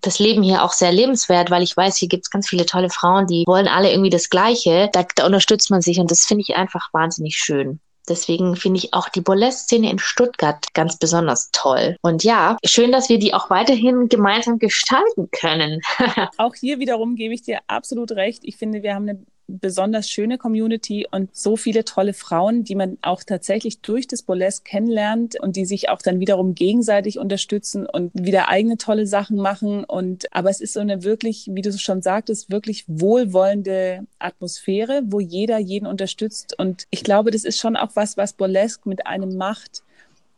das 0.02 0.20
Leben 0.20 0.44
hier 0.44 0.64
auch 0.64 0.74
sehr 0.74 0.92
lebenswert, 0.92 1.50
weil 1.50 1.64
ich 1.64 1.76
weiß, 1.76 1.98
hier 1.98 2.08
gibt 2.08 2.26
es 2.26 2.30
ganz 2.30 2.48
viele 2.48 2.66
tolle 2.66 2.90
Frauen, 2.90 3.28
die 3.28 3.44
wollen 3.48 3.68
alle 3.68 3.92
irgendwie 3.92 4.10
das 4.10 4.30
Gleiche. 4.30 4.90
Da, 4.94 5.06
da 5.16 5.26
unterstützt 5.26 5.72
man 5.72 5.82
sich 5.82 6.00
und 6.00 6.12
das 6.12 6.26
finde 6.26 6.44
ich 6.48 6.56
einfach 6.56 6.90
wahnsinnig 6.94 7.36
schön. 7.36 7.80
Deswegen 8.08 8.56
finde 8.56 8.78
ich 8.78 8.94
auch 8.94 9.10
die 9.10 9.22
Burlesque-Szene 9.22 9.92
in 9.92 10.00
Stuttgart 10.00 10.74
ganz 10.74 10.98
besonders 10.98 11.50
toll. 11.52 11.98
Und 12.02 12.24
ja, 12.24 12.58
schön, 12.64 12.92
dass 12.92 13.10
wir 13.10 13.20
die 13.20 13.34
auch 13.34 13.50
weiterhin 13.50 14.08
gemeinsam 14.08 14.60
gestalten 14.60 15.30
können. 15.32 15.82
auch 16.38 16.56
hier 16.56 16.80
wiederum 16.80 17.16
gebe 17.16 17.34
ich 17.34 17.42
dir 17.42 17.60
absolut 17.68 18.12
recht. 18.12 18.44
Ich 18.44 18.56
finde, 18.56 18.82
wir 18.82 18.96
haben 18.96 19.10
eine 19.10 19.20
besonders 19.48 20.10
schöne 20.10 20.38
Community 20.38 21.08
und 21.10 21.34
so 21.36 21.56
viele 21.56 21.86
tolle 21.86 22.14
Frauen, 22.14 22.64
die 22.64 22.76
man 22.76 22.98
auch 23.02 23.24
tatsächlich 23.24 23.80
durch 23.80 24.08
das 24.08 24.22
Burlesque 24.22 24.64
kennenlernt 24.64 25.40
und 25.40 25.56
die 25.56 25.66
sich 25.66 25.90
auch 25.90 26.02
dann 26.02 26.20
wiederum 26.20 26.54
gegenseitig 26.54 27.18
unterstützen 27.18 27.86
und 27.86 28.12
wieder 28.14 28.50
eigene 28.50 28.78
tolle 28.78 29.08
Sachen 29.08 29.38
machen. 29.38 29.86
Und 29.86 30.34
aber 30.34 30.50
es 30.50 30.60
ist 30.60 30.74
so 30.74 30.82
eine 30.82 31.04
wirklich, 31.04 31.50
wie 31.52 31.62
du 31.62 31.72
schon 31.78 32.02
sagtest, 32.02 32.52
wirklich 32.52 32.84
wohlwollende 32.88 34.06
Atmosphäre, 34.20 35.02
wo 35.06 35.22
jeder 35.22 35.58
jeden 35.60 35.88
unterstützt. 35.88 36.58
Und 36.60 36.86
ich 36.90 37.04
glaube, 37.04 37.32
das 37.32 37.46
ist 37.46 37.60
schon 37.60 37.78
auch 37.78 37.92
was, 37.96 38.18
was 38.18 38.34
Burlesque 38.34 38.88
mit 38.90 39.08
einem 39.08 39.38
macht. 39.38 39.84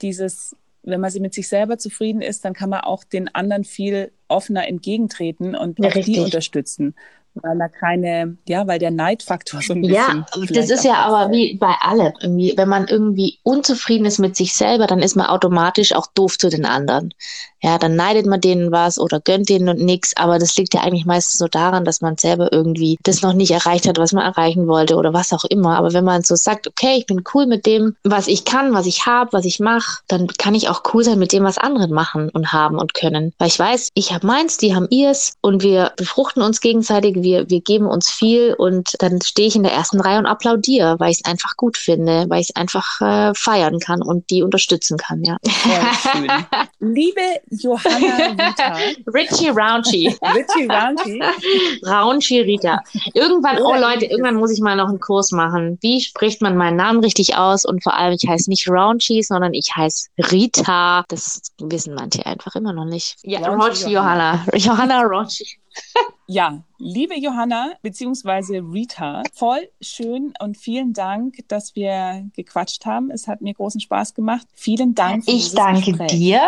Dieses 0.01 0.55
wenn 0.83 1.01
man 1.01 1.11
mit 1.19 1.33
sich 1.33 1.49
selber 1.49 1.77
zufrieden 1.77 2.21
ist, 2.21 2.45
dann 2.45 2.53
kann 2.53 2.69
man 2.69 2.79
auch 2.81 3.03
den 3.03 3.27
anderen 3.35 3.65
viel 3.65 4.11
offener 4.29 4.65
entgegentreten 4.65 5.53
und 5.53 5.77
ja, 5.77 5.89
auch 5.89 5.93
die 5.93 6.19
unterstützen 6.19 6.95
weil 7.35 7.57
da 7.57 7.67
keine, 7.67 8.37
ja, 8.47 8.67
weil 8.67 8.79
der 8.79 8.91
Neidfaktor 8.91 9.61
so 9.61 9.73
ein 9.73 9.81
bisschen. 9.81 9.95
Ja, 9.95 10.25
das 10.49 10.69
ist 10.69 10.83
ja 10.83 10.95
aber 10.95 11.31
wie 11.31 11.57
bei 11.57 11.73
allem. 11.81 12.13
Irgendwie, 12.21 12.53
wenn 12.55 12.69
man 12.69 12.87
irgendwie 12.87 13.39
unzufrieden 13.43 14.05
ist 14.05 14.19
mit 14.19 14.35
sich 14.35 14.53
selber, 14.53 14.87
dann 14.87 14.99
ist 14.99 15.15
man 15.15 15.27
automatisch 15.27 15.93
auch 15.93 16.07
doof 16.07 16.37
zu 16.37 16.49
den 16.49 16.65
anderen. 16.65 17.13
Ja, 17.61 17.77
dann 17.77 17.95
neidet 17.95 18.25
man 18.25 18.39
denen 18.39 18.71
was 18.71 18.97
oder 18.99 19.19
gönnt 19.19 19.49
denen 19.49 19.67
und 19.67 19.81
nichts, 19.81 20.15
aber 20.15 20.39
das 20.39 20.55
liegt 20.55 20.73
ja 20.73 20.81
eigentlich 20.81 21.05
meistens 21.05 21.39
so 21.39 21.47
daran, 21.47 21.83
dass 21.83 21.99
man 21.99 22.17
selber 22.17 22.53
irgendwie 22.53 22.97
das 23.03 23.21
noch 23.21 23.33
nicht 23.33 23.51
erreicht 23.51 23.85
hat, 23.85 23.97
was 23.97 24.13
man 24.13 24.23
erreichen 24.23 24.67
wollte 24.67 24.95
oder 24.95 25.13
was 25.13 25.33
auch 25.33 25.43
immer. 25.43 25.77
Aber 25.77 25.91
wenn 25.91 26.05
man 26.05 26.23
so 26.23 26.35
sagt, 26.35 26.67
okay, 26.67 26.95
ich 26.97 27.05
bin 27.05 27.23
cool 27.33 27.47
mit 27.47 27.65
dem, 27.65 27.95
was 28.03 28.27
ich 28.27 28.45
kann, 28.45 28.73
was 28.73 28.85
ich 28.85 29.05
habe, 29.05 29.33
was 29.33 29.43
ich 29.43 29.59
mache, 29.59 30.01
dann 30.07 30.27
kann 30.27 30.55
ich 30.55 30.69
auch 30.69 30.83
cool 30.93 31.03
sein 31.03 31.19
mit 31.19 31.33
dem, 31.33 31.43
was 31.43 31.57
andere 31.57 31.89
machen 31.89 32.29
und 32.29 32.53
haben 32.53 32.77
und 32.79 32.93
können. 32.93 33.33
Weil 33.37 33.49
ich 33.49 33.59
weiß, 33.59 33.89
ich 33.93 34.13
habe 34.13 34.25
meins, 34.25 34.57
die 34.57 34.73
haben 34.73 34.87
ihrs 34.89 35.33
und 35.41 35.61
wir 35.61 35.91
befruchten 35.97 36.41
uns 36.41 36.61
gegenseitig 36.61 37.18
wir, 37.23 37.49
wir 37.49 37.61
geben 37.61 37.87
uns 37.87 38.09
viel 38.09 38.53
und 38.53 38.95
dann 38.99 39.21
stehe 39.21 39.47
ich 39.47 39.55
in 39.55 39.63
der 39.63 39.73
ersten 39.73 39.99
Reihe 39.99 40.19
und 40.19 40.25
applaudiere, 40.25 40.99
weil 40.99 41.11
ich 41.11 41.19
es 41.23 41.25
einfach 41.25 41.55
gut 41.57 41.77
finde, 41.77 42.25
weil 42.29 42.41
ich 42.41 42.49
es 42.49 42.55
einfach 42.55 43.01
äh, 43.01 43.33
feiern 43.35 43.79
kann 43.79 44.01
und 44.01 44.29
die 44.29 44.43
unterstützen 44.43 44.97
kann, 44.97 45.23
ja. 45.23 45.37
schön. 45.43 46.27
Liebe 46.79 47.21
Johanna 47.49 48.27
Rita. 48.31 48.77
Richie 49.13 49.49
Raunchy. 49.49 50.17
Richie 50.21 50.67
Raunchy. 50.67 51.21
Raunchy 51.85 52.41
Rita. 52.41 52.81
Irgendwann, 53.13 53.61
oh 53.61 53.75
Leute, 53.75 54.05
irgendwann 54.05 54.35
muss 54.35 54.51
ich 54.51 54.61
mal 54.61 54.75
noch 54.75 54.89
einen 54.89 54.99
Kurs 54.99 55.31
machen. 55.31 55.77
Wie 55.81 56.01
spricht 56.01 56.41
man 56.41 56.57
meinen 56.57 56.77
Namen 56.77 57.01
richtig 57.01 57.35
aus? 57.37 57.65
Und 57.65 57.83
vor 57.83 57.95
allem, 57.95 58.13
ich 58.19 58.27
heiße 58.27 58.49
nicht 58.49 58.69
Raunchy, 58.69 59.23
sondern 59.23 59.53
ich 59.53 59.75
heiße 59.75 60.09
Rita. 60.31 61.03
Das 61.07 61.41
wissen 61.59 61.93
manche 61.95 62.25
einfach 62.25 62.55
immer 62.55 62.73
noch 62.73 62.85
nicht. 62.85 63.17
Ja, 63.23 63.47
Raunchy 63.47 63.89
Johanna. 63.89 64.45
Johanna 64.53 65.01
Raunchy. 65.01 65.45
Ja, 66.31 66.61
liebe 66.77 67.19
Johanna 67.19 67.71
beziehungsweise 67.81 68.57
Rita, 68.57 69.23
voll 69.33 69.67
schön 69.81 70.31
und 70.39 70.57
vielen 70.57 70.93
Dank, 70.93 71.37
dass 71.47 71.75
wir 71.75 72.23
gequatscht 72.35 72.85
haben. 72.85 73.09
Es 73.09 73.27
hat 73.27 73.41
mir 73.41 73.55
großen 73.55 73.81
Spaß 73.81 74.13
gemacht. 74.13 74.45
Vielen 74.53 74.93
Dank. 74.93 75.25
Für 75.25 75.31
ich 75.31 75.55
danke 75.55 75.93
Gespräch. 75.93 76.11
dir. 76.11 76.41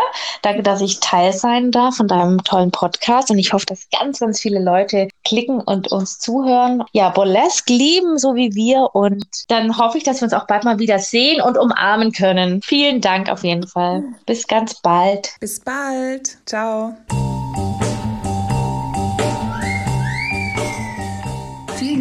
Danke, 0.44 0.62
dass 0.62 0.82
ich 0.82 1.00
Teil 1.00 1.34
sein 1.34 1.72
darf 1.72 1.96
von 1.96 2.08
deinem 2.08 2.44
tollen 2.44 2.70
Podcast 2.70 3.32
und 3.32 3.40
ich 3.40 3.54
hoffe, 3.54 3.66
dass 3.66 3.90
ganz, 3.90 4.20
ganz 4.20 4.40
viele 4.40 4.60
Leute 4.60 5.08
klicken 5.24 5.60
und 5.62 5.92
uns 5.92 6.20
zuhören. 6.20 6.84
Ja, 6.92 7.10
Burlesque 7.10 7.74
lieben, 7.74 8.20
so 8.20 8.36
wie 8.36 8.54
wir 8.54 8.94
und 8.94 9.26
dann 9.48 9.80
hoffe 9.80 9.98
ich, 9.98 10.04
dass 10.04 10.22
wir 10.22 10.26
uns 10.26 10.34
auch 10.34 10.46
bald 10.46 10.64
mal 10.64 10.78
wieder 10.78 11.00
sehen 11.00 11.42
und 11.42 11.58
umarmen 11.58 12.12
können. 12.12 12.62
Vielen 12.62 13.02
Dank 13.02 13.30
auf 13.30 13.44
jeden 13.44 13.66
Fall. 13.66 14.04
Bis 14.28 14.46
ganz 14.46 14.80
bald. 14.80 15.34
Bis 15.40 15.60
bald. 15.60 16.38
Ciao. 16.46 16.96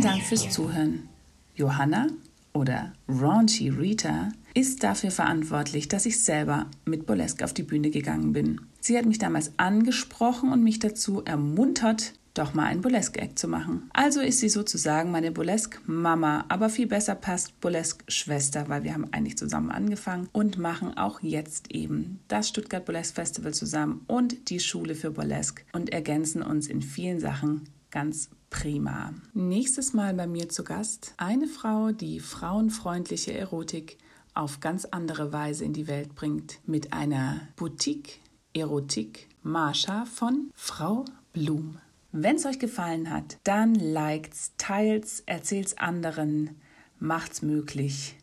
Vielen 0.00 0.12
Dank 0.14 0.24
fürs 0.24 0.48
Zuhören. 0.48 1.10
Johanna 1.56 2.06
oder 2.54 2.94
Raunchy 3.06 3.68
Rita 3.68 4.30
ist 4.54 4.82
dafür 4.82 5.10
verantwortlich, 5.10 5.88
dass 5.88 6.06
ich 6.06 6.24
selber 6.24 6.68
mit 6.86 7.04
Burlesque 7.04 7.44
auf 7.44 7.52
die 7.52 7.64
Bühne 7.64 7.90
gegangen 7.90 8.32
bin. 8.32 8.62
Sie 8.80 8.96
hat 8.96 9.04
mich 9.04 9.18
damals 9.18 9.52
angesprochen 9.58 10.52
und 10.52 10.64
mich 10.64 10.78
dazu 10.78 11.22
ermuntert, 11.26 12.14
doch 12.32 12.54
mal 12.54 12.64
ein 12.64 12.80
Burlesque-Act 12.80 13.38
zu 13.38 13.46
machen. 13.46 13.90
Also 13.92 14.22
ist 14.22 14.38
sie 14.38 14.48
sozusagen 14.48 15.10
meine 15.10 15.32
Burlesque-Mama, 15.32 16.46
aber 16.48 16.70
viel 16.70 16.86
besser 16.86 17.14
passt 17.14 17.60
Burlesque-Schwester, 17.60 18.70
weil 18.70 18.84
wir 18.84 18.94
haben 18.94 19.12
eigentlich 19.12 19.36
zusammen 19.36 19.70
angefangen 19.70 20.30
und 20.32 20.56
machen 20.56 20.96
auch 20.96 21.20
jetzt 21.20 21.72
eben 21.72 22.20
das 22.26 22.48
Stuttgart 22.48 22.86
Burlesque 22.86 23.16
Festival 23.16 23.52
zusammen 23.52 24.00
und 24.06 24.48
die 24.48 24.60
Schule 24.60 24.94
für 24.94 25.10
Burlesque 25.10 25.64
und 25.74 25.92
ergänzen 25.92 26.40
uns 26.40 26.68
in 26.68 26.80
vielen 26.80 27.20
Sachen 27.20 27.68
ganz 27.90 28.30
prima. 28.50 29.14
Nächstes 29.32 29.94
Mal 29.94 30.14
bei 30.14 30.26
mir 30.26 30.48
zu 30.48 30.64
Gast 30.64 31.14
eine 31.16 31.46
Frau, 31.46 31.92
die 31.92 32.20
frauenfreundliche 32.20 33.32
Erotik 33.32 33.96
auf 34.34 34.60
ganz 34.60 34.84
andere 34.84 35.32
Weise 35.32 35.64
in 35.64 35.72
die 35.72 35.86
Welt 35.86 36.14
bringt, 36.14 36.58
mit 36.66 36.92
einer 36.92 37.40
Boutique 37.56 38.20
Erotik 38.52 39.28
Marsha 39.42 40.04
von 40.04 40.50
Frau 40.54 41.04
Blum. 41.32 41.78
Wenn 42.12 42.36
es 42.36 42.46
euch 42.46 42.58
gefallen 42.58 43.10
hat, 43.10 43.38
dann 43.44 43.74
liked's, 43.74 44.52
teilt's, 44.58 45.22
erzählt's 45.26 45.78
anderen, 45.78 46.60
macht's 46.98 47.42
möglich, 47.42 48.16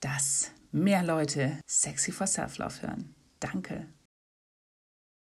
dass 0.00 0.50
mehr 0.72 1.02
Leute 1.02 1.58
Sexy 1.66 2.12
for 2.12 2.26
Self-Love 2.26 2.82
hören. 2.82 3.14
Danke. 3.40 3.86